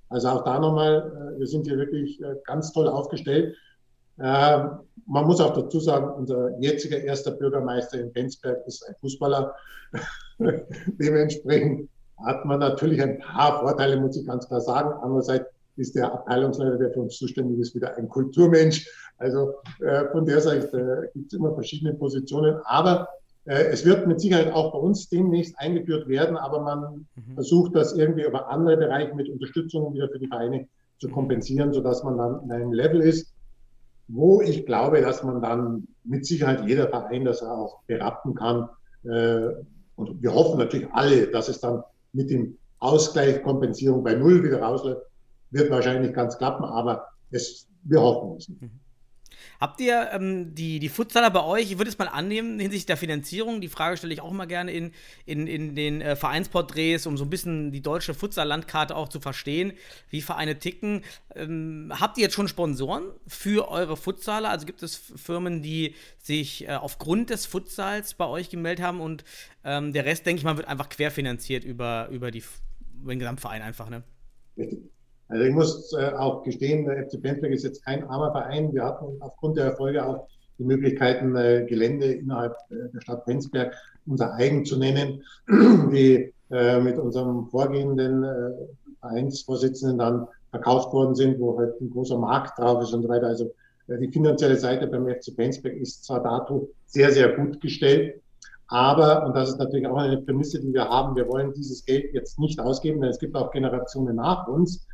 Also 0.09 0.28
auch 0.28 0.44
da 0.44 0.59
nochmal, 0.59 1.35
äh, 1.35 1.40
wir 1.40 1.46
sind 1.46 1.66
hier 1.66 1.78
wirklich 1.78 2.22
äh, 2.22 2.37
ganz 2.44 2.72
toll 2.72 2.88
aufgestellt. 2.88 3.57
Ähm, 4.20 4.70
man 5.07 5.27
muss 5.27 5.40
auch 5.40 5.55
dazu 5.55 5.81
sagen, 5.81 6.09
unser 6.16 6.59
jetziger 6.61 6.98
erster 6.98 7.33
Bürgermeister 7.33 8.00
in 8.00 8.12
Penzberg 8.12 8.66
ist 8.66 8.87
ein 8.88 8.94
Fußballer. 9.00 9.55
Dementsprechend 10.87 11.88
hat 12.24 12.44
man 12.44 12.61
natürlich 12.61 13.03
ein 13.03 13.18
paar 13.18 13.61
Vorteile, 13.61 14.00
muss 14.00 14.16
ich 14.16 14.27
ganz 14.27 14.46
klar 14.46 14.61
sagen. 14.61 14.92
Andererseits 15.03 15.46
ist 15.77 15.94
der 15.94 16.12
Abteilungsleiter, 16.12 16.79
der 16.79 16.92
für 16.92 17.00
uns 17.00 17.18
zuständig 17.18 17.59
ist, 17.59 17.74
wieder 17.74 17.96
ein 17.96 18.09
Kulturmensch. 18.09 18.88
Also 19.18 19.55
äh, 19.81 20.07
von 20.11 20.24
der 20.24 20.40
Seite 20.40 21.09
äh, 21.12 21.18
gibt 21.18 21.33
es 21.33 21.38
immer 21.38 21.55
verschiedene 21.55 21.94
Positionen. 21.94 22.57
Aber 22.64 23.09
äh, 23.44 23.64
es 23.64 23.85
wird 23.85 24.07
mit 24.07 24.20
Sicherheit 24.20 24.53
auch 24.53 24.72
bei 24.72 24.79
uns 24.79 25.09
demnächst 25.09 25.59
eingeführt 25.59 26.09
werden, 26.09 26.37
aber 26.37 26.61
man 26.61 27.07
mhm. 27.14 27.35
versucht 27.35 27.74
das 27.74 27.92
irgendwie 27.94 28.24
über 28.24 28.48
andere 28.48 28.77
Bereiche 28.77 29.14
mit 29.14 29.29
Unterstützung 29.29 29.92
wieder 29.94 30.09
für 30.09 30.18
die 30.18 30.29
Vereine 30.29 30.68
zu 30.98 31.09
kompensieren, 31.09 31.72
sodass 31.72 32.03
man 32.05 32.16
dann 32.16 32.42
in 32.44 32.53
einem 32.53 32.72
Level 32.72 33.00
ist, 33.00 33.34
wo 34.09 34.43
ich 34.43 34.67
glaube, 34.67 35.01
dass 35.01 35.23
man 35.23 35.40
dann 35.40 35.88
mit 36.05 36.27
Sicherheit 36.27 36.67
jeder 36.67 36.88
Verein 36.88 37.25
das 37.25 37.43
auch 37.43 37.81
berappen 37.87 38.35
kann. 38.35 38.69
Äh, 39.05 39.55
und 39.97 40.23
wir 40.23 40.35
hoffen 40.35 40.59
natürlich 40.59 40.88
alle, 40.93 41.29
dass 41.29 41.49
es 41.49 41.61
dann 41.61 41.83
mit 42.12 42.31
dem 42.31 42.57
Ausgleich, 42.79 43.43
Kompensierung 43.43 44.05
bei 44.05 44.14
Null 44.14 44.43
wieder 44.43 44.61
rausläuft. 44.61 45.03
Wird 45.51 45.71
wahrscheinlich 45.71 46.12
ganz 46.12 46.37
klappen, 46.37 46.64
aber 46.64 47.07
es, 47.31 47.69
wir 47.85 48.01
hoffen 48.01 48.37
es. 48.37 48.51
Habt 49.61 49.80
ihr 49.80 50.11
ähm, 50.12 50.54
die, 50.54 50.78
die 50.78 50.88
Futsaler 50.88 51.30
bei 51.30 51.42
euch, 51.42 51.70
ich 51.70 51.78
würde 51.78 51.90
es 51.90 51.98
mal 51.98 52.09
annehmen, 52.09 52.59
hinsichtlich 52.59 52.87
der 52.87 52.96
Finanzierung, 52.96 53.61
die 53.61 53.68
Frage 53.68 53.96
stelle 53.96 54.12
ich 54.12 54.20
auch 54.20 54.30
immer 54.30 54.46
gerne 54.46 54.72
in, 54.72 54.92
in, 55.26 55.46
in 55.46 55.74
den 55.74 56.00
äh, 56.00 56.16
Vereinsporträts, 56.16 57.07
um 57.07 57.16
so 57.16 57.24
ein 57.24 57.30
bisschen 57.30 57.72
die 57.72 57.83
deutsche 57.83 58.14
Futsal-Landkarte 58.14 58.96
auch 58.96 59.09
zu 59.09 59.20
verstehen, 59.20 59.72
wie 60.11 60.22
Vereine 60.22 60.59
ticken. 60.59 61.02
Ähm, 61.35 61.92
habt 61.98 62.18
ihr 62.18 62.24
jetzt 62.24 62.35
schon 62.35 62.48
Sponsoren 62.48 63.04
für 63.26 63.68
eure 63.68 63.96
Futsaler? 63.96 64.50
Also 64.50 64.66
gibt 64.66 64.83
es 64.83 64.96
Firmen, 64.96 65.62
die 65.62 65.94
sich 66.18 66.68
äh, 66.68 66.74
aufgrund 66.74 67.30
des 67.30 67.46
Futsals 67.46 68.14
bei 68.14 68.26
euch 68.26 68.50
gemeldet 68.50 68.85
haben 68.85 69.00
und 69.00 69.24
ähm, 69.64 69.92
der 69.92 70.04
Rest, 70.04 70.26
denke 70.26 70.38
ich 70.38 70.44
mal, 70.44 70.57
wird 70.57 70.68
einfach 70.68 70.88
querfinanziert 70.88 71.64
über, 71.64 72.09
über, 72.11 72.30
die, 72.30 72.42
über 73.00 73.14
den 73.14 73.18
Gesamtverein 73.18 73.62
einfach, 73.62 73.88
ne? 73.88 74.02
Richtig. 74.57 74.93
Also 75.35 75.47
ich 75.47 75.53
muss 75.53 75.92
äh, 75.94 76.12
auch 76.16 76.44
gestehen, 76.44 76.85
der 76.85 77.09
FC 77.09 77.20
Penzberg 77.20 77.51
ist 77.51 77.64
jetzt 77.64 77.85
kein 77.85 78.05
armer 78.05 78.31
Verein. 78.31 78.73
Wir 78.73 78.85
hatten 78.85 79.16
aufgrund 79.18 79.57
der 79.57 79.64
Erfolge 79.64 80.07
auch 80.07 80.29
die 80.61 80.62
Möglichkeiten, 80.62 81.35
äh, 81.35 81.66
Gelände 81.68 82.07
innerhalb 82.07 82.55
äh, 82.70 82.88
der 82.94 83.01
Stadt 83.01 83.25
Penzberg 83.25 83.75
unser 84.07 84.33
eigen 84.35 84.64
zu 84.64 84.79
nennen, 84.79 85.25
die 85.49 86.33
mit 86.51 86.99
unserem 86.99 87.49
vorgehenden 87.49 88.25
Vereinsvorsitzenden 89.01 89.99
dann 89.99 90.29
verkauft 90.51 90.92
worden 90.92 91.14
sind, 91.16 91.40
wo 91.40 91.59
halt 91.59 91.81
ein 91.81 91.90
großer 91.90 92.18
Markt 92.18 92.59
drauf 92.59 92.83
ist 92.83 92.92
und 92.92 93.03
so 93.03 93.09
weiter. 93.09 93.27
Also 93.27 93.51
die 93.88 94.09
finanzielle 94.09 94.57
Seite 94.57 94.87
beim 94.87 95.09
FC 95.09 95.35
Penzberg 95.35 95.75
ist 95.75 96.05
zwar 96.05 96.23
dato 96.23 96.68
sehr, 96.87 97.11
sehr 97.11 97.31
gut 97.31 97.61
gestellt, 97.61 98.20
aber, 98.68 99.27
und 99.27 99.35
das 99.35 99.49
ist 99.49 99.59
natürlich 99.59 99.87
auch 99.87 99.97
eine 99.97 100.18
Prämisse, 100.18 100.61
die 100.61 100.73
wir 100.73 100.88
haben, 100.88 101.16
wir 101.16 101.27
wollen 101.27 101.55
dieses 101.55 101.85
Geld 101.85 102.12
jetzt 102.12 102.38
nicht 102.38 102.61
ausgeben, 102.61 103.01
denn 103.01 103.11
es 103.11 103.18
gibt 103.18 103.35
auch 103.35 103.51
Generationen 103.51 104.14
nach 104.16 104.47
uns, 104.47 104.87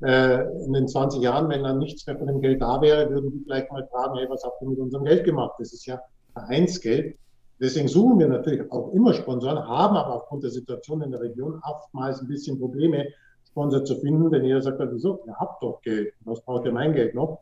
in 0.00 0.72
den 0.74 0.88
20 0.88 1.22
Jahren, 1.22 1.48
wenn 1.48 1.62
dann 1.62 1.78
nichts 1.78 2.06
mehr 2.06 2.18
von 2.18 2.26
dem 2.26 2.42
Geld 2.42 2.60
da 2.60 2.82
wäre, 2.82 3.08
würden 3.08 3.32
die 3.32 3.42
vielleicht 3.44 3.72
mal 3.72 3.86
fragen, 3.86 4.18
hey, 4.18 4.26
was 4.28 4.44
habt 4.44 4.60
ihr 4.60 4.68
mit 4.68 4.78
unserem 4.78 5.06
Geld 5.06 5.24
gemacht? 5.24 5.54
Das 5.58 5.72
ist 5.72 5.86
ja 5.86 5.98
Vereinsgeld. 6.34 7.16
Deswegen 7.58 7.88
suchen 7.88 8.18
wir 8.18 8.28
natürlich 8.28 8.70
auch 8.70 8.92
immer 8.92 9.14
Sponsoren, 9.14 9.56
haben 9.56 9.96
aber 9.96 10.14
aufgrund 10.14 10.44
der 10.44 10.50
Situation 10.50 11.00
in 11.00 11.10
der 11.10 11.20
Region 11.20 11.60
oftmals 11.64 12.20
ein 12.20 12.28
bisschen 12.28 12.58
Probleme, 12.58 13.06
Sponsor 13.48 13.84
zu 13.84 13.96
finden, 13.96 14.30
denn 14.30 14.44
jeder 14.44 14.60
sagt 14.60 14.80
dann, 14.80 14.92
wieso, 14.92 15.24
ihr 15.26 15.34
habt 15.36 15.62
doch 15.62 15.80
Geld, 15.80 16.12
was 16.24 16.42
braucht 16.42 16.66
ihr 16.66 16.72
mein 16.72 16.92
Geld 16.92 17.14
noch? 17.14 17.40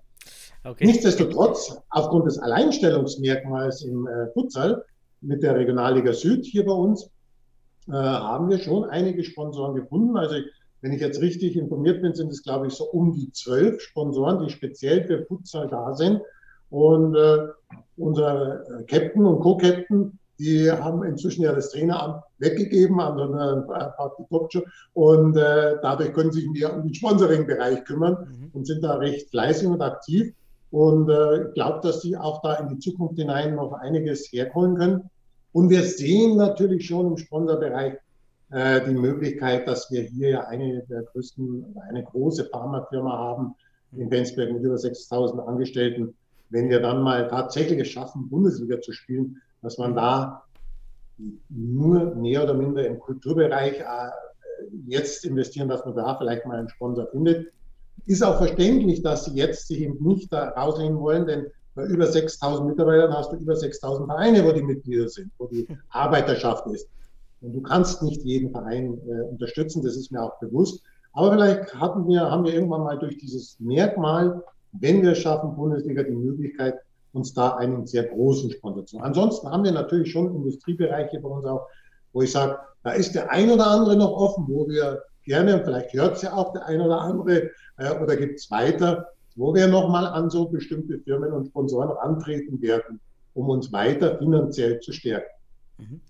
Okay. 0.63 0.87
Nichtsdestotrotz, 0.87 1.77
aufgrund 1.91 2.27
des 2.27 2.39
Alleinstellungsmerkmals 2.39 3.83
im 3.83 4.07
äh, 4.07 4.29
Futsal 4.33 4.85
mit 5.21 5.43
der 5.43 5.57
Regionalliga 5.57 6.13
Süd 6.13 6.47
hier 6.47 6.65
bei 6.65 6.73
uns, 6.73 7.11
äh, 7.89 7.93
haben 7.93 8.49
wir 8.49 8.59
schon 8.59 8.85
einige 8.85 9.25
Sponsoren 9.25 9.75
gefunden. 9.75 10.17
Also 10.17 10.37
ich 10.37 10.47
wenn 10.85 10.93
ich 10.93 11.01
jetzt 11.01 11.23
richtig 11.23 11.57
informiert 11.57 12.03
bin, 12.03 12.13
sind 12.13 12.31
es, 12.31 12.43
glaube 12.43 12.67
ich, 12.67 12.75
so 12.75 12.85
um 12.85 13.15
die 13.15 13.33
zwölf 13.33 13.81
Sponsoren, 13.81 14.45
die 14.45 14.53
speziell 14.53 15.03
für 15.07 15.25
Futsal 15.25 15.67
da 15.67 15.95
sind. 15.95 16.21
Und 16.69 17.17
äh, 17.17 17.39
unser 17.97 18.61
äh, 18.69 18.83
Captain 18.83 19.25
und 19.25 19.41
Co-Captain, 19.41 20.19
die 20.39 20.71
haben 20.71 21.03
inzwischen 21.03 21.43
ja 21.43 21.55
das 21.55 21.71
Traineramt 21.71 22.23
weggegeben 22.37 23.01
an 23.01 23.17
so 23.17 23.23
eine 23.33 23.65
Party 23.97 24.63
und 24.93 25.37
äh, 25.39 25.77
dadurch 25.81 26.13
können 26.13 26.33
sich 26.33 26.51
mehr 26.51 26.77
um 26.77 26.83
den 26.83 26.93
Sponsoring-Bereich 26.93 27.85
kümmern 27.85 28.29
mhm. 28.29 28.51
und 28.53 28.67
sind 28.67 28.85
da 28.85 28.97
recht 28.97 29.31
fleißig 29.31 29.67
und 29.67 29.81
aktiv. 29.81 30.35
Und 30.71 31.09
äh, 31.09 31.47
ich 31.47 31.55
glaube, 31.55 31.81
dass 31.83 32.03
sie 32.03 32.15
auch 32.15 32.43
da 32.43 32.57
in 32.57 32.69
die 32.69 32.79
Zukunft 32.79 33.17
hinein 33.19 33.55
noch 33.55 33.73
einiges 33.73 34.31
herholen 34.33 34.77
können. 34.77 35.09
Und 35.53 35.71
wir 35.71 35.83
sehen 35.83 36.37
natürlich 36.37 36.87
schon 36.87 37.07
im 37.07 37.17
Sponsorbereich 37.17 37.95
äh, 38.55 38.85
die 38.87 38.95
Möglichkeit, 38.95 39.67
dass 39.67 39.91
wir 39.91 40.03
hier 40.03 40.29
ja 40.31 40.41
eine 40.45 40.85
der 40.89 41.03
größten, 41.03 41.77
eine 41.89 42.05
große 42.05 42.45
Pharmafirma 42.45 43.11
haben 43.11 43.55
in 43.97 44.09
Bensberg 44.09 44.53
mit 44.53 44.63
über 44.63 44.79
6000 44.79 45.41
Angestellten. 45.41 46.15
Wenn 46.51 46.71
wir 46.71 46.81
dann 46.81 47.03
mal 47.03 47.27
tatsächlich 47.27 47.81
es 47.81 47.89
schaffen, 47.89 48.29
Bundesliga 48.31 48.81
zu 48.81 48.93
spielen, 48.93 49.43
dass 49.61 49.79
man 49.79 49.97
da 49.97 50.45
nur 51.49 52.15
mehr 52.15 52.45
oder 52.45 52.55
minder 52.55 52.87
im 52.87 53.01
Kulturbereich 53.01 53.81
äh, 53.81 54.11
jetzt 54.87 55.25
investieren, 55.25 55.69
dass 55.69 55.85
man 55.85 55.97
da 55.97 56.17
vielleicht 56.17 56.47
mal 56.47 56.59
einen 56.59 56.69
Sponsor 56.69 57.09
findet. 57.09 57.53
Ist 58.07 58.23
auch 58.23 58.39
verständlich, 58.39 59.03
dass 59.03 59.25
sie 59.25 59.35
jetzt 59.35 59.67
sich 59.67 59.81
eben 59.81 59.97
nicht 60.07 60.33
da 60.33 60.51
rausnehmen 60.51 61.01
wollen, 61.01 61.27
denn 61.27 61.47
bei 61.75 61.87
über 61.87 62.07
6000 62.07 62.69
Mitarbeitern 62.69 63.13
hast 63.15 63.33
du 63.33 63.37
über 63.37 63.57
6000 63.57 64.07
Vereine, 64.07 64.45
wo 64.45 64.53
die 64.53 64.63
Mitglieder 64.63 65.09
sind, 65.09 65.33
wo 65.39 65.49
die 65.49 65.67
Arbeiterschaft 65.89 66.67
ist. 66.69 66.89
Und 67.45 67.53
du 67.53 67.61
kannst 67.61 68.03
nicht 68.03 68.23
jeden 68.23 68.51
Verein 68.51 68.99
äh, 69.07 69.23
unterstützen, 69.23 69.83
das 69.83 69.97
ist 69.97 70.11
mir 70.11 70.23
auch 70.23 70.39
bewusst. 70.39 70.83
Aber 71.13 71.33
vielleicht 71.33 71.75
hatten 71.75 72.09
wir, 72.09 72.23
haben 72.23 72.45
wir 72.45 72.55
irgendwann 72.55 72.83
mal 72.83 72.99
durch 72.99 73.19
dieses 73.19 73.59
Merkmal, 73.61 74.43
wenn 74.73 75.03
wir 75.03 75.13
es 75.13 75.19
schaffen, 75.19 75.55
Bundesliga 75.55 76.03
die 76.03 76.11
Möglichkeit, 76.11 76.75
uns 77.13 77.33
da 77.33 77.57
einen 77.57 77.87
sehr 77.87 78.05
großen 78.05 78.51
Sponsor 78.51 78.87
zu. 78.87 78.99
Ansonsten 78.99 79.49
haben 79.49 79.63
wir 79.63 79.73
natürlich 79.73 80.11
schon 80.11 80.35
Industriebereiche 80.35 81.21
bei 81.21 81.29
uns 81.29 81.45
auch, 81.45 81.69
wo 82.13 82.23
ich 82.23 82.33
sage, 82.33 82.59
da 82.83 82.93
ist 82.93 83.15
der 83.15 83.31
ein 83.31 83.51
oder 83.51 83.67
andere 83.67 83.97
noch 83.97 84.13
offen, 84.13 84.47
wo 84.49 84.67
wir 84.69 85.03
gerne, 85.25 85.63
vielleicht 85.65 85.93
hört 85.93 86.17
es 86.17 86.23
ja 86.23 86.33
auch 86.33 86.53
der 86.53 86.67
ein 86.67 86.81
oder 86.81 87.01
andere, 87.01 87.51
äh, 87.77 87.91
oder 88.03 88.17
gibt 88.17 88.41
es 88.41 88.51
weiter, 88.51 89.09
wo 89.37 89.55
wir 89.55 89.69
nochmal 89.69 90.07
an 90.07 90.31
so 90.31 90.47
bestimmte 90.47 90.99
Firmen 90.99 91.33
und 91.33 91.47
Sponsoren 91.47 91.97
antreten 91.99 92.61
werden, 92.61 93.01
um 93.35 93.49
uns 93.49 93.73
weiter 93.73 94.19
finanziell 94.19 94.81
zu 94.81 94.93
stärken. 94.93 95.31
Mhm. 95.79 96.01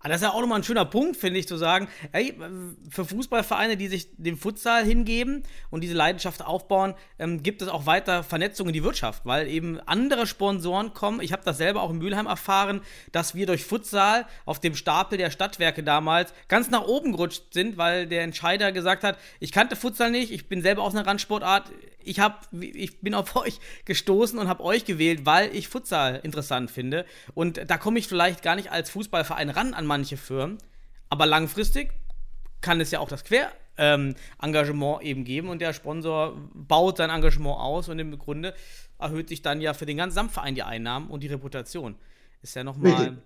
Aber 0.00 0.10
das 0.10 0.18
ist 0.18 0.22
ja 0.22 0.32
auch 0.32 0.40
nochmal 0.40 0.60
ein 0.60 0.64
schöner 0.64 0.84
Punkt, 0.84 1.16
finde 1.16 1.40
ich, 1.40 1.48
zu 1.48 1.56
sagen, 1.56 1.88
ey, 2.12 2.38
für 2.90 3.04
Fußballvereine, 3.04 3.76
die 3.76 3.88
sich 3.88 4.08
dem 4.16 4.36
Futsal 4.36 4.84
hingeben 4.84 5.42
und 5.70 5.82
diese 5.82 5.94
Leidenschaft 5.94 6.44
aufbauen, 6.44 6.94
ähm, 7.18 7.42
gibt 7.42 7.62
es 7.62 7.68
auch 7.68 7.86
weiter 7.86 8.22
Vernetzung 8.22 8.68
in 8.68 8.72
die 8.74 8.84
Wirtschaft, 8.84 9.22
weil 9.24 9.48
eben 9.48 9.80
andere 9.80 10.26
Sponsoren 10.26 10.92
kommen. 10.92 11.20
Ich 11.20 11.32
habe 11.32 11.42
das 11.44 11.56
selber 11.56 11.82
auch 11.82 11.90
in 11.90 11.98
Mülheim 11.98 12.26
erfahren, 12.26 12.82
dass 13.10 13.34
wir 13.34 13.46
durch 13.46 13.64
Futsal 13.64 14.26
auf 14.44 14.60
dem 14.60 14.76
Stapel 14.76 15.18
der 15.18 15.30
Stadtwerke 15.30 15.82
damals 15.82 16.32
ganz 16.48 16.70
nach 16.70 16.86
oben 16.86 17.12
gerutscht 17.12 17.52
sind, 17.52 17.76
weil 17.78 18.06
der 18.06 18.22
Entscheider 18.22 18.72
gesagt 18.72 19.02
hat, 19.02 19.18
ich 19.40 19.50
kannte 19.50 19.76
Futsal 19.76 20.10
nicht, 20.10 20.30
ich 20.30 20.48
bin 20.48 20.62
selber 20.62 20.82
aus 20.82 20.94
einer 20.94 21.06
Randsportart, 21.06 21.72
ich, 22.06 22.20
hab, 22.20 22.48
ich 22.52 23.00
bin 23.00 23.14
auf 23.14 23.36
euch 23.36 23.60
gestoßen 23.84 24.38
und 24.38 24.48
habe 24.48 24.62
euch 24.62 24.84
gewählt, 24.84 25.26
weil 25.26 25.54
ich 25.54 25.68
Futsal 25.68 26.20
interessant 26.22 26.70
finde. 26.70 27.04
Und 27.34 27.60
da 27.68 27.78
komme 27.78 27.98
ich 27.98 28.08
vielleicht 28.08 28.42
gar 28.42 28.56
nicht 28.56 28.70
als 28.70 28.90
Fußballverein 28.90 29.50
ran 29.50 29.74
an 29.74 29.86
manche 29.86 30.16
Firmen. 30.16 30.58
Aber 31.08 31.26
langfristig 31.26 31.92
kann 32.60 32.80
es 32.80 32.90
ja 32.90 33.00
auch 33.00 33.08
das 33.08 33.24
Quer-Engagement 33.24 35.02
ähm, 35.02 35.06
eben 35.06 35.24
geben 35.24 35.48
und 35.48 35.60
der 35.60 35.72
Sponsor 35.72 36.36
baut 36.54 36.96
sein 36.96 37.10
Engagement 37.10 37.58
aus 37.58 37.88
und 37.88 37.98
im 37.98 38.18
Grunde 38.18 38.54
erhöht 38.98 39.28
sich 39.28 39.42
dann 39.42 39.60
ja 39.60 39.74
für 39.74 39.86
den 39.86 39.98
ganzen 39.98 40.14
Samtverein 40.14 40.54
die 40.54 40.62
Einnahmen 40.62 41.08
und 41.08 41.22
die 41.22 41.28
Reputation. 41.28 41.96
Ist 42.42 42.56
ja 42.56 42.64
nochmal. 42.64 42.92
Richtig. 42.92 43.18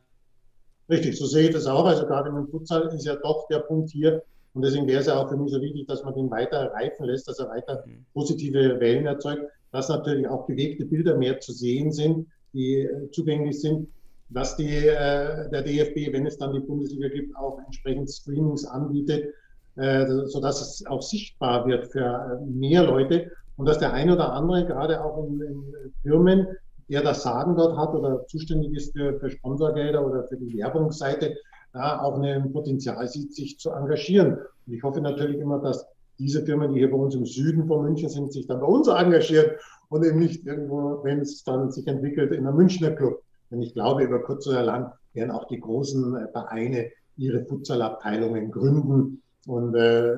Richtig, 0.91 1.19
so 1.19 1.27
sehe 1.27 1.49
ich 1.49 1.55
das 1.55 1.67
auch. 1.67 1.85
Also 1.85 2.05
gerade 2.05 2.31
im 2.31 2.49
Futsal 2.49 2.83
ist 2.89 3.07
ja 3.07 3.15
doch 3.15 3.47
der 3.49 3.61
Punkt 3.61 3.91
hier, 3.91 4.25
und 4.55 4.63
deswegen 4.63 4.87
wäre 4.87 5.01
es 5.01 5.07
ja 5.07 5.17
auch 5.17 5.29
für 5.29 5.37
mich 5.37 5.53
so 5.53 5.61
wichtig, 5.61 5.87
dass 5.87 6.05
man 6.05 6.15
den 6.15 6.31
weiter 6.31 6.73
reifen 6.73 7.07
lässt, 7.07 7.29
dass 7.29 7.39
er 7.39 7.49
weiter 7.49 7.85
mhm. 7.87 8.05
positive 8.13 8.81
Wellen 8.81 9.07
erzeugt, 9.07 9.45
dass 9.73 9.89
natürlich 9.89 10.27
auch 10.29 10.47
bewegte 10.47 10.85
Bilder 10.85 11.17
mehr 11.17 11.39
zu 11.41 11.53
sehen 11.53 11.93
sind, 11.93 12.27
die 12.53 12.81
äh, 12.81 13.11
zugänglich 13.13 13.61
sind, 13.61 13.89
dass 14.29 14.57
die, 14.57 14.87
äh, 14.87 15.49
der 15.51 15.63
DFB, 15.63 16.13
wenn 16.13 16.27
es 16.27 16.39
dann 16.39 16.53
die 16.53 16.61
Bundesliga 16.61 17.09
gibt, 17.09 17.37
auch 17.37 17.61
entsprechend 17.65 18.11
Screenings 18.11 18.65
anbietet, 18.65 19.35
äh, 19.77 20.07
sodass 20.27 20.61
es 20.61 20.87
auch 20.87 21.03
sichtbar 21.03 21.67
wird 21.67 21.93
für 21.93 22.01
äh, 22.01 22.45
mehr 22.47 22.85
Leute 22.85 23.31
und 23.57 23.67
dass 23.67 23.79
der 23.79 23.93
ein 23.93 24.11
oder 24.11 24.33
andere, 24.33 24.67
gerade 24.67 25.05
auch 25.05 25.25
in, 25.27 25.41
in 25.41 25.93
Firmen, 26.03 26.47
der 26.89 27.03
das 27.03 27.23
Sagen 27.23 27.55
dort 27.57 27.77
hat 27.77 27.95
oder 27.95 28.27
zuständig 28.27 28.73
ist 28.73 28.93
für, 28.97 29.19
für 29.21 29.31
Sponsorgelder 29.31 30.05
oder 30.05 30.25
für 30.25 30.37
die 30.37 30.59
Werbungsseite, 30.59 31.37
da 31.73 32.01
auch 32.01 32.21
ein 32.21 32.53
Potenzial 32.53 33.07
sieht, 33.09 33.35
sich 33.35 33.59
zu 33.59 33.71
engagieren. 33.71 34.39
Und 34.67 34.73
ich 34.73 34.83
hoffe 34.83 35.01
natürlich 35.01 35.39
immer, 35.39 35.59
dass 35.59 35.87
diese 36.19 36.45
Firmen, 36.45 36.73
die 36.73 36.81
hier 36.81 36.91
bei 36.91 36.97
uns 36.97 37.15
im 37.15 37.25
Süden 37.25 37.67
von 37.67 37.85
München 37.85 38.09
sind, 38.09 38.33
sich 38.33 38.47
dann 38.47 38.61
bei 38.61 38.67
uns 38.67 38.89
engagieren 38.89 39.53
und 39.89 40.05
eben 40.05 40.19
nicht 40.19 40.47
irgendwo, 40.47 41.03
wenn 41.03 41.21
es 41.21 41.43
dann 41.45 41.71
sich 41.71 41.87
entwickelt, 41.87 42.33
in 42.33 42.47
einem 42.47 42.57
Münchner 42.57 42.91
Club. 42.91 43.23
Denn 43.51 43.63
ich 43.63 43.73
glaube, 43.75 44.05
über 44.05 44.23
kurz 44.23 44.47
oder 44.47 44.63
lang 44.63 44.93
werden 45.15 45.31
auch 45.31 45.47
die 45.49 45.61
großen 45.61 46.17
äh, 46.17 46.29
Vereine 46.29 46.91
ihre 47.17 47.45
Futsalabteilungen 47.45 48.51
gründen. 48.51 49.23
Und 49.47 49.75
äh, 49.75 50.17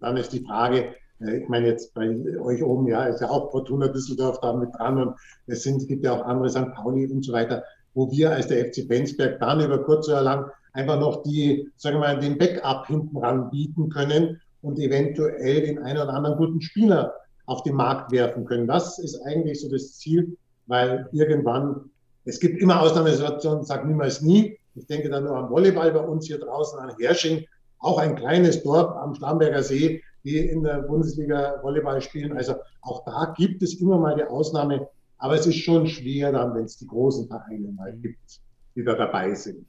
dann 0.00 0.16
ist 0.16 0.32
die 0.32 0.44
Frage, 0.44 0.94
äh, 1.20 1.38
ich 1.38 1.48
meine 1.48 1.66
jetzt 1.66 1.94
bei 1.94 2.08
euch 2.38 2.62
oben, 2.62 2.86
ja, 2.86 3.04
ist 3.04 3.20
ja 3.20 3.30
auch 3.30 3.50
Fortuna 3.50 3.88
Düsseldorf 3.88 4.40
da 4.40 4.52
mit 4.52 4.74
dran 4.74 4.98
und 4.98 5.14
es 5.46 5.62
sind, 5.62 5.86
gibt 5.88 6.04
ja 6.04 6.12
auch 6.12 6.24
andere 6.24 6.50
St. 6.50 6.72
Pauli 6.74 7.10
und 7.10 7.24
so 7.24 7.32
weiter, 7.32 7.64
wo 7.94 8.10
wir 8.10 8.30
als 8.30 8.48
der 8.48 8.66
FC 8.66 8.86
Bensberg 8.86 9.40
dann 9.40 9.60
über 9.60 9.82
kurz 9.82 10.08
oder 10.08 10.22
lang 10.22 10.50
einfach 10.78 11.00
noch 11.00 11.24
die, 11.24 11.68
sagen 11.76 11.96
wir 11.96 12.00
mal, 12.00 12.20
den 12.20 12.38
Backup 12.38 12.86
hinten 12.86 13.16
ran 13.16 13.50
bieten 13.50 13.88
können 13.88 14.40
und 14.62 14.78
eventuell 14.78 15.62
den 15.62 15.80
einen 15.80 15.98
oder 15.98 16.14
anderen 16.14 16.36
guten 16.36 16.60
Spieler 16.60 17.14
auf 17.46 17.64
den 17.64 17.74
Markt 17.74 18.12
werfen 18.12 18.44
können. 18.44 18.68
Das 18.68 18.98
ist 19.00 19.20
eigentlich 19.26 19.60
so 19.60 19.68
das 19.68 19.98
Ziel, 19.98 20.36
weil 20.66 21.08
irgendwann, 21.12 21.90
es 22.24 22.38
gibt 22.38 22.62
immer 22.62 22.80
Ausnahmesituationen, 22.80 23.64
sag 23.64 23.86
niemals 23.86 24.22
nie. 24.22 24.56
Ich 24.76 24.86
denke 24.86 25.08
dann 25.08 25.24
nur 25.24 25.36
am 25.36 25.50
Volleyball 25.50 25.90
bei 25.90 26.00
uns 26.00 26.26
hier 26.26 26.38
draußen 26.38 26.78
an 26.78 26.94
Hersching, 27.00 27.44
auch 27.80 27.98
ein 27.98 28.14
kleines 28.14 28.62
Dorf 28.62 28.94
am 28.96 29.14
Starnberger 29.14 29.62
See, 29.64 30.02
die 30.22 30.38
in 30.38 30.62
der 30.62 30.82
Bundesliga 30.82 31.58
Volleyball 31.62 32.00
spielen. 32.00 32.36
Also 32.36 32.54
auch 32.82 33.04
da 33.04 33.34
gibt 33.36 33.62
es 33.62 33.80
immer 33.80 33.98
mal 33.98 34.14
die 34.14 34.24
Ausnahme, 34.24 34.88
Aber 35.20 35.34
es 35.34 35.46
ist 35.46 35.56
schon 35.56 35.88
schwer 35.88 36.30
dann, 36.30 36.54
wenn 36.54 36.64
es 36.64 36.76
die 36.76 36.86
großen 36.86 37.26
Vereine 37.26 37.72
mal 37.72 37.92
gibt, 37.92 38.40
die 38.76 38.84
da 38.84 38.94
dabei 38.94 39.34
sind. 39.34 39.66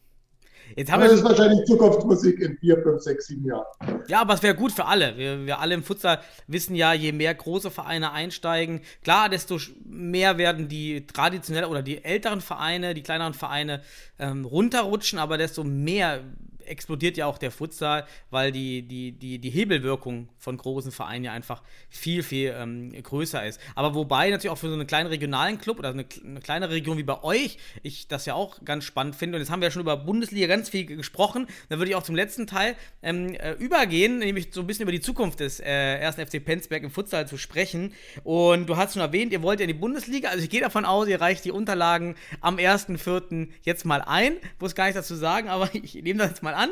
Jetzt 0.75 0.91
haben 0.91 1.01
Aber 1.01 1.11
wir 1.11 1.17
das 1.17 1.19
ist 1.19 1.25
wahrscheinlich 1.25 1.65
Zukunftsmusik 1.65 2.39
in 2.39 2.57
vier, 2.57 2.81
fünf, 2.81 3.01
sechs, 3.01 3.27
sieben 3.27 3.45
Jahren. 3.45 3.65
Ja, 4.07 4.21
aber 4.21 4.33
es 4.33 4.43
wäre 4.43 4.55
gut 4.55 4.71
für 4.71 4.85
alle. 4.85 5.17
Wir, 5.17 5.45
wir 5.45 5.59
alle 5.59 5.75
im 5.75 5.83
Futsal 5.83 6.19
wissen 6.47 6.75
ja, 6.75 6.93
je 6.93 7.11
mehr 7.11 7.33
große 7.33 7.71
Vereine 7.71 8.11
einsteigen, 8.11 8.81
klar, 9.03 9.29
desto 9.29 9.57
mehr 9.85 10.37
werden 10.37 10.67
die 10.67 11.05
traditionell 11.07 11.65
oder 11.65 11.81
die 11.81 12.03
älteren 12.03 12.41
Vereine, 12.41 12.93
die 12.93 13.03
kleineren 13.03 13.33
Vereine 13.33 13.81
ähm, 14.19 14.45
runterrutschen, 14.45 15.19
aber 15.19 15.37
desto 15.37 15.63
mehr 15.63 16.21
explodiert 16.69 17.17
ja 17.17 17.25
auch 17.25 17.37
der 17.37 17.51
Futsal, 17.51 18.05
weil 18.29 18.51
die, 18.51 18.81
die, 18.83 19.11
die, 19.11 19.39
die 19.39 19.49
Hebelwirkung 19.49 20.29
von 20.37 20.57
großen 20.57 20.91
Vereinen 20.91 21.25
ja 21.25 21.33
einfach 21.33 21.61
viel, 21.89 22.23
viel 22.23 22.55
ähm, 22.57 22.91
größer 23.01 23.45
ist. 23.45 23.59
Aber 23.75 23.95
wobei 23.95 24.29
natürlich 24.29 24.51
auch 24.51 24.57
für 24.57 24.69
so 24.69 24.73
einen 24.73 24.87
kleinen 24.87 25.07
regionalen 25.07 25.59
Club 25.59 25.79
oder 25.79 25.89
eine, 25.89 26.05
eine 26.23 26.39
kleine 26.39 26.69
Region 26.69 26.97
wie 26.97 27.03
bei 27.03 27.23
euch, 27.23 27.57
ich 27.83 28.07
das 28.07 28.25
ja 28.25 28.33
auch 28.33 28.63
ganz 28.63 28.85
spannend 28.85 29.15
finde. 29.15 29.37
Und 29.37 29.41
jetzt 29.41 29.51
haben 29.51 29.61
wir 29.61 29.67
ja 29.67 29.71
schon 29.71 29.81
über 29.81 29.97
Bundesliga 29.97 30.47
ganz 30.47 30.69
viel 30.69 30.85
gesprochen. 30.85 31.47
Dann 31.69 31.79
würde 31.79 31.91
ich 31.91 31.95
auch 31.95 32.03
zum 32.03 32.15
letzten 32.15 32.47
Teil 32.47 32.75
ähm, 33.01 33.33
äh, 33.35 33.53
übergehen, 33.53 34.19
nämlich 34.19 34.49
so 34.51 34.61
ein 34.61 34.67
bisschen 34.67 34.83
über 34.83 34.91
die 34.91 35.01
Zukunft 35.01 35.39
des 35.39 35.59
äh, 35.59 35.97
ersten 35.99 36.25
FC 36.25 36.43
Penzberg 36.43 36.83
im 36.83 36.91
Futsal 36.91 37.27
zu 37.27 37.37
sprechen. 37.37 37.93
Und 38.23 38.67
du 38.67 38.77
hast 38.77 38.93
schon 38.93 39.01
erwähnt, 39.01 39.31
ihr 39.31 39.41
wollt 39.41 39.59
ja 39.59 39.65
in 39.65 39.69
die 39.69 39.79
Bundesliga. 39.79 40.29
Also 40.29 40.43
ich 40.43 40.49
gehe 40.49 40.61
davon 40.61 40.85
aus, 40.85 41.07
ihr 41.07 41.21
reicht 41.21 41.45
die 41.45 41.51
Unterlagen 41.51 42.15
am 42.41 42.57
1.4. 42.57 43.47
jetzt 43.63 43.85
mal 43.85 44.01
ein. 44.01 44.37
Muss 44.59 44.75
gar 44.75 44.85
nichts 44.85 44.99
dazu 44.99 45.15
sagen, 45.15 45.49
aber 45.49 45.69
ich 45.73 45.95
nehme 45.95 46.19
das 46.19 46.29
jetzt 46.29 46.43
mal 46.43 46.53
an. 46.59 46.69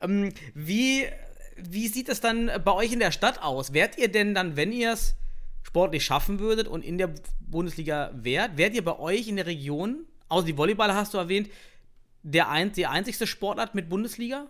Ähm, 0.00 0.32
wie, 0.54 1.06
wie 1.56 1.88
sieht 1.88 2.08
es 2.08 2.20
dann 2.20 2.50
bei 2.64 2.72
euch 2.72 2.92
in 2.92 3.00
der 3.00 3.10
Stadt 3.10 3.42
aus? 3.42 3.72
Wärt 3.72 3.98
ihr 3.98 4.10
denn 4.10 4.34
dann, 4.34 4.56
wenn 4.56 4.72
ihr 4.72 4.92
es 4.92 5.14
sportlich 5.62 6.04
schaffen 6.04 6.38
würdet 6.38 6.68
und 6.68 6.84
in 6.84 6.98
der 6.98 7.10
Bundesliga 7.40 8.10
wärt, 8.14 8.56
wärt 8.56 8.74
ihr 8.74 8.84
bei 8.84 8.98
euch 8.98 9.28
in 9.28 9.36
der 9.36 9.46
Region, 9.46 10.04
außer 10.28 10.46
die 10.46 10.56
Volleyballer 10.56 10.94
hast 10.94 11.14
du 11.14 11.18
erwähnt, 11.18 11.50
der 12.22 12.50
ein, 12.50 12.72
die 12.72 12.86
einzigste 12.86 13.26
Sportart 13.26 13.74
mit 13.74 13.88
Bundesliga? 13.88 14.46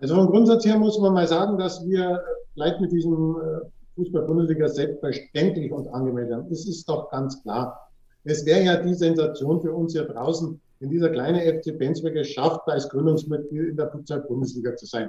Also 0.00 0.16
vom 0.16 0.26
Grundsatz 0.26 0.64
her 0.66 0.78
muss 0.78 0.98
man 0.98 1.14
mal 1.14 1.26
sagen, 1.26 1.56
dass 1.58 1.84
wir 1.86 2.22
vielleicht 2.52 2.80
mit 2.80 2.92
diesem 2.92 3.36
äh, 3.36 3.66
Fußball-Bundesliga 3.96 4.68
selbstverständlich 4.68 5.72
uns 5.72 5.88
angemeldet 5.88 6.34
haben. 6.34 6.52
Es 6.52 6.66
ist 6.66 6.88
doch 6.88 7.10
ganz 7.10 7.42
klar. 7.42 7.90
Es 8.24 8.44
wäre 8.44 8.62
ja 8.62 8.76
die 8.82 8.94
Sensation 8.94 9.60
für 9.60 9.72
uns 9.72 9.92
hier 9.92 10.04
draußen, 10.04 10.60
wenn 10.84 10.90
dieser 10.90 11.08
kleine 11.08 11.40
FC 11.40 11.78
Penzberg 11.78 12.14
es 12.16 12.28
schafft, 12.28 12.60
als 12.66 12.88
Gründungsmitglied 12.90 13.70
in 13.70 13.76
der 13.76 13.90
Futsal-Bundesliga 13.90 14.76
zu 14.76 14.84
sein. 14.84 15.08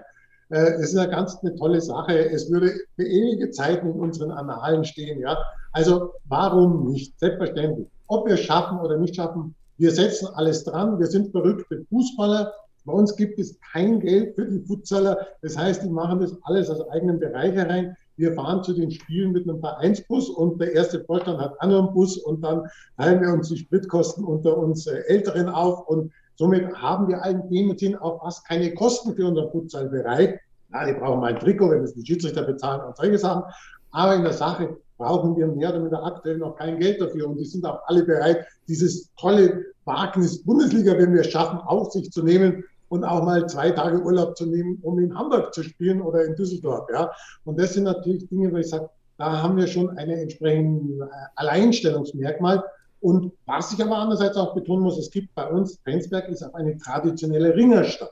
Äh, 0.49 0.71
Es 0.79 0.93
ist 0.93 0.97
eine 0.97 1.11
ganz 1.11 1.37
eine 1.41 1.53
tolle 1.55 1.81
Sache. 1.81 2.29
Es 2.29 2.49
würde 2.49 2.71
für 2.95 3.03
ewige 3.03 3.51
Zeiten 3.51 3.87
in 3.87 3.99
unseren 3.99 4.31
Annalen 4.31 4.85
stehen. 4.85 5.19
Ja, 5.19 5.37
also 5.73 6.13
warum 6.25 6.89
nicht? 6.91 7.19
Selbstverständlich. 7.19 7.87
Ob 8.07 8.25
wir 8.25 8.35
es 8.35 8.41
schaffen 8.41 8.79
oder 8.79 8.97
nicht 8.97 9.15
schaffen, 9.17 9.53
wir 9.77 9.91
setzen 9.91 10.29
alles 10.35 10.63
dran. 10.63 10.97
Wir 10.97 11.07
sind 11.07 11.31
verrückte 11.31 11.85
Fußballer. 11.89 12.53
Bei 12.85 12.93
uns 12.93 13.15
gibt 13.17 13.37
es 13.39 13.59
kein 13.73 13.99
Geld 13.99 14.35
für 14.35 14.45
die 14.45 14.59
Futsaler. 14.59 15.17
Das 15.41 15.57
heißt, 15.57 15.83
die 15.83 15.89
machen 15.89 16.21
das 16.21 16.37
alles 16.43 16.69
aus 16.69 16.87
eigenen 16.89 17.19
Bereich 17.19 17.53
herein. 17.53 17.97
Wir 18.17 18.33
fahren 18.33 18.63
zu 18.63 18.73
den 18.73 18.91
Spielen 18.91 19.31
mit 19.31 19.47
einem 19.47 19.59
Vereinsbus 19.59 20.29
und 20.29 20.59
der 20.61 20.73
erste 20.73 21.03
Vorstand 21.03 21.39
hat 21.39 21.59
einen 21.59 21.71
anderen 21.71 21.93
Bus 21.93 22.17
und 22.17 22.41
dann 22.41 22.63
teilen 22.97 23.21
wir 23.21 23.33
uns 23.33 23.49
die 23.49 23.57
Spritkosten 23.57 24.23
unter 24.23 24.57
uns 24.57 24.87
äh, 24.87 24.99
Älteren 25.07 25.49
auf 25.49 25.87
und 25.87 26.11
somit 26.35 26.73
haben 26.75 27.07
wir 27.07 27.21
allen 27.21 27.49
dem 27.49 27.95
auch 27.97 28.21
fast 28.21 28.47
keine 28.47 28.73
Kosten 28.73 29.15
für 29.15 29.27
unseren 29.27 29.51
Futsalbereich. 29.51 30.39
Ja, 30.73 30.85
die 30.85 30.93
brauchen 30.93 31.19
mal 31.19 31.33
ein 31.33 31.39
Trikot, 31.39 31.71
wenn 31.71 31.83
es 31.83 31.93
die 31.93 32.05
Schiedsrichter 32.05 32.43
bezahlen 32.43 32.81
und 32.81 32.97
solche 32.97 33.17
Sachen. 33.17 33.43
Aber 33.91 34.15
in 34.15 34.23
der 34.23 34.33
Sache 34.33 34.77
brauchen 34.97 35.35
wir 35.37 35.47
mehr 35.47 35.69
oder 35.69 35.79
minder 35.79 36.03
aktuell 36.03 36.37
noch 36.37 36.55
kein 36.55 36.79
Geld 36.79 37.01
dafür. 37.01 37.27
Und 37.27 37.37
die 37.37 37.45
sind 37.45 37.65
auch 37.65 37.79
alle 37.85 38.03
bereit, 38.03 38.45
dieses 38.67 39.13
tolle 39.15 39.65
Wagnis 39.85 40.43
Bundesliga, 40.43 40.97
wenn 40.97 41.13
wir 41.13 41.21
es 41.21 41.31
schaffen, 41.31 41.59
auf 41.59 41.91
sich 41.91 42.11
zu 42.11 42.23
nehmen 42.23 42.63
und 42.95 43.03
auch 43.03 43.23
mal 43.23 43.47
zwei 43.47 43.71
Tage 43.71 44.01
Urlaub 44.01 44.35
zu 44.37 44.45
nehmen, 44.45 44.79
um 44.81 44.97
in 44.99 45.15
Hamburg 45.15 45.53
zu 45.53 45.63
spielen 45.63 46.01
oder 46.01 46.25
in 46.25 46.35
Düsseldorf. 46.35 46.87
Ja. 46.91 47.11
Und 47.43 47.59
das 47.59 47.73
sind 47.73 47.83
natürlich 47.83 48.27
Dinge, 48.29 48.51
wo 48.51 48.57
ich 48.57 48.69
sage, 48.69 48.89
da 49.17 49.41
haben 49.43 49.57
wir 49.57 49.67
schon 49.67 49.97
eine 49.97 50.19
entsprechende 50.21 51.09
Alleinstellungsmerkmal. 51.35 52.63
Und 53.01 53.31
was 53.45 53.71
ich 53.73 53.83
aber 53.83 53.97
andererseits 53.97 54.37
auch 54.37 54.55
betonen 54.55 54.83
muss, 54.83 54.97
es 54.97 55.11
gibt 55.11 55.35
bei 55.35 55.47
uns, 55.47 55.77
Penzberg 55.77 56.27
ist 56.29 56.43
auch 56.43 56.53
eine 56.53 56.77
traditionelle 56.77 57.55
Ringerstadt. 57.55 58.11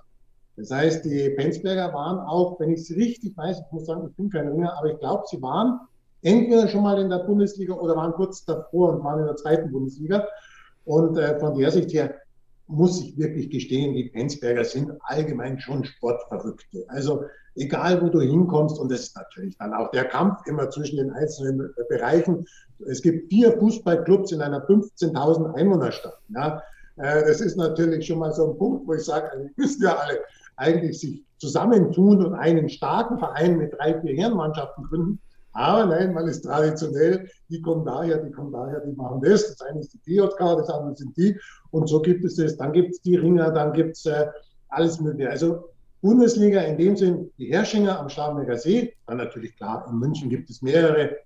Das 0.55 0.69
heißt, 0.69 1.03
die 1.05 1.29
Penzberger 1.31 1.93
waren 1.93 2.19
auch, 2.19 2.59
wenn 2.59 2.71
ich 2.71 2.81
es 2.81 2.95
richtig 2.95 3.35
weiß, 3.35 3.59
ich 3.59 3.71
muss 3.71 3.87
sagen, 3.87 4.07
ich 4.07 4.15
bin 4.15 4.29
kein 4.29 4.47
Ringer, 4.47 4.77
aber 4.77 4.91
ich 4.91 4.99
glaube, 4.99 5.23
sie 5.25 5.41
waren 5.41 5.79
entweder 6.21 6.67
schon 6.67 6.83
mal 6.83 6.99
in 6.99 7.09
der 7.09 7.19
Bundesliga 7.19 7.73
oder 7.73 7.95
waren 7.95 8.13
kurz 8.13 8.45
davor 8.45 8.93
und 8.93 9.03
waren 9.03 9.21
in 9.21 9.25
der 9.25 9.35
zweiten 9.35 9.71
Bundesliga. 9.71 10.27
Und 10.85 11.17
äh, 11.17 11.39
von 11.39 11.57
der 11.57 11.71
Sicht 11.71 11.93
her 11.93 12.13
muss 12.67 13.01
ich 13.01 13.17
wirklich 13.17 13.49
gestehen, 13.49 13.93
die 13.93 14.09
Penzberger 14.09 14.63
sind 14.63 14.91
allgemein 15.03 15.59
schon 15.59 15.83
Sportverrückte. 15.83 16.85
Also 16.87 17.25
egal, 17.55 18.01
wo 18.01 18.09
du 18.09 18.21
hinkommst, 18.21 18.79
und 18.79 18.91
das 18.91 19.01
ist 19.01 19.15
natürlich 19.15 19.57
dann 19.57 19.73
auch 19.73 19.91
der 19.91 20.05
Kampf 20.05 20.45
immer 20.45 20.69
zwischen 20.69 20.97
den 20.97 21.11
einzelnen 21.11 21.73
Bereichen. 21.89 22.45
Es 22.87 23.01
gibt 23.01 23.29
vier 23.29 23.57
Fußballclubs 23.57 24.31
in 24.31 24.41
einer 24.41 24.65
15.000 24.65 25.53
Einwohnerstadt. 25.55 26.19
Ja. 26.29 26.63
Äh, 26.97 27.25
das 27.25 27.41
ist 27.41 27.57
natürlich 27.57 28.07
schon 28.07 28.19
mal 28.19 28.33
so 28.33 28.51
ein 28.51 28.57
Punkt, 28.57 28.87
wo 28.87 28.93
ich 28.93 29.03
sage, 29.03 29.31
also, 29.31 29.45
die 29.45 29.61
müssen 29.61 29.83
ja 29.83 29.95
alle 29.95 30.19
eigentlich 30.55 30.99
sich 30.99 31.23
zusammentun 31.37 32.25
und 32.25 32.33
einen 32.35 32.69
starken 32.69 33.19
Verein 33.19 33.57
mit 33.57 33.73
drei, 33.73 33.99
vier 33.99 34.15
Herrenmannschaften 34.15 34.85
gründen. 34.85 35.19
Aber 35.53 35.85
nein, 35.85 36.13
man 36.13 36.27
ist 36.27 36.41
traditionell, 36.41 37.29
die 37.49 37.61
kommen 37.61 37.85
daher, 37.85 38.17
die 38.17 38.31
kommen 38.31 38.51
daher, 38.51 38.79
die 38.81 38.91
machen 38.93 39.21
das. 39.21 39.47
Das 39.47 39.61
eine 39.61 39.79
ist 39.79 39.93
die 39.93 39.99
DJK, 39.99 40.37
das 40.39 40.69
andere 40.69 40.95
sind 40.95 41.15
die. 41.15 41.39
Und 41.71 41.87
so 41.87 42.01
gibt 42.01 42.25
es 42.25 42.35
das. 42.35 42.57
Dann 42.57 42.73
gibt 42.73 42.91
es 42.91 43.01
die 43.01 43.15
Ringer, 43.15 43.51
dann 43.51 43.73
gibt 43.73 43.97
es 43.97 44.05
äh, 44.05 44.27
alles 44.69 44.99
Mögliche. 44.99 45.29
Also 45.29 45.69
Bundesliga 46.01 46.61
in 46.61 46.77
dem 46.77 46.97
Sinn, 46.97 47.31
die 47.37 47.47
Herrschinger 47.53 47.99
am 47.99 48.09
Starnberger 48.09 48.57
See. 48.57 48.93
Dann 49.07 49.17
natürlich 49.17 49.55
klar, 49.55 49.85
in 49.89 49.99
München 49.99 50.29
gibt 50.29 50.49
es 50.49 50.61
mehrere. 50.61 51.17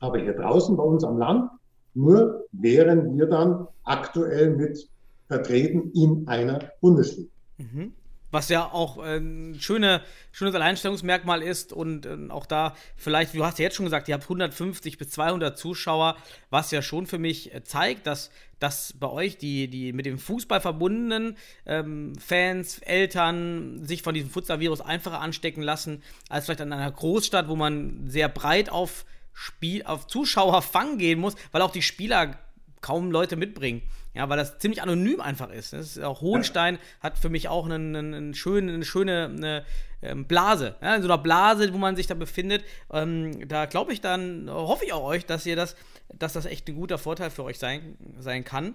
Aber 0.00 0.18
hier 0.18 0.34
draußen 0.34 0.76
bei 0.76 0.82
uns 0.82 1.04
am 1.04 1.18
Land, 1.18 1.50
nur 1.94 2.46
wären 2.52 3.16
wir 3.16 3.26
dann 3.26 3.66
aktuell 3.84 4.56
mit 4.56 4.88
vertreten 5.28 5.92
in 5.94 6.26
einer 6.26 6.60
Bundesliga. 6.80 7.30
Mhm. 7.58 7.92
Was 8.30 8.48
ja 8.48 8.64
auch 8.64 9.02
äh, 9.02 9.16
ein 9.16 9.56
schöne, 9.60 10.02
schönes 10.32 10.54
Alleinstellungsmerkmal 10.54 11.42
ist 11.42 11.72
und 11.72 12.06
äh, 12.06 12.16
auch 12.28 12.46
da 12.46 12.74
vielleicht, 12.96 13.34
du 13.34 13.44
hast 13.44 13.58
ja 13.58 13.64
jetzt 13.64 13.76
schon 13.76 13.86
gesagt, 13.86 14.08
ihr 14.08 14.14
habt 14.14 14.24
150 14.24 14.98
bis 14.98 15.10
200 15.10 15.56
Zuschauer, 15.58 16.16
was 16.50 16.70
ja 16.70 16.82
schon 16.82 17.06
für 17.06 17.18
mich 17.18 17.54
äh, 17.54 17.64
zeigt, 17.64 18.06
dass, 18.06 18.30
dass 18.58 18.92
bei 18.92 19.08
euch 19.08 19.38
die, 19.38 19.68
die 19.68 19.92
mit 19.92 20.04
dem 20.04 20.18
Fußball 20.18 20.60
verbundenen 20.60 21.36
ähm, 21.64 22.14
Fans, 22.18 22.78
Eltern 22.80 23.84
sich 23.84 24.02
von 24.02 24.14
diesem 24.14 24.30
Futsal-Virus 24.30 24.80
einfacher 24.80 25.20
anstecken 25.20 25.62
lassen, 25.62 26.02
als 26.28 26.44
vielleicht 26.44 26.60
in 26.60 26.72
einer 26.72 26.90
Großstadt, 26.90 27.48
wo 27.48 27.56
man 27.56 28.08
sehr 28.08 28.28
breit 28.28 28.70
auf, 28.70 29.06
Spiel, 29.32 29.84
auf 29.84 30.06
Zuschauerfang 30.06 30.98
gehen 30.98 31.20
muss, 31.20 31.36
weil 31.52 31.62
auch 31.62 31.70
die 31.70 31.82
Spieler 31.82 32.36
kaum 32.80 33.10
Leute 33.10 33.36
mitbringen. 33.36 33.82
Ja, 34.14 34.28
weil 34.28 34.36
das 34.36 34.58
ziemlich 34.58 34.82
anonym 34.82 35.20
einfach 35.20 35.50
ist. 35.50 35.72
Das 35.72 35.96
ist 35.96 36.02
auch 36.02 36.20
Hohenstein 36.20 36.78
hat 37.00 37.18
für 37.18 37.28
mich 37.28 37.48
auch 37.48 37.66
einen, 37.66 37.94
einen, 37.94 38.34
schönen, 38.34 38.68
eine 38.68 38.84
schöne 38.84 39.26
eine, 39.26 39.64
ähm, 40.02 40.24
Blase. 40.24 40.74
Ja, 40.82 40.96
in 40.96 41.02
so 41.02 41.08
einer 41.08 41.18
Blase, 41.18 41.72
wo 41.72 41.78
man 41.78 41.94
sich 41.94 42.06
da 42.06 42.14
befindet. 42.14 42.64
Ähm, 42.92 43.48
da 43.48 43.66
glaube 43.66 43.92
ich 43.92 44.00
dann, 44.00 44.48
hoffe 44.50 44.84
ich 44.84 44.92
auch 44.92 45.04
euch, 45.04 45.26
dass 45.26 45.46
ihr 45.46 45.56
das, 45.56 45.76
dass 46.12 46.32
das 46.32 46.46
echt 46.46 46.68
ein 46.68 46.74
guter 46.74 46.98
Vorteil 46.98 47.30
für 47.30 47.44
euch 47.44 47.58
sein, 47.58 47.96
sein 48.18 48.44
kann. 48.44 48.74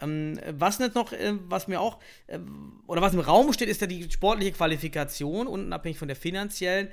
Ähm, 0.00 0.40
was 0.52 0.78
jetzt 0.78 0.94
noch, 0.94 1.12
äh, 1.12 1.34
was 1.48 1.68
mir 1.68 1.80
auch, 1.80 1.98
äh, 2.26 2.38
oder 2.86 3.02
was 3.02 3.14
im 3.14 3.20
Raum 3.20 3.52
steht, 3.52 3.68
ist 3.68 3.80
ja 3.80 3.86
die 3.86 4.10
sportliche 4.10 4.52
Qualifikation, 4.52 5.46
unabhängig 5.46 5.98
von 5.98 6.08
der 6.08 6.16
finanziellen. 6.16 6.88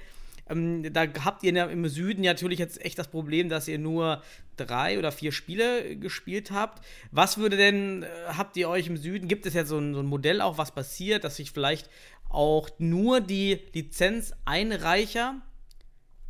Ähm, 0.49 0.93
da 0.93 1.05
habt 1.23 1.43
ihr 1.43 1.69
im 1.69 1.87
Süden 1.87 2.21
natürlich 2.23 2.59
jetzt 2.59 2.83
echt 2.83 2.97
das 2.97 3.07
Problem, 3.07 3.49
dass 3.49 3.67
ihr 3.67 3.79
nur 3.79 4.21
drei 4.55 4.97
oder 4.97 5.11
vier 5.11 5.31
Spiele 5.31 5.95
gespielt 5.97 6.51
habt. 6.51 6.83
Was 7.11 7.37
würde 7.37 7.57
denn, 7.57 8.03
äh, 8.03 8.07
habt 8.27 8.57
ihr 8.57 8.69
euch 8.69 8.87
im 8.87 8.97
Süden, 8.97 9.27
gibt 9.27 9.45
es 9.45 9.53
jetzt 9.53 9.69
so 9.69 9.77
ein, 9.77 9.93
so 9.93 9.99
ein 9.99 10.05
Modell 10.05 10.41
auch, 10.41 10.57
was 10.57 10.73
passiert, 10.73 11.23
dass 11.23 11.35
sich 11.37 11.51
vielleicht 11.51 11.89
auch 12.29 12.69
nur 12.77 13.21
die 13.21 13.61
Lizenzeinreicher 13.73 15.41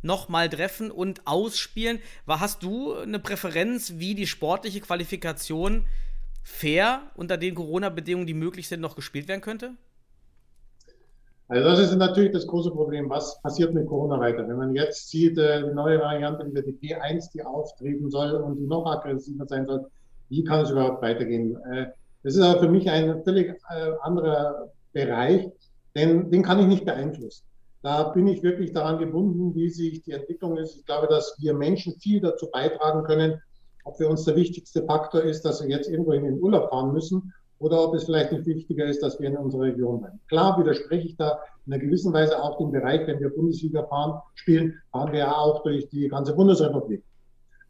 nochmal 0.02 0.48
treffen 0.48 0.90
und 0.90 1.26
ausspielen? 1.26 2.00
Hast 2.26 2.62
du 2.62 2.94
eine 2.94 3.18
Präferenz, 3.18 3.94
wie 3.96 4.14
die 4.14 4.26
sportliche 4.26 4.80
Qualifikation 4.80 5.86
fair 6.42 7.10
unter 7.14 7.36
den 7.36 7.54
Corona-Bedingungen, 7.54 8.26
die 8.26 8.34
möglich 8.34 8.68
sind, 8.68 8.80
noch 8.80 8.96
gespielt 8.96 9.28
werden 9.28 9.40
könnte? 9.40 9.74
Also 11.48 11.64
das 11.66 11.78
ist 11.80 11.96
natürlich 11.96 12.32
das 12.32 12.46
große 12.46 12.70
Problem. 12.70 13.08
Was 13.08 13.40
passiert 13.40 13.72
mit 13.72 13.86
Corona 13.86 14.20
weiter? 14.20 14.46
Wenn 14.46 14.58
man 14.58 14.74
jetzt 14.74 15.08
sieht, 15.08 15.38
äh, 15.38 15.66
die 15.66 15.74
neue 15.74 15.98
Variante 15.98 16.44
mit 16.44 16.66
der 16.66 16.74
P1, 16.74 17.32
die 17.32 17.42
auftreten 17.42 18.10
soll 18.10 18.32
und 18.32 18.56
die 18.56 18.66
noch 18.66 18.84
aggressiver 18.84 19.46
sein 19.46 19.64
soll, 19.64 19.86
wie 20.28 20.44
kann 20.44 20.60
es 20.60 20.70
überhaupt 20.70 21.00
weitergehen? 21.00 21.56
Äh, 21.72 21.86
das 22.22 22.34
ist 22.34 22.42
aber 22.42 22.60
für 22.60 22.68
mich 22.68 22.90
ein 22.90 23.24
völlig 23.24 23.48
äh, 23.70 23.92
anderer 24.02 24.70
Bereich, 24.92 25.48
denn 25.96 26.30
den 26.30 26.42
kann 26.42 26.58
ich 26.58 26.66
nicht 26.66 26.84
beeinflussen. 26.84 27.44
Da 27.82 28.10
bin 28.10 28.26
ich 28.26 28.42
wirklich 28.42 28.72
daran 28.72 28.98
gebunden, 28.98 29.54
wie 29.54 29.70
sich 29.70 30.02
die 30.02 30.12
Entwicklung 30.12 30.58
ist. 30.58 30.76
Ich 30.76 30.84
glaube, 30.84 31.06
dass 31.06 31.34
wir 31.38 31.54
Menschen 31.54 31.94
viel 31.94 32.20
dazu 32.20 32.50
beitragen 32.50 33.04
können, 33.04 33.40
ob 33.84 33.96
für 33.96 34.08
uns 34.08 34.24
der 34.24 34.36
wichtigste 34.36 34.84
Faktor 34.84 35.22
ist, 35.22 35.46
dass 35.46 35.62
wir 35.62 35.70
jetzt 35.70 35.88
irgendwo 35.88 36.12
in 36.12 36.24
den 36.24 36.42
Urlaub 36.42 36.68
fahren 36.68 36.92
müssen 36.92 37.32
oder 37.58 37.82
ob 37.82 37.94
es 37.94 38.04
vielleicht 38.04 38.32
nicht 38.32 38.46
wichtiger 38.46 38.86
ist, 38.86 39.02
dass 39.02 39.18
wir 39.18 39.28
in 39.28 39.36
unserer 39.36 39.62
Region 39.62 40.00
bleiben. 40.00 40.20
Klar 40.28 40.58
widerspreche 40.58 41.08
ich 41.08 41.16
da 41.16 41.38
in 41.66 41.72
einer 41.72 41.82
gewissen 41.82 42.12
Weise 42.12 42.42
auch 42.42 42.58
dem 42.58 42.70
Bereich, 42.70 43.06
wenn 43.06 43.20
wir 43.20 43.34
Bundesliga 43.34 43.84
fahren, 43.84 44.20
spielen, 44.34 44.74
fahren 44.92 45.12
wir 45.12 45.20
ja 45.20 45.36
auch 45.36 45.62
durch 45.62 45.88
die 45.88 46.08
ganze 46.08 46.34
Bundesrepublik. 46.34 47.02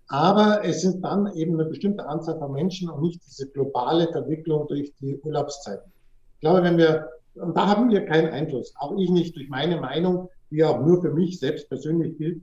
Aber 0.08 0.64
es 0.64 0.80
sind 0.80 1.04
dann 1.04 1.32
eben 1.34 1.54
eine 1.54 1.68
bestimmte 1.68 2.06
Anzahl 2.06 2.38
von 2.38 2.52
Menschen 2.52 2.88
und 2.88 3.02
nicht 3.02 3.20
diese 3.26 3.48
globale 3.50 4.08
Verwicklung 4.08 4.66
durch 4.66 4.94
die 5.00 5.18
Urlaubszeiten. 5.18 5.92
Ich 6.34 6.40
glaube, 6.40 6.62
wenn 6.62 6.78
wir, 6.78 7.08
und 7.34 7.56
da 7.56 7.66
haben 7.66 7.90
wir 7.90 8.06
keinen 8.06 8.32
Einfluss, 8.32 8.72
auch 8.78 8.96
ich 8.98 9.10
nicht 9.10 9.36
durch 9.36 9.48
meine 9.48 9.78
Meinung, 9.80 10.30
die 10.50 10.64
auch 10.64 10.80
nur 10.80 11.02
für 11.02 11.12
mich 11.12 11.38
selbst 11.38 11.68
persönlich 11.68 12.16
gilt. 12.16 12.42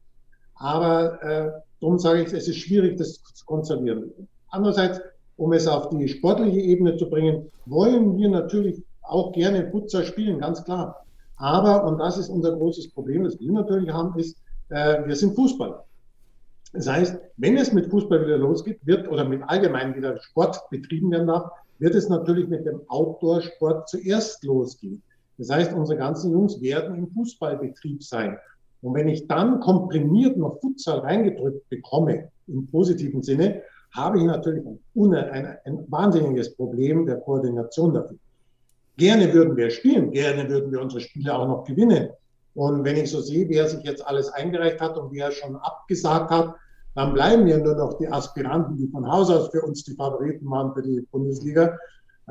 Aber 0.56 1.22
äh, 1.24 1.52
darum 1.82 1.98
sage 1.98 2.22
ich, 2.22 2.34
es 2.34 2.48
ist 2.48 2.58
schwierig, 2.58 2.98
das 2.98 3.22
zu 3.22 3.46
konservieren. 3.46 4.12
Andererseits, 4.50 5.02
um 5.38 5.54
es 5.54 5.68
auf 5.68 5.90
die 5.90 6.08
sportliche 6.08 6.60
Ebene 6.60 6.98
zu 6.98 7.10
bringen, 7.10 7.52
wollen 7.66 8.18
wir 8.18 8.30
natürlich 8.30 8.82
auch 9.02 9.32
gerne 9.34 9.70
Futsal 9.70 10.06
spielen, 10.06 10.40
ganz 10.40 10.64
klar. 10.64 11.06
Aber, 11.38 11.84
und 11.86 11.98
das 12.00 12.18
ist 12.18 12.30
unser 12.30 12.54
großes 12.54 12.92
Problem, 12.92 13.24
das 13.24 13.40
wir 13.40 13.52
natürlich 13.52 13.90
haben, 13.90 14.18
ist, 14.18 14.38
äh, 14.70 15.06
wir 15.06 15.16
sind 15.16 15.36
Fußballer. 15.36 15.84
Das 16.74 16.88
heißt, 16.90 17.18
wenn 17.38 17.58
es 17.58 17.72
mit 17.72 17.88
Fußball 17.88 18.26
wieder 18.26 18.38
losgeht, 18.38 18.80
wird 18.84 19.08
oder 19.10 19.26
mit 19.26 19.42
allgemein 19.48 19.96
wieder 19.96 20.20
Sport 20.22 20.62
betrieben 20.70 21.12
werden 21.12 21.28
darf, 21.28 21.52
wird 21.80 21.96
es 21.96 22.10
natürlich 22.10 22.48
mit 22.48 22.66
dem 22.66 22.82
Outdoor-Sport 22.88 23.90
zuerst 23.90 24.44
losgehen. 24.44 25.02
Das 25.38 25.50
heißt, 25.50 25.74
unsere 25.74 25.98
ganzen 25.98 26.32
Jungs 26.32 26.62
werden 26.62 26.96
im 26.96 27.08
Fußballbetrieb 27.10 28.04
sein. 28.04 28.38
Und 28.82 28.94
wenn 28.94 29.10
ich 29.10 29.28
dann 29.28 29.60
komprimiert 29.60 30.38
noch 30.38 30.60
Futsal 30.62 31.00
reingedrückt 31.00 31.68
bekomme, 31.70 32.30
im 32.48 32.68
positiven 32.68 33.24
Sinne, 33.24 33.62
habe 33.96 34.20
ich 34.20 34.26
natürlich 34.26 34.66
ein, 34.66 35.14
ein, 35.14 35.58
ein 35.66 35.86
wahnsinniges 35.89 36.56
Problem 36.56 37.06
der 37.06 37.18
Koordination 37.18 37.93
dafür. 37.93 38.18
Gerne 38.98 39.34
würden 39.34 39.56
wir 39.58 39.70
spielen, 39.70 40.12
gerne 40.12 40.50
würden 40.50 40.72
wir 40.72 40.82
unsere 40.82 41.02
Spiele 41.02 41.36
auch 41.36 41.48
noch 41.48 41.64
gewinnen. 41.66 42.10
Und 42.54 42.86
wenn 42.86 42.96
ich 42.96 43.12
so 43.12 43.20
sehe, 43.20 43.50
wer 43.50 43.68
sich 43.68 43.84
jetzt 43.84 44.06
alles 44.06 44.30
eingereicht 44.30 44.80
hat 44.80 44.98
und 44.98 45.12
wer 45.12 45.32
schon 45.32 45.58
abgesagt 45.58 46.32
hat, 46.32 46.56
dann 46.96 47.14
bleiben 47.14 47.46
ja 47.48 47.58
nur 47.58 47.76
noch 47.76 47.98
die 47.98 48.08
Aspiranten, 48.08 48.78
die 48.78 48.88
von 48.88 49.06
Haus 49.12 49.30
aus 49.30 49.50
für 49.50 49.62
uns 49.62 49.84
die 49.84 49.96
Favoriten 49.96 50.50
waren 50.50 50.74
für 50.74 50.82
die 50.82 51.02
Bundesliga. 51.12 51.78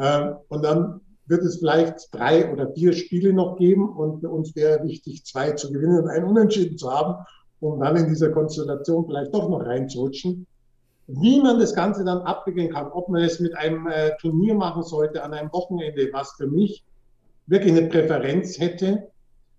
Ähm, 0.01 0.37
und 0.49 0.65
dann 0.65 1.01
wird 1.27 1.43
es 1.43 1.59
vielleicht 1.59 2.15
drei 2.15 2.51
oder 2.51 2.73
vier 2.73 2.95
Spiele 2.95 3.33
noch 3.33 3.57
geben 3.57 3.89
und 3.89 4.21
für 4.21 4.31
uns 4.31 4.55
wäre 4.57 4.83
wichtig, 4.85 5.25
zwei 5.25 5.53
zu 5.53 5.71
gewinnen 5.71 5.99
und 5.99 6.09
einen 6.09 6.25
Unentschieden 6.25 6.79
zu 6.79 6.91
haben, 6.91 7.25
um 7.61 7.81
dann 7.81 7.97
in 7.97 8.09
dieser 8.09 8.31
Konstellation 8.31 9.07
vielleicht 9.07 9.35
doch 9.35 9.49
noch 9.49 9.65
reinzurutschen. 9.65 10.47
Wie 11.07 11.41
man 11.41 11.59
das 11.59 11.75
Ganze 11.75 12.05
dann 12.05 12.23
abwickeln 12.23 12.73
kann, 12.73 12.91
ob 12.91 13.09
man 13.09 13.23
es 13.23 13.39
mit 13.39 13.57
einem 13.57 13.87
äh, 13.87 14.17
Turnier 14.21 14.55
machen 14.55 14.83
sollte 14.83 15.23
an 15.23 15.35
einem 15.35 15.53
Wochenende, 15.53 16.09
was 16.13 16.33
für 16.33 16.47
mich 16.47 16.85
wirklich 17.47 17.77
eine 17.77 17.89
Präferenz 17.89 18.59
hätte, 18.59 19.09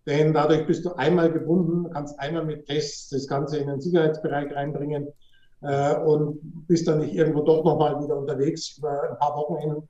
denn 0.08 0.34
dadurch 0.34 0.66
bist 0.66 0.86
du 0.86 0.94
einmal 0.94 1.32
gebunden, 1.32 1.90
kannst 1.92 2.20
einmal 2.20 2.46
mit 2.46 2.66
Tests 2.66 3.10
das 3.10 3.28
Ganze 3.28 3.58
in 3.58 3.68
den 3.68 3.82
Sicherheitsbereich 3.82 4.54
reinbringen 4.56 5.08
äh, 5.62 5.96
und 5.96 6.40
bist 6.68 6.88
dann 6.88 7.00
nicht 7.00 7.14
irgendwo 7.14 7.42
doch 7.42 7.64
nochmal 7.64 8.04
wieder 8.04 8.18
unterwegs 8.18 8.78
über 8.78 9.12
ein 9.12 9.18
paar 9.18 9.36
Wochenenden. 9.36 9.88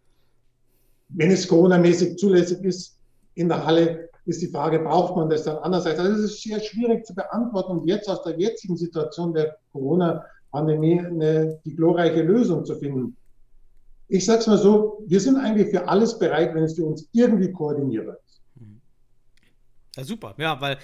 Wenn 1.09 1.31
es 1.31 1.47
Corona-mäßig 1.47 2.17
zulässig 2.17 2.63
ist 2.63 2.97
in 3.35 3.49
der 3.49 3.65
Halle, 3.65 4.09
ist 4.25 4.41
die 4.41 4.47
Frage, 4.47 4.79
braucht 4.79 5.15
man 5.15 5.29
das 5.29 5.43
dann 5.43 5.57
andererseits? 5.57 5.99
Also 5.99 6.13
das 6.13 6.21
ist 6.21 6.41
sehr 6.41 6.59
schwierig 6.59 7.05
zu 7.05 7.13
beantworten 7.13 7.73
und 7.73 7.87
jetzt 7.87 8.09
aus 8.09 8.23
der 8.23 8.39
jetzigen 8.39 8.75
Situation 8.75 9.33
der 9.33 9.57
Corona-Pandemie 10.55 10.99
eine, 10.99 11.59
die 11.65 11.75
glorreiche 11.75 12.23
Lösung 12.23 12.65
zu 12.65 12.75
finden. 12.75 13.15
Ich 14.07 14.25
sage 14.25 14.39
es 14.39 14.47
mal 14.47 14.57
so, 14.57 15.03
wir 15.07 15.19
sind 15.19 15.37
eigentlich 15.37 15.69
für 15.69 15.87
alles 15.87 16.17
bereit, 16.19 16.53
wenn 16.53 16.63
es 16.63 16.75
für 16.75 16.85
uns 16.85 17.09
irgendwie 17.11 17.51
koordinierbar 17.51 18.17
ist. 18.25 18.41
Ja, 19.97 20.03
super. 20.03 20.35
Ja, 20.37 20.61
weil 20.61 20.77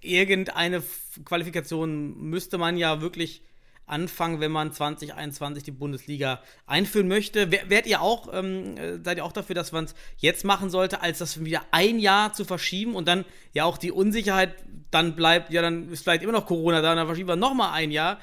irgendeine 0.00 0.82
Qualifikation 1.24 2.18
müsste 2.18 2.58
man 2.58 2.76
ja 2.76 3.00
wirklich 3.00 3.42
anfangen, 3.84 4.40
wenn 4.40 4.52
man 4.52 4.72
2021 4.72 5.64
die 5.64 5.72
Bundesliga 5.72 6.40
einführen 6.66 7.08
möchte. 7.08 7.50
Wärt 7.50 7.86
ihr 7.86 8.00
auch, 8.00 8.32
ähm, 8.32 8.76
äh, 8.78 8.98
seid 9.04 9.18
ihr 9.18 9.24
auch 9.24 9.32
dafür, 9.32 9.54
dass 9.54 9.72
man 9.72 9.84
es 9.84 9.94
jetzt 10.16 10.44
machen 10.44 10.70
sollte, 10.70 11.02
als 11.02 11.18
das 11.18 11.44
wieder 11.44 11.62
ein 11.72 11.98
Jahr 11.98 12.32
zu 12.32 12.44
verschieben 12.44 12.94
und 12.94 13.06
dann 13.06 13.24
ja 13.52 13.64
auch 13.64 13.76
die 13.76 13.90
Unsicherheit 13.90 14.54
dann 14.90 15.14
bleibt, 15.14 15.52
ja, 15.52 15.62
dann 15.62 15.90
ist 15.90 16.04
vielleicht 16.04 16.22
immer 16.22 16.32
noch 16.32 16.46
Corona 16.46 16.80
da, 16.80 16.94
dann 16.94 17.06
verschieben 17.06 17.28
wir 17.28 17.36
nochmal 17.36 17.72
ein 17.72 17.90
Jahr. 17.90 18.18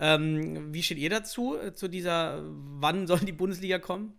Ähm, 0.00 0.72
wie 0.72 0.82
steht 0.82 0.98
ihr 0.98 1.10
dazu, 1.10 1.56
äh, 1.56 1.72
zu 1.72 1.88
dieser, 1.88 2.42
wann 2.80 3.06
soll 3.06 3.20
die 3.20 3.32
Bundesliga 3.32 3.78
kommen? 3.78 4.14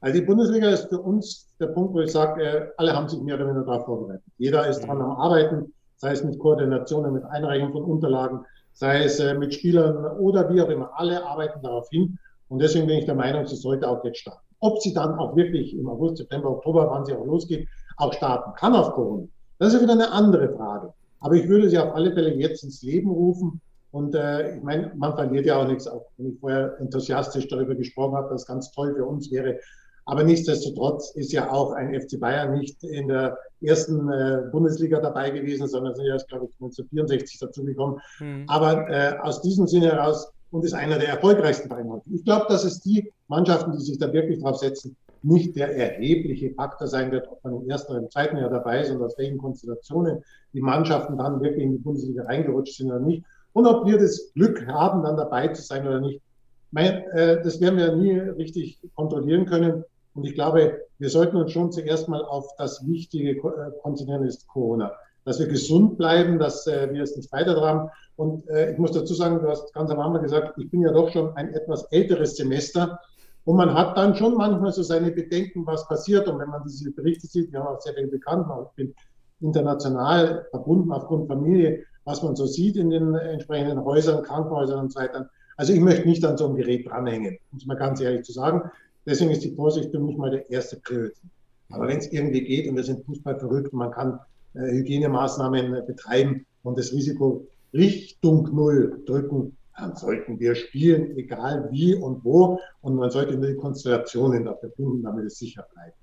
Also 0.00 0.18
die 0.18 0.26
Bundesliga 0.26 0.70
ist 0.70 0.88
für 0.88 0.98
uns 0.98 1.54
der 1.60 1.66
Punkt, 1.66 1.94
wo 1.94 2.00
ich 2.00 2.10
sage, 2.10 2.42
äh, 2.42 2.68
alle 2.78 2.94
haben 2.94 3.08
sich 3.08 3.20
mehr 3.20 3.36
oder 3.36 3.46
weniger 3.46 3.66
darauf 3.66 3.84
vorbereitet. 3.84 4.24
Jeder 4.38 4.66
ist 4.66 4.80
dran 4.80 5.00
am 5.00 5.10
Arbeiten, 5.12 5.72
sei 5.96 6.12
es 6.12 6.24
mit 6.24 6.38
Koordinationen, 6.38 7.12
mit 7.12 7.24
Einreichung 7.24 7.72
von 7.72 7.84
Unterlagen, 7.84 8.40
sei 8.72 9.04
es 9.04 9.20
äh, 9.20 9.34
mit 9.34 9.52
Spielern 9.54 10.18
oder 10.18 10.52
wie 10.52 10.62
auch 10.62 10.70
immer. 10.70 10.90
Alle 10.94 11.24
arbeiten 11.24 11.62
darauf 11.62 11.88
hin. 11.90 12.18
Und 12.48 12.60
deswegen 12.60 12.86
bin 12.86 12.98
ich 12.98 13.04
der 13.04 13.14
Meinung, 13.14 13.46
sie 13.46 13.56
sollte 13.56 13.86
auch 13.88 14.02
jetzt 14.04 14.20
starten. 14.20 14.40
Ob 14.60 14.80
sie 14.80 14.94
dann 14.94 15.18
auch 15.18 15.36
wirklich 15.36 15.74
im 15.76 15.88
August, 15.88 16.16
September, 16.16 16.50
Oktober, 16.50 16.88
wann 16.90 17.04
sie 17.04 17.12
auch 17.12 17.24
losgeht, 17.24 17.68
auch 17.98 18.12
starten 18.12 18.54
kann 18.56 18.74
auf 18.74 18.92
Corona. 18.92 19.26
Das 19.58 19.74
ist 19.74 19.82
wieder 19.82 19.92
eine 19.92 20.10
andere 20.10 20.56
Frage. 20.56 20.92
Aber 21.20 21.34
ich 21.34 21.46
würde 21.46 21.68
sie 21.68 21.78
auf 21.78 21.94
alle 21.94 22.12
Fälle 22.12 22.34
jetzt 22.34 22.64
ins 22.64 22.82
Leben 22.82 23.10
rufen. 23.10 23.60
Und 23.92 24.14
äh, 24.14 24.56
ich 24.56 24.62
meine, 24.62 24.92
man 24.96 25.14
verliert 25.14 25.46
ja 25.46 25.56
auch 25.56 25.66
nichts, 25.66 25.86
auch 25.86 26.06
wenn 26.16 26.32
ich 26.32 26.38
vorher 26.38 26.78
enthusiastisch 26.78 27.48
darüber 27.48 27.74
gesprochen 27.74 28.16
habe, 28.16 28.28
dass 28.30 28.42
es 28.42 28.46
ganz 28.46 28.70
toll 28.70 28.94
für 28.94 29.04
uns 29.04 29.30
wäre, 29.30 29.58
aber 30.10 30.24
nichtsdestotrotz 30.24 31.12
ist 31.14 31.32
ja 31.32 31.52
auch 31.52 31.70
ein 31.70 31.94
FC 31.94 32.18
Bayern 32.18 32.58
nicht 32.58 32.82
in 32.82 33.06
der 33.06 33.38
ersten 33.60 34.10
äh, 34.10 34.42
Bundesliga 34.50 34.98
dabei 35.00 35.30
gewesen, 35.30 35.68
sondern 35.68 35.94
sind 35.94 36.06
erst, 36.06 36.28
glaube 36.28 36.46
ich, 36.46 36.54
1964 36.54 37.38
dazugekommen. 37.38 38.00
Mhm. 38.18 38.44
Aber 38.48 38.88
äh, 38.90 39.18
aus 39.20 39.40
diesem 39.42 39.68
Sinne 39.68 39.92
heraus 39.92 40.32
und 40.50 40.64
ist 40.64 40.72
einer 40.72 40.98
der 40.98 41.10
erfolgreichsten 41.10 41.68
Vereine. 41.68 42.02
Ich 42.12 42.24
glaube, 42.24 42.46
dass 42.48 42.64
es 42.64 42.80
die 42.80 43.12
Mannschaften, 43.28 43.70
die 43.70 43.84
sich 43.84 43.98
da 43.98 44.12
wirklich 44.12 44.40
drauf 44.40 44.56
setzen, 44.56 44.96
nicht 45.22 45.54
der 45.54 45.76
erhebliche 45.76 46.54
Faktor 46.54 46.88
sein 46.88 47.12
wird, 47.12 47.28
ob 47.30 47.44
man 47.44 47.62
im 47.62 47.70
ersten 47.70 47.92
oder 47.92 48.02
im 48.02 48.10
zweiten 48.10 48.38
Jahr 48.38 48.50
dabei 48.50 48.80
ist 48.80 48.90
und 48.90 49.02
aus 49.02 49.16
welchen 49.16 49.38
Konstellationen 49.38 50.24
die 50.54 50.60
Mannschaften 50.60 51.18
dann 51.18 51.40
wirklich 51.40 51.62
in 51.62 51.72
die 51.72 51.78
Bundesliga 51.78 52.24
reingerutscht 52.24 52.78
sind 52.78 52.88
oder 52.88 52.98
nicht. 52.98 53.22
Und 53.52 53.66
ob 53.66 53.86
wir 53.86 53.98
das 53.98 54.32
Glück 54.34 54.66
haben, 54.66 55.02
dann 55.02 55.16
dabei 55.16 55.48
zu 55.48 55.62
sein 55.62 55.86
oder 55.86 56.00
nicht. 56.00 56.20
Mein, 56.70 57.02
äh, 57.10 57.42
das 57.42 57.60
werden 57.60 57.78
wir 57.78 57.96
nie 57.96 58.18
richtig 58.18 58.80
kontrollieren 58.94 59.46
können. 59.46 59.84
Und 60.14 60.24
ich 60.24 60.34
glaube, 60.34 60.82
wir 60.98 61.10
sollten 61.10 61.36
uns 61.36 61.52
schon 61.52 61.72
zuerst 61.72 62.08
mal 62.08 62.24
auf 62.24 62.46
das 62.58 62.86
Wichtige 62.86 63.30
äh, 63.30 63.70
konzentrieren, 63.82 64.24
ist 64.24 64.46
Corona. 64.46 64.92
Dass 65.24 65.38
wir 65.38 65.48
gesund 65.48 65.98
bleiben, 65.98 66.38
dass 66.38 66.66
äh, 66.66 66.92
wir 66.92 67.02
es 67.02 67.16
nicht 67.16 67.32
weiter 67.32 67.60
haben. 67.60 67.90
Und 68.16 68.48
äh, 68.48 68.72
ich 68.72 68.78
muss 68.78 68.92
dazu 68.92 69.14
sagen, 69.14 69.40
du 69.40 69.48
hast 69.48 69.72
ganz 69.74 69.90
am 69.90 70.00
Anfang 70.00 70.22
gesagt, 70.22 70.58
ich 70.58 70.70
bin 70.70 70.82
ja 70.82 70.92
doch 70.92 71.10
schon 71.10 71.34
ein 71.36 71.52
etwas 71.54 71.84
älteres 71.90 72.36
Semester. 72.36 73.00
Und 73.44 73.56
man 73.56 73.74
hat 73.74 73.96
dann 73.96 74.14
schon 74.14 74.36
manchmal 74.36 74.72
so 74.72 74.82
seine 74.82 75.10
Bedenken, 75.10 75.66
was 75.66 75.88
passiert. 75.88 76.28
Und 76.28 76.38
wenn 76.38 76.50
man 76.50 76.62
diese 76.64 76.90
Berichte 76.92 77.26
sieht, 77.26 77.52
wir 77.52 77.60
haben 77.60 77.74
auch 77.74 77.80
sehr 77.80 77.94
viele 77.94 78.08
Bekannten, 78.08 78.50
auch 78.50 78.72
bin 78.74 78.94
international 79.40 80.46
verbunden 80.50 80.92
aufgrund 80.92 81.28
Familie, 81.28 81.84
was 82.04 82.22
man 82.22 82.36
so 82.36 82.46
sieht 82.46 82.76
in 82.76 82.90
den 82.90 83.14
entsprechenden 83.14 83.84
Häusern, 83.84 84.22
Krankenhäusern 84.22 84.80
und 84.80 84.92
so 84.92 85.00
weiter. 85.00 85.30
Also 85.56 85.72
ich 85.72 85.80
möchte 85.80 86.08
nicht 86.08 86.24
an 86.24 86.36
so 86.36 86.46
einem 86.46 86.56
Gerät 86.56 86.88
dranhängen, 86.88 87.38
muss 87.52 87.66
man 87.66 87.76
ganz 87.76 88.00
ehrlich 88.00 88.24
zu 88.24 88.32
sagen. 88.32 88.70
Deswegen 89.06 89.30
ist 89.30 89.44
die 89.44 89.54
Vorsicht 89.54 89.90
für 89.90 89.98
mich 89.98 90.16
mal 90.16 90.30
der 90.30 90.48
erste 90.50 90.76
Priorität. 90.76 91.30
Aber 91.70 91.86
wenn 91.86 91.98
es 91.98 92.10
irgendwie 92.12 92.42
geht 92.42 92.68
und 92.68 92.76
wir 92.76 92.84
sind 92.84 93.04
Fußball 93.04 93.38
verrückt 93.38 93.72
man 93.72 93.90
kann 93.90 94.18
äh, 94.54 94.72
Hygienemaßnahmen 94.72 95.74
äh, 95.74 95.82
betreiben 95.86 96.46
und 96.62 96.78
das 96.78 96.92
Risiko 96.92 97.46
Richtung 97.72 98.48
Null 98.52 99.02
drücken, 99.06 99.56
dann 99.76 99.96
sollten 99.96 100.38
wir 100.40 100.54
spielen, 100.54 101.16
egal 101.16 101.68
wie 101.70 101.94
und 101.94 102.24
wo. 102.24 102.60
Und 102.82 102.96
man 102.96 103.10
sollte 103.10 103.36
nur 103.36 103.46
die 103.46 103.56
Konstellationen 103.56 104.44
dafür 104.44 104.70
finden, 104.72 105.02
damit 105.02 105.26
es 105.26 105.38
sicher 105.38 105.66
bleibt. 105.72 105.96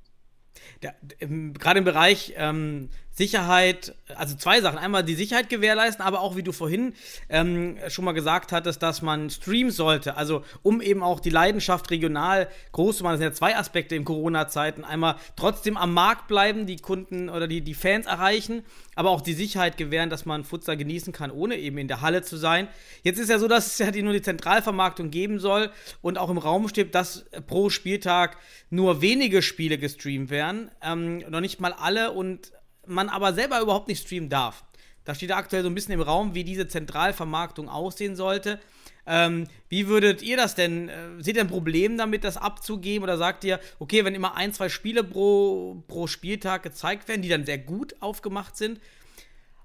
Gerade 1.60 1.80
im 1.80 1.86
Bereich 1.86 2.34
ähm, 2.38 2.90
Sicherheit, 3.18 3.96
also 4.16 4.36
zwei 4.36 4.62
Sachen. 4.62 4.78
Einmal 4.78 5.04
die 5.04 5.16
Sicherheit 5.16 5.50
gewährleisten, 5.50 6.06
aber 6.06 6.22
auch, 6.22 6.36
wie 6.36 6.44
du 6.44 6.52
vorhin 6.52 6.94
ähm, 7.30 7.78
schon 7.88 8.06
mal 8.06 8.12
gesagt 8.12 8.52
hattest, 8.52 8.84
dass 8.84 9.02
man 9.02 9.32
streamen 9.32 9.72
sollte. 9.72 10.18
Also, 10.18 10.44
um 10.62 10.82
eben 10.82 11.02
auch 11.02 11.20
die 11.20 11.32
Leidenschaft 11.32 11.90
regional 11.90 12.48
groß 12.74 12.98
zu 12.98 13.04
machen. 13.04 13.14
Das 13.14 13.20
sind 13.20 13.30
ja 13.30 13.34
zwei 13.34 13.58
Aspekte 13.58 13.96
in 13.96 14.06
Corona-Zeiten. 14.06 14.84
Einmal 14.84 15.16
trotzdem 15.36 15.78
am 15.78 15.96
Markt 15.96 16.28
bleiben, 16.28 16.68
die 16.68 16.76
Kunden 16.76 17.30
oder 17.30 17.48
die, 17.48 17.62
die 17.62 17.74
Fans 17.74 18.06
erreichen, 18.06 18.64
aber 18.94 19.10
auch 19.10 19.22
die 19.22 19.34
Sicherheit 19.34 19.78
gewähren, 19.78 20.12
dass 20.12 20.28
man 20.28 20.44
Futsal 20.44 20.78
genießen 20.78 21.12
kann, 21.12 21.32
ohne 21.32 21.56
eben 21.56 21.80
in 21.80 21.88
der 21.88 22.02
Halle 22.02 22.22
zu 22.22 22.38
sein. 22.38 22.68
Jetzt 23.02 23.18
ist 23.18 23.32
ja 23.32 23.40
so, 23.40 23.48
dass 23.48 23.66
es 23.66 23.78
ja 23.80 23.92
nur 24.04 24.14
die 24.14 24.22
Zentralvermarktung 24.22 25.10
geben 25.10 25.40
soll 25.40 25.72
und 26.04 26.20
auch 26.20 26.30
im 26.30 26.38
Raum 26.38 26.68
steht, 26.68 26.94
dass 26.94 27.26
pro 27.48 27.72
Spieltag 27.72 28.38
nur 28.70 29.02
wenige 29.02 29.42
Spiele 29.42 29.80
gestreamt 29.80 30.30
werden. 30.30 30.70
Ähm, 30.84 31.24
noch 31.30 31.42
nicht 31.42 31.60
mal 31.60 31.74
alle 31.74 32.12
und 32.12 32.52
man 32.88 33.10
aber 33.10 33.34
selber 33.34 33.62
überhaupt 33.62 33.88
nicht 33.88 34.02
streamen 34.02 34.30
darf. 34.30 34.64
Da 35.06 35.16
steht 35.16 35.32
aktuell 35.32 35.64
so 35.64 35.70
ein 35.70 35.76
bisschen 35.76 35.94
im 35.94 36.02
Raum, 36.02 36.36
wie 36.36 36.44
diese 36.44 36.68
Zentralvermarktung 36.68 37.70
aussehen 37.70 38.16
sollte. 38.16 38.60
Ähm, 39.06 39.48
wie 39.70 39.88
würdet 39.88 40.22
ihr 40.22 40.36
das 40.36 40.54
denn? 40.54 40.90
Äh, 40.90 40.96
seht 41.20 41.38
ihr 41.38 41.44
ein 41.44 41.48
Problem 41.48 41.98
damit, 41.98 42.26
das 42.26 42.36
abzugeben? 42.36 43.04
Oder 43.04 43.18
sagt 43.18 43.46
ihr, 43.46 43.60
okay, 43.80 44.04
wenn 44.04 44.16
immer 44.16 44.36
ein, 44.36 44.54
zwei 44.54 44.68
Spiele 44.68 45.06
pro, 45.06 45.82
pro 45.88 46.08
Spieltag 46.08 46.64
gezeigt 46.64 47.08
werden, 47.08 47.22
die 47.22 47.30
dann 47.30 47.46
sehr 47.46 47.58
gut 47.58 47.96
aufgemacht 48.02 48.58
sind, 48.58 48.82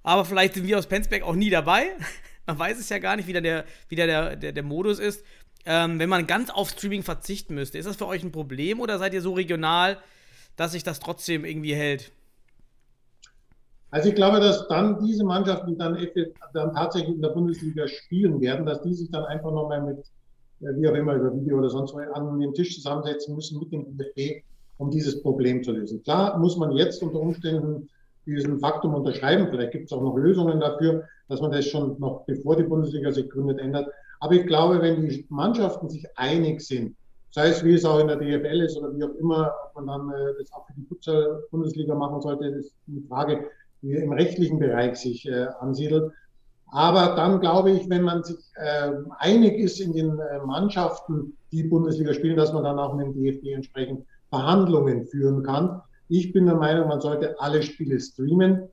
aber 0.05 0.25
vielleicht 0.25 0.55
sind 0.55 0.67
wir 0.67 0.79
aus 0.79 0.87
Penzberg 0.87 1.23
auch 1.25 1.35
nie 1.35 1.51
dabei. 1.51 1.89
Man 2.47 2.59
weiß 2.59 2.79
es 2.79 2.89
ja 2.89 2.99
gar 2.99 3.17
nicht, 3.17 3.27
wie 3.27 3.33
der, 3.33 3.65
wie 3.89 3.97
der, 3.97 4.37
der, 4.37 4.53
der 4.53 4.63
Modus 4.63 4.99
ist. 4.99 5.25
Ähm, 5.65 5.99
wenn 6.01 6.09
man 6.09 6.27
ganz 6.27 6.51
auf 6.51 6.71
Streaming 6.71 7.05
verzichten 7.05 7.55
müsste, 7.55 7.79
ist 7.79 7.87
das 7.87 7.97
für 7.97 8.07
euch 8.07 8.25
ein 8.25 8.33
Problem 8.33 8.81
oder 8.81 8.99
seid 8.99 9.15
ihr 9.15 9.23
so 9.23 9.33
regional, 9.33 10.03
dass 10.57 10.73
sich 10.73 10.83
das 10.83 10.99
trotzdem 10.99 11.45
irgendwie 11.45 11.75
hält? 11.75 12.11
Also 13.93 14.09
ich 14.09 14.15
glaube, 14.15 14.41
dass 14.41 14.67
dann 14.69 15.05
diese 15.05 15.23
Mannschaften, 15.23 15.73
die 15.73 15.77
dann, 15.77 15.99
dann 16.55 16.73
tatsächlich 16.73 17.15
in 17.15 17.21
der 17.21 17.29
Bundesliga 17.29 17.87
spielen 17.87 18.41
werden, 18.41 18.65
dass 18.65 18.81
die 18.81 18.95
sich 18.95 19.11
dann 19.11 19.25
einfach 19.27 19.53
nochmal 19.53 19.83
mit, 19.83 19.99
äh, 20.61 20.75
wie 20.81 20.89
auch 20.89 20.95
immer, 20.95 21.15
über 21.15 21.35
Video 21.35 21.59
oder 21.59 21.69
sonst 21.69 21.95
was 21.95 22.09
an 22.15 22.41
den 22.41 22.55
Tisch 22.55 22.75
zusammensetzen 22.75 23.37
müssen 23.37 23.61
mit 23.61 23.71
dem 23.71 23.99
DFB, 23.99 24.45
um 24.79 24.91
dieses 24.91 25.23
Problem 25.23 25.63
zu 25.63 25.73
lösen. 25.73 26.03
Klar 26.03 26.39
muss 26.39 26.57
man 26.57 26.73
jetzt 26.73 27.03
unter 27.03 27.21
Umständen 27.21 27.91
diesen 28.25 28.61
Faktum 28.61 28.95
unterschreiben. 28.95 29.49
Vielleicht 29.51 29.73
gibt 29.73 29.85
es 29.85 29.93
auch 29.93 30.01
noch 30.01 30.17
Lösungen 30.17 30.59
dafür, 30.59 31.05
dass 31.29 31.43
man 31.43 31.53
das 31.53 31.67
schon 31.67 32.01
noch 32.01 32.25
bevor 32.25 32.57
die 32.57 32.63
Bundesliga 32.63 33.13
sich 33.13 33.29
gründet 33.29 33.59
ändert. 33.59 33.89
Aber 34.21 34.33
ich 34.33 34.47
glaube, 34.47 34.81
wenn 34.81 35.07
die 35.07 35.27
Mannschaften 35.29 35.91
sich 35.91 36.07
einig 36.17 36.63
sind, 36.63 36.97
sei 37.31 37.49
es 37.49 37.63
wie 37.63 37.75
es 37.75 37.85
auch 37.85 37.99
in 37.99 38.09
der 38.09 38.17
DFL 38.17 38.61
ist 38.63 38.79
oder 38.79 38.97
wie 38.97 39.05
auch 39.05 39.15
immer, 39.21 39.53
ob 39.67 39.75
man 39.75 39.87
dann 39.87 40.11
äh, 40.19 40.33
das 40.39 40.51
auch 40.53 40.67
für 40.67 40.75
die 40.75 40.87
Futsal-Bundesliga 40.87 41.95
machen 41.95 42.23
sollte, 42.23 42.47
ist 42.47 42.75
eine 42.89 43.03
Frage, 43.09 43.51
im 43.83 44.13
rechtlichen 44.13 44.59
Bereich 44.59 44.97
sich 44.97 45.27
äh, 45.27 45.47
ansiedelt. 45.61 46.13
Aber 46.73 47.15
dann 47.17 47.41
glaube 47.41 47.71
ich, 47.71 47.91
wenn 47.91 48.03
man 48.03 48.25
sich 48.25 48.39
äh, 48.55 48.93
einig 49.19 49.59
ist 49.59 49.81
in 49.81 49.93
den 49.93 50.19
äh, 50.19 50.39
Mannschaften, 50.47 51.37
die 51.53 51.65
Bundesliga 51.65 52.15
spielen, 52.15 52.37
dass 52.37 52.53
man 52.53 52.65
dann 52.65 52.79
auch 52.79 52.95
mit 52.95 53.07
dem 53.07 53.15
DFB 53.15 53.49
entsprechend 53.55 54.07
Verhandlungen 54.31 55.05
führen 55.05 55.43
kann. 55.43 55.83
Ich 56.09 56.33
bin 56.33 56.47
der 56.47 56.57
Meinung, 56.57 56.89
man 56.89 57.01
sollte 57.01 57.39
alle 57.41 57.63
Spiele 57.63 58.01
streamen. 58.01 58.69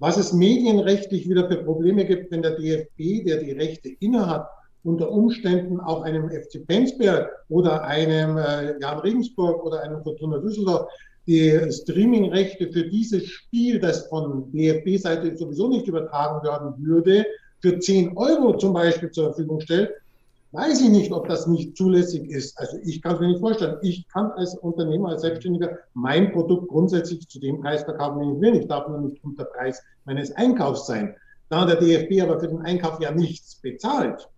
Was 0.00 0.16
es 0.16 0.32
medienrechtlich 0.32 1.28
wieder 1.28 1.48
für 1.48 1.62
Probleme 1.62 2.04
gibt, 2.04 2.32
wenn 2.32 2.42
der 2.42 2.56
DFB, 2.56 3.24
der 3.24 3.36
die 3.38 3.52
Rechte 3.52 3.90
innehat, 4.00 4.48
unter 4.82 5.10
Umständen 5.10 5.80
auch 5.80 6.02
einem 6.02 6.30
FC 6.30 6.66
Penzberg 6.66 7.30
oder 7.48 7.84
einem 7.84 8.36
äh, 8.36 8.78
Jan 8.80 8.98
Regensburg 8.98 9.64
oder 9.64 9.82
einem 9.82 10.02
Fortuna 10.02 10.38
Düsseldorf 10.38 10.90
die 11.26 11.58
Streaming-Rechte 11.70 12.70
für 12.72 12.84
dieses 12.84 13.26
Spiel, 13.26 13.80
das 13.80 14.06
von 14.08 14.52
DFB-Seite 14.52 15.36
sowieso 15.36 15.68
nicht 15.68 15.86
übertragen 15.86 16.46
werden 16.46 16.74
würde, 16.78 17.24
für 17.60 17.78
10 17.78 18.16
Euro 18.16 18.58
zum 18.58 18.74
Beispiel 18.74 19.10
zur 19.10 19.28
Verfügung 19.28 19.60
stellt, 19.60 19.90
weiß 20.52 20.82
ich 20.82 20.90
nicht, 20.90 21.12
ob 21.12 21.28
das 21.28 21.46
nicht 21.46 21.76
zulässig 21.76 22.30
ist. 22.30 22.58
Also 22.58 22.78
ich 22.84 23.02
kann 23.02 23.14
es 23.14 23.20
mir 23.20 23.28
nicht 23.28 23.40
vorstellen. 23.40 23.78
Ich 23.82 24.06
kann 24.08 24.30
als 24.32 24.56
Unternehmer, 24.58 25.08
als 25.10 25.22
Selbstständiger 25.22 25.78
mein 25.94 26.30
Produkt 26.32 26.68
grundsätzlich 26.68 27.26
zu 27.28 27.40
dem 27.40 27.60
Preis 27.60 27.82
verkaufen, 27.82 28.20
den 28.20 28.34
ich 28.36 28.40
will. 28.40 28.60
Ich 28.60 28.68
darf 28.68 28.86
nur 28.86 29.00
nicht 29.00 29.22
unter 29.24 29.44
Preis 29.44 29.82
meines 30.04 30.30
Einkaufs 30.32 30.86
sein. 30.86 31.16
Da 31.48 31.64
der 31.64 31.76
DFB 31.76 32.22
aber 32.22 32.38
für 32.38 32.48
den 32.48 32.60
Einkauf 32.60 33.00
ja 33.00 33.10
nichts 33.10 33.56
bezahlt, 33.56 34.28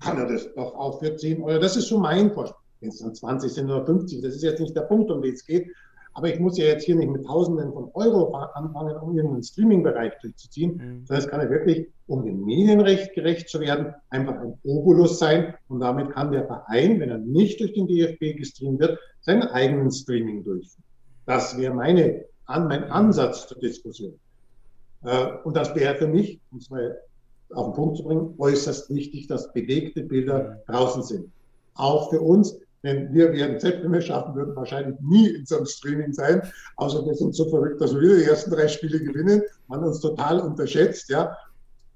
kann 0.00 0.18
er 0.18 0.26
das 0.26 0.52
doch 0.54 0.74
auch 0.74 0.98
für 1.00 1.16
10 1.16 1.42
Euro. 1.42 1.60
Das 1.60 1.76
ist 1.76 1.88
so 1.88 1.98
mein 1.98 2.32
Vorschlag. 2.32 2.58
Es 2.88 2.98
dann 2.98 3.14
20 3.14 3.52
sind 3.52 3.70
oder 3.70 3.84
50, 3.84 4.22
das 4.22 4.34
ist 4.34 4.42
jetzt 4.42 4.60
nicht 4.60 4.76
der 4.76 4.82
Punkt, 4.82 5.10
um 5.10 5.22
den 5.22 5.34
es 5.34 5.44
geht. 5.44 5.68
Aber 6.16 6.32
ich 6.32 6.40
muss 6.40 6.56
ja 6.56 6.64
jetzt 6.64 6.84
hier 6.84 6.96
nicht 6.96 7.10
mit 7.10 7.26
Tausenden 7.26 7.74
von 7.74 7.90
Euro 7.92 8.34
anfangen, 8.34 8.96
um 8.96 9.14
irgendeinen 9.14 9.42
Streaming-Bereich 9.42 10.14
durchzuziehen. 10.22 10.76
Mhm. 10.76 11.06
Sondern 11.06 11.24
es 11.24 11.28
kann 11.28 11.42
ja 11.42 11.50
wirklich, 11.50 11.88
um 12.06 12.24
dem 12.24 12.42
Medienrecht 12.42 13.12
gerecht 13.12 13.50
zu 13.50 13.60
werden, 13.60 13.92
einfach 14.08 14.40
ein 14.40 14.54
Obolus 14.62 15.18
sein. 15.18 15.52
Und 15.68 15.80
damit 15.80 16.12
kann 16.12 16.32
der 16.32 16.46
Verein, 16.46 17.00
wenn 17.00 17.10
er 17.10 17.18
nicht 17.18 17.60
durch 17.60 17.74
den 17.74 17.86
DFB 17.86 18.38
gestreamt 18.38 18.80
wird, 18.80 18.98
seinen 19.20 19.42
eigenen 19.42 19.90
Streaming 19.90 20.42
durchführen. 20.42 20.84
Das 21.26 21.58
wäre 21.58 21.74
meine, 21.74 22.24
an, 22.46 22.66
mein 22.66 22.84
Ansatz 22.84 23.46
zur 23.48 23.58
Diskussion. 23.58 24.14
Äh, 25.04 25.26
und 25.44 25.54
das 25.54 25.74
wäre 25.74 25.96
für 25.96 26.08
mich, 26.08 26.40
um 26.50 26.58
es 26.58 26.70
mal 26.70 26.98
auf 27.52 27.66
den 27.66 27.74
Punkt 27.74 27.98
zu 27.98 28.04
bringen, 28.04 28.34
äußerst 28.38 28.88
wichtig, 28.88 29.26
dass 29.26 29.52
bewegte 29.52 30.02
Bilder 30.02 30.62
mhm. 30.66 30.72
draußen 30.72 31.02
sind. 31.02 31.30
Auch 31.74 32.08
für 32.08 32.22
uns, 32.22 32.58
denn 32.86 33.12
wir 33.12 33.32
werden, 33.32 33.58
selbst 33.58 33.82
wenn 33.84 33.92
wir 33.92 34.00
schaffen 34.00 34.34
würden, 34.34 34.54
wahrscheinlich 34.56 34.98
nie 35.00 35.28
in 35.28 35.44
so 35.44 35.56
einem 35.56 35.66
Streaming 35.66 36.12
sein. 36.12 36.42
Außer 36.76 37.04
wir 37.04 37.14
sind 37.14 37.34
so 37.34 37.48
verrückt, 37.48 37.80
dass 37.80 37.94
wir 37.94 38.16
die 38.16 38.24
ersten 38.24 38.50
drei 38.50 38.68
Spiele 38.68 39.00
gewinnen, 39.00 39.42
man 39.68 39.82
uns 39.82 40.00
total 40.00 40.40
unterschätzt, 40.40 41.10
ja. 41.10 41.36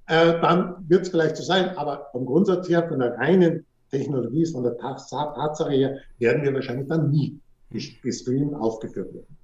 Äh, 0.07 0.41
dann 0.41 0.85
wird 0.89 1.03
es 1.03 1.11
vielleicht 1.11 1.37
so 1.37 1.45
sein. 1.45 1.77
Aber 1.79 2.09
vom 2.11 2.27
Grundsatz 2.27 2.69
her, 2.69 2.89
von 2.89 2.99
der 2.99 3.17
reinen 3.17 3.65
Technologie, 3.91 4.45
von 4.47 4.65
der 4.65 4.77
Tatsache 4.77 5.71
her, 5.71 5.99
werden 6.19 6.43
wir 6.43 6.53
wahrscheinlich 6.53 6.89
dann 6.89 7.11
nie 7.11 7.39
gestreamt 7.71 8.55
aufgeführt 8.55 9.15
werden. 9.15 9.37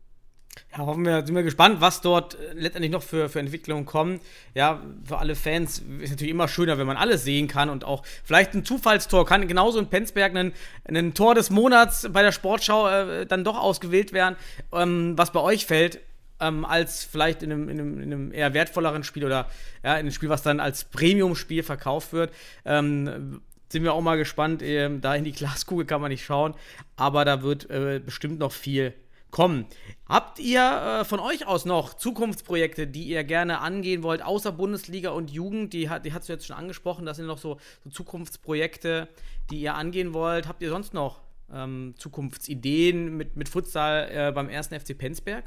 Ja, 0.76 0.84
hoffen 0.84 1.04
wir, 1.04 1.24
sind 1.24 1.34
wir 1.34 1.42
gespannt, 1.42 1.80
was 1.80 2.00
dort 2.00 2.34
äh, 2.34 2.52
letztendlich 2.54 2.92
noch 2.92 3.02
für, 3.02 3.28
für 3.28 3.40
Entwicklungen 3.40 3.86
kommen. 3.86 4.20
Ja, 4.54 4.82
für 5.04 5.18
alle 5.18 5.34
Fans 5.34 5.82
ist 6.00 6.10
natürlich 6.10 6.32
immer 6.32 6.48
schöner, 6.48 6.76
wenn 6.76 6.86
man 6.86 6.96
alles 6.96 7.24
sehen 7.24 7.48
kann 7.48 7.70
und 7.70 7.84
auch 7.84 8.04
vielleicht 8.24 8.54
ein 8.54 8.64
Zufallstor 8.64 9.24
kann 9.24 9.48
genauso 9.48 9.78
in 9.78 9.86
Penzberg 9.86 10.36
ein, 10.36 10.52
ein 10.84 11.14
Tor 11.14 11.34
des 11.34 11.50
Monats 11.50 12.08
bei 12.12 12.22
der 12.22 12.32
Sportschau 12.32 12.88
äh, 12.88 13.26
dann 13.26 13.44
doch 13.44 13.58
ausgewählt 13.58 14.12
werden, 14.12 14.36
ähm, 14.72 15.14
was 15.16 15.32
bei 15.32 15.40
euch 15.40 15.66
fällt. 15.66 16.00
Ähm, 16.38 16.66
als 16.66 17.04
vielleicht 17.04 17.42
in 17.42 17.50
einem, 17.50 17.68
in, 17.70 17.80
einem, 17.80 18.02
in 18.02 18.12
einem, 18.12 18.32
eher 18.32 18.52
wertvolleren 18.52 19.04
Spiel 19.04 19.24
oder 19.24 19.46
ja, 19.82 19.94
in 19.94 20.00
einem 20.00 20.10
Spiel, 20.10 20.28
was 20.28 20.42
dann 20.42 20.60
als 20.60 20.84
Premium-Spiel 20.84 21.62
verkauft 21.62 22.12
wird. 22.12 22.30
Ähm, 22.66 23.40
sind 23.70 23.82
wir 23.82 23.94
auch 23.94 24.02
mal 24.02 24.18
gespannt. 24.18 24.62
Ähm, 24.62 25.00
da 25.00 25.14
in 25.14 25.24
die 25.24 25.32
Glaskugel 25.32 25.86
kann 25.86 26.02
man 26.02 26.10
nicht 26.10 26.26
schauen, 26.26 26.52
aber 26.96 27.24
da 27.24 27.42
wird 27.42 27.70
äh, 27.70 28.02
bestimmt 28.04 28.38
noch 28.38 28.52
viel 28.52 28.92
kommen. 29.30 29.66
Habt 30.08 30.38
ihr 30.38 30.60
äh, 30.60 31.04
von 31.04 31.20
euch 31.20 31.46
aus 31.46 31.64
noch 31.64 31.94
Zukunftsprojekte, 31.94 32.86
die 32.86 33.04
ihr 33.04 33.24
gerne 33.24 33.60
angehen 33.60 34.02
wollt, 34.02 34.22
außer 34.22 34.52
Bundesliga 34.52 35.10
und 35.10 35.30
Jugend? 35.30 35.72
Die, 35.72 35.90
die 36.04 36.12
hast 36.12 36.28
du 36.28 36.32
jetzt 36.32 36.46
schon 36.46 36.56
angesprochen. 36.56 37.06
Das 37.06 37.16
sind 37.16 37.26
noch 37.26 37.38
so, 37.38 37.58
so 37.84 37.90
Zukunftsprojekte, 37.90 39.08
die 39.50 39.60
ihr 39.60 39.74
angehen 39.74 40.14
wollt. 40.14 40.48
Habt 40.48 40.62
ihr 40.62 40.70
sonst 40.70 40.94
noch 40.94 41.20
ähm, 41.52 41.94
Zukunftsideen 41.98 43.16
mit, 43.16 43.36
mit 43.36 43.48
Futsal 43.48 44.08
äh, 44.10 44.32
beim 44.32 44.48
ersten 44.48 44.78
FC 44.78 44.96
Penzberg? 44.96 45.44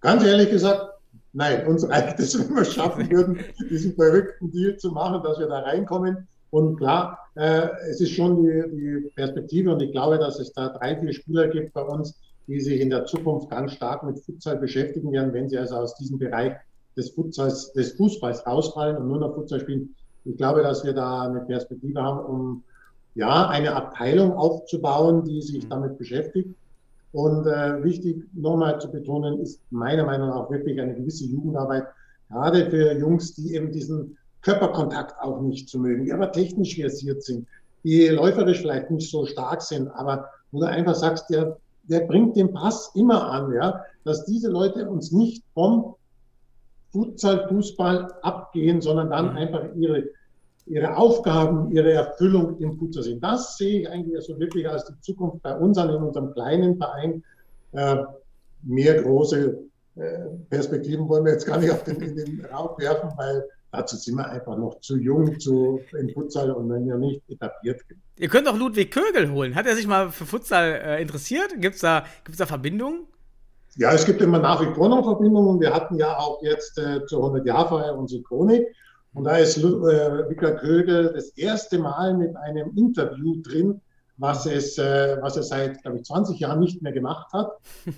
Ganz 0.00 0.22
ehrlich 0.24 0.50
gesagt, 0.50 0.84
nein. 1.32 1.66
Uns 1.66 1.88
reicht 1.88 2.18
es, 2.20 2.38
wenn 2.38 2.54
wir 2.54 2.62
es 2.62 2.74
schaffen 2.74 3.10
würden, 3.10 3.42
diesen 3.70 3.94
verrückten 3.94 4.50
Deal 4.52 4.76
zu 4.76 4.90
machen, 4.90 5.22
dass 5.22 5.38
wir 5.38 5.46
da 5.46 5.60
reinkommen. 5.60 6.28
Und 6.54 6.76
klar, 6.76 7.18
äh, 7.34 7.66
es 7.90 8.00
ist 8.00 8.12
schon 8.12 8.44
die, 8.44 8.62
die, 8.76 9.10
Perspektive 9.16 9.72
und 9.72 9.82
ich 9.82 9.90
glaube, 9.90 10.18
dass 10.18 10.38
es 10.38 10.52
da 10.52 10.68
drei, 10.68 10.96
vier 10.96 11.12
Spieler 11.12 11.48
gibt 11.48 11.72
bei 11.72 11.82
uns, 11.82 12.14
die 12.46 12.60
sich 12.60 12.80
in 12.80 12.90
der 12.90 13.06
Zukunft 13.06 13.50
ganz 13.50 13.72
stark 13.72 14.04
mit 14.04 14.20
Futsal 14.20 14.58
beschäftigen 14.58 15.10
werden, 15.10 15.32
wenn 15.32 15.48
sie 15.48 15.58
also 15.58 15.74
aus 15.74 15.96
diesem 15.96 16.16
Bereich 16.16 16.52
des, 16.96 17.10
Futsals, 17.10 17.72
des 17.72 17.94
Fußballs 17.94 18.46
rausfallen 18.46 18.98
und 18.98 19.08
nur 19.08 19.18
noch 19.18 19.34
Futsal 19.34 19.58
spielen. 19.58 19.96
Ich 20.24 20.36
glaube, 20.36 20.62
dass 20.62 20.84
wir 20.84 20.92
da 20.92 21.22
eine 21.22 21.40
Perspektive 21.40 22.00
haben, 22.00 22.24
um 22.24 22.62
ja 23.16 23.48
eine 23.48 23.74
Abteilung 23.74 24.34
aufzubauen, 24.34 25.24
die 25.24 25.42
sich 25.42 25.64
mhm. 25.64 25.70
damit 25.70 25.98
beschäftigt. 25.98 26.54
Und 27.10 27.48
äh, 27.48 27.82
wichtig 27.82 28.28
nochmal 28.32 28.80
zu 28.80 28.92
betonen 28.92 29.40
ist 29.40 29.60
meiner 29.70 30.04
Meinung 30.04 30.28
nach 30.28 30.48
wirklich 30.50 30.80
eine 30.80 30.94
gewisse 30.94 31.24
Jugendarbeit, 31.24 31.88
gerade 32.28 32.70
für 32.70 32.92
Jungs, 32.96 33.34
die 33.34 33.56
eben 33.56 33.72
diesen 33.72 34.16
Körperkontakt 34.44 35.18
auch 35.20 35.40
nicht 35.40 35.68
zu 35.68 35.78
mögen, 35.78 36.04
die 36.04 36.12
aber 36.12 36.30
technisch 36.30 36.76
versiert 36.76 37.22
sind, 37.22 37.48
die 37.82 38.08
läuferisch 38.08 38.60
vielleicht 38.60 38.90
nicht 38.90 39.10
so 39.10 39.26
stark 39.26 39.62
sind, 39.62 39.88
aber 39.88 40.28
wo 40.52 40.60
du 40.60 40.66
einfach 40.66 40.94
sagst, 40.94 41.30
der, 41.30 41.56
der 41.84 42.00
bringt 42.00 42.36
den 42.36 42.52
Pass 42.52 42.92
immer 42.94 43.30
an, 43.30 43.52
ja, 43.52 43.84
dass 44.04 44.24
diese 44.26 44.50
Leute 44.50 44.88
uns 44.88 45.12
nicht 45.12 45.42
vom 45.54 45.96
Futsal, 46.92 47.48
Fußball 47.48 48.12
abgehen, 48.22 48.80
sondern 48.80 49.10
dann 49.10 49.30
mhm. 49.32 49.36
einfach 49.36 49.64
ihre, 49.74 50.04
ihre 50.66 50.96
Aufgaben, 50.96 51.72
ihre 51.72 51.92
Erfüllung 51.92 52.58
im 52.58 52.78
Futsal 52.78 53.02
sehen. 53.02 53.20
Das 53.20 53.56
sehe 53.56 53.80
ich 53.80 53.90
eigentlich 53.90 54.16
also 54.16 54.38
wirklich 54.38 54.68
als 54.68 54.84
die 54.84 55.00
Zukunft 55.00 55.42
bei 55.42 55.56
uns 55.56 55.76
an, 55.78 55.90
in 55.90 56.02
unserem 56.02 56.32
kleinen 56.32 56.76
Verein. 56.76 57.24
Äh, 57.72 57.96
mehr 58.62 59.02
große 59.02 59.58
äh, 59.96 60.18
Perspektiven 60.50 61.08
wollen 61.08 61.24
wir 61.24 61.32
jetzt 61.32 61.46
gar 61.46 61.58
nicht 61.58 61.70
auf 61.70 61.82
den, 61.82 62.00
in 62.00 62.16
den 62.16 62.44
Raum 62.46 62.70
werfen, 62.78 63.10
weil 63.16 63.44
Dazu 63.76 63.96
sind 63.96 64.14
wir 64.14 64.30
einfach 64.30 64.56
noch 64.56 64.78
zu 64.80 64.96
jung 64.96 65.40
zu, 65.40 65.80
im 65.98 66.08
Futsal 66.10 66.52
und 66.52 66.70
wenn 66.70 66.86
wir 66.86 66.96
nicht 66.96 67.28
etabliert. 67.28 67.80
Ihr 68.16 68.28
könnt 68.28 68.46
auch 68.46 68.56
Ludwig 68.56 68.92
Kögel 68.92 69.32
holen. 69.32 69.56
Hat 69.56 69.66
er 69.66 69.74
sich 69.74 69.88
mal 69.88 70.10
für 70.10 70.26
Futsal 70.26 70.80
äh, 70.84 71.02
interessiert? 71.02 71.60
Gibt 71.60 71.74
es 71.74 71.80
da, 71.80 72.04
gibt's 72.22 72.38
da 72.38 72.46
Verbindungen? 72.46 73.08
Ja, 73.76 73.92
es 73.92 74.06
gibt 74.06 74.22
immer 74.22 74.38
nach 74.38 74.62
wie 74.62 74.72
vor 74.72 74.88
noch 74.88 75.02
Verbindungen. 75.02 75.60
Wir 75.60 75.74
hatten 75.74 75.96
ja 75.96 76.16
auch 76.16 76.40
jetzt 76.44 76.78
äh, 76.78 77.04
zur 77.06 77.24
100-Jahr-Feier 77.34 77.98
unsere 77.98 78.22
Chronik. 78.22 78.64
Und 79.12 79.24
da 79.24 79.38
ist 79.38 79.58
äh, 79.58 80.34
Kögel 80.60 81.12
das 81.12 81.30
erste 81.30 81.80
Mal 81.80 82.14
mit 82.16 82.36
einem 82.36 82.76
Interview 82.76 83.42
drin, 83.42 83.80
was 84.16 84.46
es, 84.46 84.78
äh, 84.78 85.16
was 85.20 85.36
er 85.36 85.42
seit, 85.42 85.82
glaube 85.82 85.98
ich, 85.98 86.04
20 86.04 86.38
Jahren 86.38 86.60
nicht 86.60 86.82
mehr 86.82 86.92
gemacht 86.92 87.32
hat, 87.32 87.52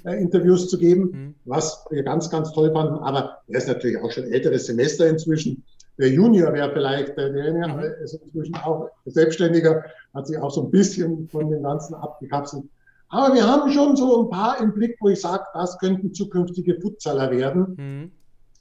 äh, 0.05 0.21
Interviews 0.21 0.69
zu 0.69 0.79
geben, 0.79 1.03
mhm. 1.13 1.35
was 1.45 1.85
wir 1.91 2.03
ganz, 2.03 2.31
ganz 2.31 2.53
toll 2.53 2.73
fanden. 2.73 2.99
Aber 2.99 3.39
er 3.49 3.59
ist 3.59 3.69
natürlich 3.69 3.99
auch 3.99 4.11
schon 4.11 4.25
älteres 4.25 4.67
Semester 4.67 5.09
inzwischen. 5.09 5.63
der 5.99 6.11
Junior 6.11 6.53
wäre 6.53 6.73
vielleicht, 6.73 7.17
der, 7.17 7.31
der 7.31 7.69
mhm. 7.69 7.81
ist 8.03 8.15
inzwischen 8.15 8.55
auch 8.57 8.89
Selbstständiger, 9.05 9.85
hat 10.15 10.27
sich 10.27 10.39
auch 10.39 10.51
so 10.51 10.65
ein 10.65 10.71
bisschen 10.71 11.29
von 11.29 11.51
dem 11.51 11.63
Ganzen 11.63 11.95
abgekapselt. 11.95 12.65
Aber 13.09 13.35
wir 13.35 13.47
haben 13.47 13.71
schon 13.71 13.97
so 13.97 14.25
ein 14.25 14.31
paar 14.31 14.61
im 14.61 14.73
Blick, 14.73 14.97
wo 15.01 15.09
ich 15.09 15.21
sage, 15.21 15.45
das 15.55 15.79
könnten 15.79 16.13
zukünftige 16.13 16.81
Futsaler 16.81 17.31
werden, 17.31 18.11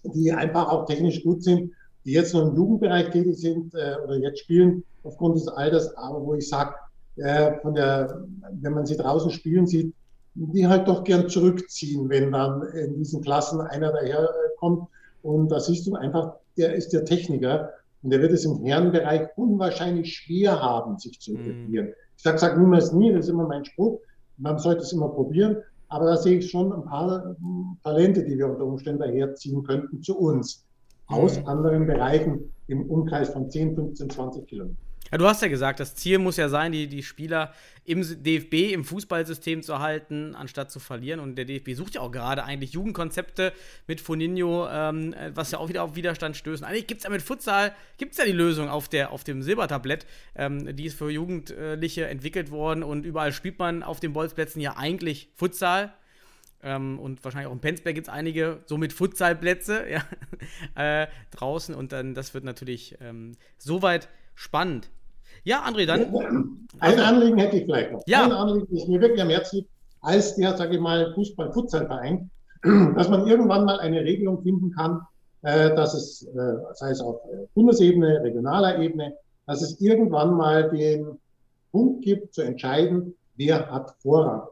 mhm. 0.04 0.12
die 0.14 0.32
einfach 0.32 0.70
auch 0.70 0.86
technisch 0.86 1.24
gut 1.24 1.44
sind, 1.44 1.72
die 2.04 2.12
jetzt 2.12 2.34
noch 2.34 2.50
im 2.50 2.56
Jugendbereich 2.56 3.10
tätig 3.10 3.38
sind 3.38 3.74
äh, 3.74 3.96
oder 4.04 4.18
jetzt 4.18 4.40
spielen 4.40 4.84
aufgrund 5.04 5.36
des 5.36 5.48
Alters, 5.48 5.96
aber 5.98 6.24
wo 6.24 6.36
ich 6.36 6.48
sage, 6.48 6.76
äh, 7.18 7.60
von 7.62 7.74
der, 7.74 8.26
wenn 8.52 8.74
man 8.74 8.86
sie 8.86 8.98
draußen 8.98 9.32
spielen 9.32 9.68
sieht, 9.68 9.94
die 10.36 10.68
halt 10.68 10.88
doch 10.88 11.04
gern 11.04 11.30
zurückziehen, 11.30 12.10
wenn 12.10 12.32
dann 12.32 12.62
in 12.74 12.96
diesen 12.96 13.22
Klassen 13.22 13.62
einer 13.62 13.92
daherkommt. 13.92 14.88
Und 15.22 15.50
da 15.50 15.60
siehst 15.60 15.88
du 15.88 15.96
einfach, 15.96 16.36
der 16.58 16.76
ist 16.76 16.92
der 16.94 17.06
Techniker 17.06 17.72
und 18.04 18.12
der 18.12 18.22
wird 18.22 18.34
es 18.34 18.46
im 18.46 18.64
Herrenbereich 18.64 19.30
unwahrscheinlich 19.38 20.14
schwer 20.14 20.62
haben, 20.62 20.98
sich 21.00 21.20
zu 21.20 21.34
etablieren. 21.34 21.88
Mhm. 21.88 21.94
Ich 22.18 22.24
sage 22.24 22.38
sag 22.38 22.58
niemals 22.58 22.92
nie, 22.92 23.14
das 23.14 23.26
ist 23.26 23.32
immer 23.32 23.48
mein 23.48 23.66
Spruch. 23.66 24.00
Man 24.38 24.60
sollte 24.60 24.82
es 24.82 24.92
immer 24.92 25.10
probieren. 25.10 25.58
Aber 25.88 26.06
da 26.06 26.18
sehe 26.18 26.40
ich 26.40 26.50
schon 26.50 26.74
ein 26.74 26.84
paar 26.84 27.36
Talente, 27.84 28.24
die 28.24 28.38
wir 28.38 28.48
unter 28.48 28.66
Umständen 28.66 29.02
daherziehen 29.02 29.64
könnten 29.64 30.02
zu 30.02 30.18
uns. 30.18 30.66
Aus 31.08 31.40
mhm. 31.40 31.48
anderen 31.48 31.88
Bereichen 31.88 32.52
im 32.68 32.90
Umkreis 32.90 33.30
von 33.30 33.50
10, 33.50 33.76
15, 33.76 34.10
20 34.10 34.48
Kilometern. 34.48 34.78
Ja, 35.16 35.20
du 35.20 35.28
hast 35.28 35.42
ja 35.42 35.48
gesagt, 35.48 35.80
das 35.80 35.96
Ziel 35.96 36.20
muss 36.20 36.36
ja 36.36 36.50
sein, 36.50 36.74
die, 36.74 36.88
die 36.88 37.02
Spieler 37.02 37.54
im 37.86 38.02
DFB, 38.02 38.74
im 38.74 38.84
Fußballsystem 38.84 39.64
zu 39.64 39.80
halten, 39.80 40.36
anstatt 40.36 40.72
zu 40.72 40.82
verlieren. 40.82 41.22
Und 41.22 41.38
der 41.38 41.46
DFB 41.46 41.72
sucht 41.72 41.96
ja 41.96 42.02
auch 42.02 42.12
gerade 42.12 42.44
eigentlich 42.44 42.74
Jugendkonzepte 42.74 43.54
mit 43.88 44.02
Foninho, 44.02 44.68
ähm, 44.70 45.16
was 45.34 45.52
ja 45.52 45.60
auch 45.60 45.70
wieder 45.70 45.84
auf 45.84 45.96
Widerstand 45.96 46.36
stößt. 46.36 46.66
Eigentlich 46.66 46.88
gibt 46.88 47.00
es 47.00 47.06
ja 47.06 47.10
mit 47.10 47.22
Futsal, 47.22 47.74
gibt 47.98 48.12
es 48.12 48.18
ja 48.18 48.26
die 48.26 48.34
Lösung 48.34 48.68
auf, 48.68 48.90
der, 48.90 49.14
auf 49.14 49.24
dem 49.24 49.42
Silbertablett. 49.42 50.06
Ähm, 50.36 50.76
die 50.76 50.84
ist 50.84 50.98
für 50.98 51.10
Jugendliche 51.10 52.08
entwickelt 52.08 52.52
worden 52.52 52.84
und 52.84 53.06
überall 53.06 53.32
spielt 53.32 53.58
man 53.58 53.84
auf 53.84 54.02
den 54.02 54.12
Bolzplätzen 54.12 54.60
ja 54.60 54.76
eigentlich 54.76 55.30
Futsal. 55.34 55.94
Ähm, 56.62 57.00
und 57.00 57.24
wahrscheinlich 57.24 57.48
auch 57.48 57.54
in 57.54 57.62
Penzberg 57.62 57.96
gibt 57.96 58.08
es 58.08 58.14
einige 58.14 58.64
so 58.66 58.78
mit 58.78 58.92
Futsalplätze 58.92 59.86
ja, 60.76 61.04
äh, 61.04 61.08
draußen. 61.32 61.74
Und 61.74 61.94
dann, 61.94 62.16
das 62.16 62.34
wird 62.34 62.44
natürlich 62.44 62.98
ähm, 63.00 63.38
soweit 63.58 64.10
spannend. 64.34 64.90
Ja, 65.46 65.64
André, 65.64 65.86
dann. 65.86 66.68
Ein 66.80 67.00
Anliegen 67.00 67.38
hätte 67.38 67.58
ich 67.58 67.66
vielleicht 67.66 67.92
noch. 67.92 68.02
Ja. 68.08 68.26
Ein 68.26 68.32
Anliegen 68.32 68.76
ist 68.76 68.88
mir 68.88 69.00
wirklich 69.00 69.22
am 69.22 69.30
Herzen 69.30 69.58
liegt, 69.58 69.70
als 70.02 70.36
der, 70.36 70.58
sage 70.58 70.76
ich 70.76 70.82
mal, 70.82 71.14
Fußball-Futsalverein, 71.14 72.30
dass 72.96 73.10
man 73.10 73.28
irgendwann 73.28 73.64
mal 73.64 73.80
eine 73.80 74.02
Regelung 74.02 74.42
finden 74.42 74.72
kann, 74.72 75.02
äh, 75.44 75.74
dass 75.76 75.94
es, 75.94 76.24
äh, 76.24 76.56
sei 76.74 76.90
es 76.90 77.00
auf 77.00 77.22
Bundesebene, 77.54 78.22
regionaler 78.24 78.80
Ebene, 78.80 79.16
dass 79.46 79.62
es 79.62 79.80
irgendwann 79.80 80.34
mal 80.34 80.70
den 80.72 81.20
Punkt 81.72 82.04
gibt, 82.04 82.34
zu 82.34 82.42
entscheiden, 82.42 83.16
wer 83.36 83.70
hat 83.70 83.96
Vorrang. 84.00 84.48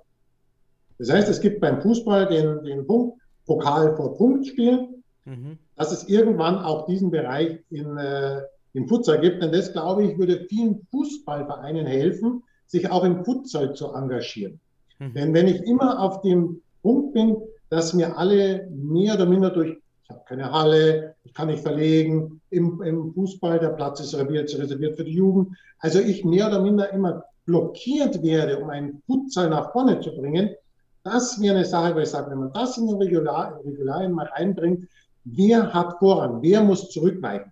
Das 0.99 1.11
heißt, 1.11 1.27
es 1.27 1.41
gibt 1.41 1.59
beim 1.59 1.81
Fußball 1.81 2.27
den, 2.27 2.63
den 2.63 2.85
Punkt, 2.85 3.19
Pokal 3.45 3.95
vor 3.95 4.15
Punkt 4.15 4.47
spielen, 4.47 5.03
mhm. 5.25 5.57
dass 5.75 5.91
es 5.91 6.07
irgendwann 6.07 6.59
auch 6.59 6.85
diesen 6.85 7.09
Bereich 7.09 7.59
in, 7.71 7.97
äh, 7.97 8.41
im 8.73 8.87
Futsal 8.87 9.21
gibt. 9.21 9.41
Denn 9.41 9.51
das, 9.51 9.71
glaube 9.71 10.03
ich, 10.03 10.17
würde 10.17 10.45
vielen 10.49 10.85
Fußballvereinen 10.91 11.85
helfen, 11.85 12.43
sich 12.67 12.89
auch 12.89 13.03
im 13.03 13.23
Futsal 13.23 13.73
zu 13.73 13.93
engagieren. 13.93 14.59
Mhm. 14.99 15.13
Denn 15.13 15.33
wenn 15.33 15.47
ich 15.47 15.61
immer 15.63 15.99
auf 15.99 16.21
dem 16.21 16.61
Punkt 16.81 17.13
bin, 17.13 17.37
dass 17.69 17.93
mir 17.93 18.17
alle 18.17 18.67
mehr 18.71 19.15
oder 19.15 19.25
minder 19.25 19.49
durch, 19.49 19.77
ich 20.03 20.09
habe 20.09 20.21
keine 20.27 20.51
Halle, 20.51 21.15
ich 21.23 21.33
kann 21.33 21.47
nicht 21.47 21.63
verlegen, 21.63 22.41
im, 22.49 22.81
im 22.81 23.13
Fußball, 23.13 23.59
der 23.59 23.69
Platz 23.69 23.99
ist 23.99 24.13
reserviert, 24.13 24.57
reserviert 24.57 24.97
für 24.97 25.05
die 25.05 25.13
Jugend. 25.13 25.55
Also 25.79 25.99
ich 25.99 26.25
mehr 26.25 26.47
oder 26.47 26.61
minder 26.61 26.91
immer 26.91 27.23
blockiert 27.45 28.21
werde, 28.21 28.59
um 28.59 28.69
einen 28.69 29.01
Futsal 29.05 29.49
nach 29.49 29.71
vorne 29.71 29.99
zu 29.99 30.11
bringen. 30.15 30.55
Das 31.03 31.41
wäre 31.41 31.55
eine 31.55 31.65
Sache, 31.65 31.95
weil 31.95 32.03
ich 32.03 32.09
sage, 32.09 32.31
wenn 32.31 32.39
man 32.39 32.53
das 32.53 32.77
in 32.77 32.87
den 32.87 32.97
Regularien 32.97 34.11
mal 34.13 34.27
reinbringt, 34.27 34.87
wer 35.25 35.73
hat 35.73 35.99
Vorrang, 35.99 36.41
wer 36.41 36.63
muss 36.63 36.89
zurückweichen? 36.89 37.51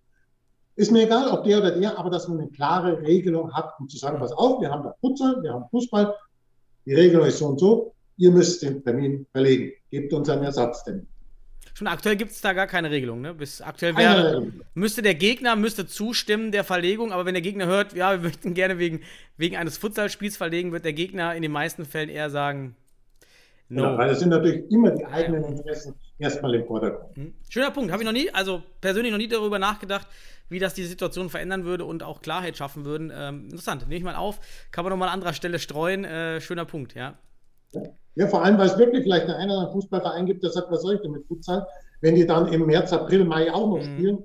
Ist 0.76 0.92
mir 0.92 1.04
egal, 1.04 1.28
ob 1.30 1.44
der 1.44 1.60
oder 1.60 1.72
der, 1.72 1.98
aber 1.98 2.10
dass 2.10 2.28
man 2.28 2.40
eine 2.40 2.50
klare 2.50 3.02
Regelung 3.02 3.54
hat, 3.54 3.74
um 3.80 3.90
zu 3.90 3.98
sagen, 3.98 4.20
pass 4.20 4.32
auf, 4.32 4.62
wir 4.62 4.70
haben 4.70 4.84
da 4.84 4.96
Futsal, 5.02 5.42
wir 5.44 5.54
haben 5.54 5.66
Fußball, 5.70 6.14
die 6.86 6.94
Regelung 6.94 7.26
ist 7.26 7.40
so 7.40 7.48
und 7.48 7.60
so, 7.60 7.94
ihr 8.18 8.32
müsst 8.32 8.62
den 8.62 8.84
Termin 8.84 9.26
verlegen. 9.32 9.74
Gebt 9.90 10.14
uns 10.14 10.30
einen 10.30 10.44
Ersatztermin. 10.44 11.08
Schon 11.74 11.88
aktuell 11.88 12.16
gibt 12.16 12.32
es 12.32 12.42
da 12.42 12.54
gar 12.54 12.68
keine 12.68 12.92
Regelung, 12.92 13.22
ne? 13.22 13.34
Bis 13.34 13.62
aktuell 13.62 13.96
wäre, 13.96 14.52
müsste 14.74 15.02
der 15.02 15.16
Gegner 15.16 15.56
müsste 15.56 15.88
zustimmen 15.88 16.52
der 16.52 16.64
Verlegung, 16.64 17.12
aber 17.12 17.26
wenn 17.26 17.34
der 17.34 17.42
Gegner 17.42 17.66
hört, 17.66 17.94
ja, 17.94 18.12
wir 18.12 18.30
möchten 18.30 18.54
gerne 18.54 18.78
wegen, 18.78 19.02
wegen 19.38 19.56
eines 19.58 19.78
Futsalspiels 19.78 20.38
verlegen, 20.38 20.72
wird 20.72 20.86
der 20.86 20.94
Gegner 20.94 21.36
in 21.36 21.42
den 21.42 21.52
meisten 21.52 21.86
Fällen 21.86 22.10
eher 22.10 22.30
sagen, 22.30 22.76
no. 23.70 23.84
Genau, 23.84 23.98
weil 23.98 24.10
es 24.10 24.20
sind 24.20 24.30
natürlich 24.30 24.70
immer 24.72 24.92
die 24.92 25.06
eigenen 25.06 25.44
Interessen 25.46 25.96
erstmal 26.22 26.56
im 26.56 26.66
Vordergrund. 26.66 27.16
Hm. 27.16 27.34
Schöner 27.50 27.72
Punkt, 27.72 27.92
habe 27.92 28.04
ich 28.04 28.06
noch 28.06 28.14
nie, 28.14 28.30
also 28.32 28.62
persönlich 28.80 29.12
noch 29.12 29.18
nie 29.18 29.28
darüber 29.28 29.60
nachgedacht, 29.60 30.08
wie 30.50 30.60
das 30.60 30.74
die 30.74 30.84
Situation 30.84 31.30
verändern 31.30 31.66
würde 31.66 31.86
und 31.86 32.04
auch 32.04 32.22
Klarheit 32.22 32.58
schaffen 32.58 32.86
würden. 32.86 33.12
Ähm, 33.14 33.46
interessant, 33.46 33.84
nehme 33.84 33.96
ich 33.96 34.04
mal 34.04 34.16
auf. 34.16 34.40
Kann 34.72 34.84
man 34.84 34.92
nochmal 34.92 35.10
an 35.10 35.16
anderer 35.16 35.34
Stelle 35.34 35.60
streuen. 35.60 36.04
Äh, 36.06 36.42
schöner 36.42 36.66
Punkt, 36.66 36.94
ja. 36.94 37.16
Ja, 38.16 38.28
vor 38.28 38.44
allem, 38.44 38.58
weil 38.58 38.68
es 38.68 38.78
wirklich 38.78 39.04
vielleicht 39.04 39.28
einen 39.28 39.50
anderen 39.50 39.72
Fußballverein 39.72 40.26
gibt, 40.26 40.44
der 40.44 40.52
sagt, 40.52 40.70
was 40.70 40.82
soll 40.82 40.96
ich 40.96 41.02
denn 41.02 41.12
mit 41.12 41.26
Futsal, 41.26 41.66
wenn 42.02 42.16
die 42.16 42.28
dann 42.28 42.52
im 42.52 42.66
März, 42.66 42.92
April, 42.92 43.24
Mai 43.24 43.52
auch 43.52 43.68
noch 43.70 43.78
mhm. 43.78 43.84
spielen. 43.84 44.18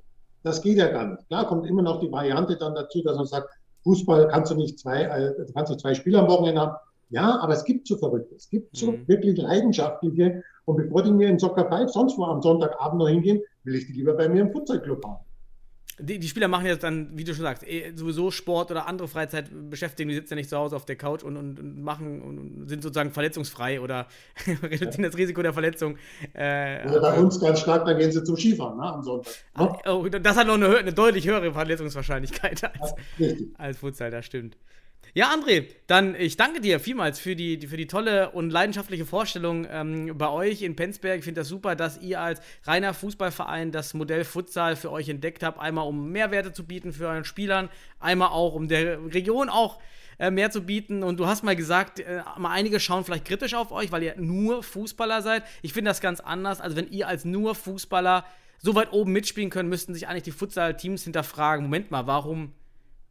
Das 0.42 0.60
geht 0.62 0.78
ja 0.78 0.88
gar 0.88 1.06
nicht. 1.06 1.26
Klar 1.28 1.46
kommt 1.46 1.66
immer 1.66 1.82
noch 1.82 2.00
die 2.00 2.10
Variante 2.10 2.56
dann 2.56 2.74
dazu, 2.74 3.02
dass 3.02 3.16
man 3.16 3.26
sagt, 3.26 3.48
Fußball 3.84 4.28
kannst 4.28 4.50
du 4.50 4.56
nicht 4.56 4.78
zwei, 4.80 5.02
äh, 5.02 5.32
kannst 5.54 5.72
du 5.72 5.76
zwei 5.76 5.94
Spieler 5.94 6.20
am 6.20 6.28
Wochenende 6.28 6.60
haben. 6.60 6.76
Ja, 7.08 7.38
aber 7.40 7.52
es 7.52 7.64
gibt 7.64 7.86
so 7.86 7.96
Verrückte, 7.96 8.34
es 8.34 8.48
gibt 8.50 8.76
so 8.76 8.92
mhm. 8.92 9.08
wirklich 9.08 9.36
Leidenschaftliche. 9.36 10.42
Und 10.64 10.76
bevor 10.76 11.02
die 11.02 11.12
mir 11.12 11.28
in 11.28 11.38
Soccer 11.38 11.68
Five 11.68 11.90
sonst 11.90 12.18
wo 12.18 12.24
am 12.24 12.42
Sonntagabend 12.42 12.98
noch 12.98 13.08
hingehen, 13.08 13.40
will 13.64 13.76
ich 13.76 13.86
die 13.86 13.92
lieber 13.92 14.14
bei 14.14 14.28
mir 14.28 14.42
im 14.42 14.52
Futsalclub 14.52 15.04
haben 15.04 15.26
die, 15.98 16.18
die, 16.18 16.28
Spieler 16.28 16.48
machen 16.48 16.66
jetzt 16.66 16.82
dann, 16.82 17.16
wie 17.16 17.24
du 17.24 17.34
schon 17.34 17.44
sagst, 17.44 17.66
eh, 17.66 17.92
sowieso 17.94 18.30
Sport 18.30 18.70
oder 18.70 18.86
andere 18.86 19.08
Freizeit 19.08 19.48
beschäftigen, 19.70 20.10
die 20.10 20.14
sitzen 20.14 20.34
ja 20.34 20.36
nicht 20.36 20.50
zu 20.50 20.56
Hause 20.56 20.76
auf 20.76 20.84
der 20.84 20.96
Couch 20.96 21.22
und, 21.22 21.36
und, 21.36 21.58
und 21.58 21.82
machen 21.82 22.20
und 22.20 22.68
sind 22.68 22.82
sozusagen 22.82 23.12
verletzungsfrei 23.12 23.80
oder 23.80 24.06
reduzieren 24.62 25.04
ja. 25.04 25.08
das 25.08 25.16
Risiko 25.16 25.42
der 25.42 25.54
Verletzung. 25.54 25.96
Äh, 26.34 26.86
oder 26.86 27.00
bei 27.00 27.18
uns 27.18 27.40
ganz 27.40 27.60
stark, 27.60 27.86
dann 27.86 27.98
gehen 27.98 28.12
sie 28.12 28.22
zum 28.22 28.36
Skifahren 28.36 28.76
ne, 28.76 28.92
am 28.92 29.02
Sonntag. 29.02 29.32
Ne? 29.56 29.72
Oh, 29.86 30.06
das 30.06 30.36
hat 30.36 30.46
noch 30.46 30.54
eine, 30.54 30.76
eine, 30.76 30.92
deutlich 30.92 31.26
höhere 31.26 31.50
Verletzungswahrscheinlichkeit 31.52 32.62
als, 32.64 32.94
ja, 33.16 33.28
als 33.56 33.78
Futsal, 33.78 34.10
das 34.10 34.26
stimmt. 34.26 34.58
Ja, 35.16 35.32
André, 35.32 35.64
dann 35.86 36.14
ich 36.14 36.36
danke 36.36 36.60
dir 36.60 36.78
vielmals 36.78 37.18
für 37.18 37.34
die, 37.34 37.66
für 37.66 37.78
die 37.78 37.86
tolle 37.86 38.32
und 38.32 38.50
leidenschaftliche 38.50 39.06
Vorstellung 39.06 39.66
ähm, 39.70 40.12
bei 40.18 40.28
euch 40.28 40.60
in 40.60 40.76
Penzberg. 40.76 41.20
Ich 41.20 41.24
finde 41.24 41.40
das 41.40 41.48
super, 41.48 41.74
dass 41.74 41.98
ihr 42.02 42.20
als 42.20 42.42
reiner 42.64 42.92
Fußballverein 42.92 43.72
das 43.72 43.94
Modell 43.94 44.24
Futsal 44.24 44.76
für 44.76 44.92
euch 44.92 45.08
entdeckt 45.08 45.42
habt. 45.42 45.58
Einmal 45.58 45.88
um 45.88 46.12
Mehrwerte 46.12 46.52
zu 46.52 46.66
bieten 46.66 46.92
für 46.92 47.08
euren 47.08 47.24
Spielern, 47.24 47.70
einmal 47.98 48.28
auch 48.28 48.52
um 48.52 48.68
der 48.68 49.02
Region 49.14 49.48
auch 49.48 49.80
äh, 50.18 50.30
mehr 50.30 50.50
zu 50.50 50.60
bieten. 50.60 51.02
Und 51.02 51.18
du 51.18 51.26
hast 51.26 51.44
mal 51.44 51.56
gesagt, 51.56 51.98
äh, 51.98 52.20
mal 52.36 52.50
einige 52.50 52.78
schauen 52.78 53.02
vielleicht 53.02 53.24
kritisch 53.24 53.54
auf 53.54 53.72
euch, 53.72 53.90
weil 53.92 54.02
ihr 54.02 54.16
nur 54.18 54.62
Fußballer 54.62 55.22
seid. 55.22 55.44
Ich 55.62 55.72
finde 55.72 55.88
das 55.88 56.02
ganz 56.02 56.20
anders. 56.20 56.60
Also 56.60 56.76
wenn 56.76 56.90
ihr 56.90 57.08
als 57.08 57.24
nur 57.24 57.54
Fußballer 57.54 58.26
so 58.58 58.74
weit 58.74 58.92
oben 58.92 59.12
mitspielen 59.12 59.48
könnt, 59.48 59.70
müssten 59.70 59.94
sich 59.94 60.08
eigentlich 60.08 60.24
die 60.24 60.32
Futsal-Teams 60.32 61.04
hinterfragen, 61.04 61.64
Moment 61.64 61.90
mal, 61.90 62.06
warum 62.06 62.52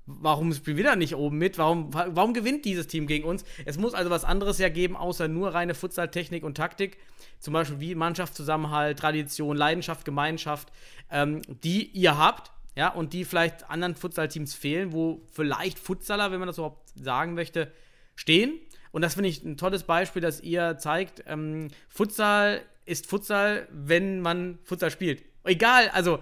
warum 0.05 0.53
spielen 0.53 0.77
wir 0.77 0.83
da 0.83 0.95
nicht 0.95 1.15
oben 1.15 1.37
mit? 1.37 1.57
Warum, 1.57 1.93
warum 1.93 2.33
gewinnt 2.33 2.65
dieses 2.65 2.87
Team 2.87 3.07
gegen 3.07 3.27
uns? 3.27 3.43
Es 3.65 3.77
muss 3.77 3.93
also 3.93 4.09
was 4.09 4.23
anderes 4.23 4.59
ja 4.59 4.69
geben, 4.69 4.95
außer 4.95 5.27
nur 5.27 5.53
reine 5.53 5.73
Futsal-Technik 5.73 6.43
und 6.43 6.55
Taktik. 6.55 6.97
Zum 7.39 7.53
Beispiel 7.53 7.79
wie 7.79 7.95
Mannschaftszusammenhalt, 7.95 8.99
Tradition, 8.99 9.57
Leidenschaft, 9.57 10.05
Gemeinschaft, 10.05 10.71
ähm, 11.11 11.41
die 11.63 11.87
ihr 11.87 12.17
habt, 12.17 12.51
ja, 12.75 12.89
und 12.89 13.13
die 13.13 13.25
vielleicht 13.25 13.69
anderen 13.69 13.95
Futsal-Teams 13.95 14.53
fehlen, 14.53 14.91
wo 14.91 15.21
vielleicht 15.31 15.79
Futsaler, 15.79 16.31
wenn 16.31 16.39
man 16.39 16.47
das 16.47 16.57
überhaupt 16.57 16.89
sagen 16.95 17.33
möchte, 17.33 17.71
stehen. 18.15 18.59
Und 18.91 19.01
das 19.01 19.15
finde 19.15 19.29
ich 19.29 19.43
ein 19.43 19.57
tolles 19.57 19.83
Beispiel, 19.83 20.21
dass 20.21 20.41
ihr 20.41 20.77
zeigt, 20.77 21.23
ähm, 21.27 21.69
Futsal 21.89 22.61
ist 22.85 23.07
Futsal, 23.07 23.67
wenn 23.71 24.21
man 24.21 24.59
Futsal 24.63 24.91
spielt. 24.91 25.23
Egal, 25.43 25.89
also 25.89 26.19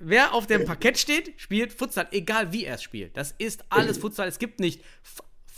Wer 0.00 0.34
auf 0.34 0.46
dem 0.46 0.64
Parkett 0.64 0.98
steht, 0.98 1.34
spielt 1.40 1.72
Futsal, 1.72 2.08
egal 2.10 2.52
wie 2.52 2.64
er 2.64 2.76
es 2.76 2.82
spielt. 2.82 3.16
Das 3.16 3.34
ist 3.38 3.64
alles 3.68 3.98
Futsal. 3.98 4.28
Es 4.28 4.38
gibt 4.38 4.60
nicht 4.60 4.80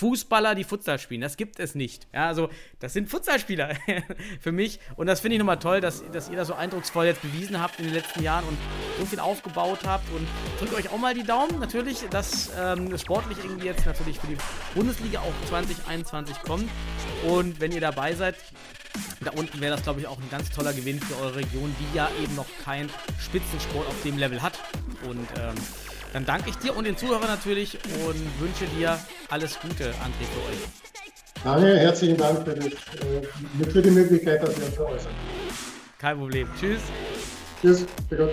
Fußballer, 0.01 0.55
die 0.55 0.65
Futsal 0.65 0.99
spielen. 0.99 1.21
Das 1.21 1.37
gibt 1.37 1.61
es 1.61 1.75
nicht. 1.75 2.09
Ja, 2.15 2.27
also, 2.27 2.49
das 2.79 2.95
sind 2.95 3.11
Futsalspieler 3.11 3.77
für 4.41 4.51
mich. 4.51 4.81
Und 4.97 5.09
das 5.09 5.21
finde 5.21 5.35
ich 5.35 5.39
nochmal 5.39 5.59
toll, 5.59 5.83
dass, 5.83 6.03
dass 6.11 6.31
ihr 6.31 6.37
das 6.37 6.49
so 6.49 6.55
eindrucksvoll 6.55 7.05
jetzt 7.05 7.21
bewiesen 7.21 7.61
habt 7.61 7.79
in 7.79 7.85
den 7.85 7.93
letzten 7.93 8.23
Jahren 8.23 8.47
und 8.49 8.57
so 8.99 9.05
viel 9.05 9.21
aufgebaut 9.21 9.81
habt. 9.85 10.11
Und 10.15 10.27
drückt 10.59 10.73
euch 10.73 10.91
auch 10.91 10.97
mal 10.97 11.13
die 11.13 11.23
Daumen, 11.23 11.59
natürlich, 11.61 11.99
dass 12.09 12.51
ähm, 12.59 12.97
sportlich 12.97 13.37
irgendwie 13.45 13.67
jetzt 13.67 13.85
natürlich 13.85 14.19
für 14.19 14.29
die 14.29 14.39
Bundesliga 14.75 15.21
auch 15.21 15.49
2021 15.51 16.41
kommt. 16.45 16.71
Und 17.29 17.61
wenn 17.61 17.71
ihr 17.73 17.83
dabei 17.83 18.15
seid, 18.15 18.37
da 19.21 19.33
unten 19.33 19.61
wäre 19.61 19.75
das, 19.75 19.83
glaube 19.83 20.01
ich, 20.01 20.07
auch 20.07 20.19
ein 20.19 20.31
ganz 20.31 20.51
toller 20.51 20.73
Gewinn 20.73 21.01
für 21.01 21.17
eure 21.23 21.37
Region, 21.37 21.75
die 21.79 21.97
ja 21.97 22.09
eben 22.23 22.35
noch 22.35 22.47
kein 22.65 22.89
Spitzensport 23.19 23.87
auf 23.87 24.03
dem 24.03 24.19
Level 24.19 24.43
hat. 24.43 24.59
Und 25.09 25.27
ähm, 25.39 25.55
dann 26.13 26.25
danke 26.27 26.51
ich 26.51 26.57
dir 26.57 26.77
und 26.77 26.85
den 26.85 26.97
Zuhörern 26.97 27.29
natürlich 27.29 27.79
und 28.07 28.41
wünsche 28.41 28.67
dir 28.79 28.99
alles 29.29 29.59
Gute, 29.61 29.91
André, 29.91 30.25
für 30.33 30.51
euch. 30.51 30.81
Danke, 31.45 31.79
herzlichen 31.79 32.17
Dank 32.17 32.45
für, 32.45 32.55
das, 32.55 32.67
äh, 32.67 33.71
für 33.71 33.83
die 33.83 33.91
Möglichkeit, 33.91 34.43
dass 34.43 34.59
wir 34.59 34.67
uns 34.67 34.79
äußern. 34.79 35.13
Kein 35.99 36.19
Problem. 36.19 36.49
Tschüss. 36.59 36.81
Tschüss. 37.63 37.87
Für 38.09 38.33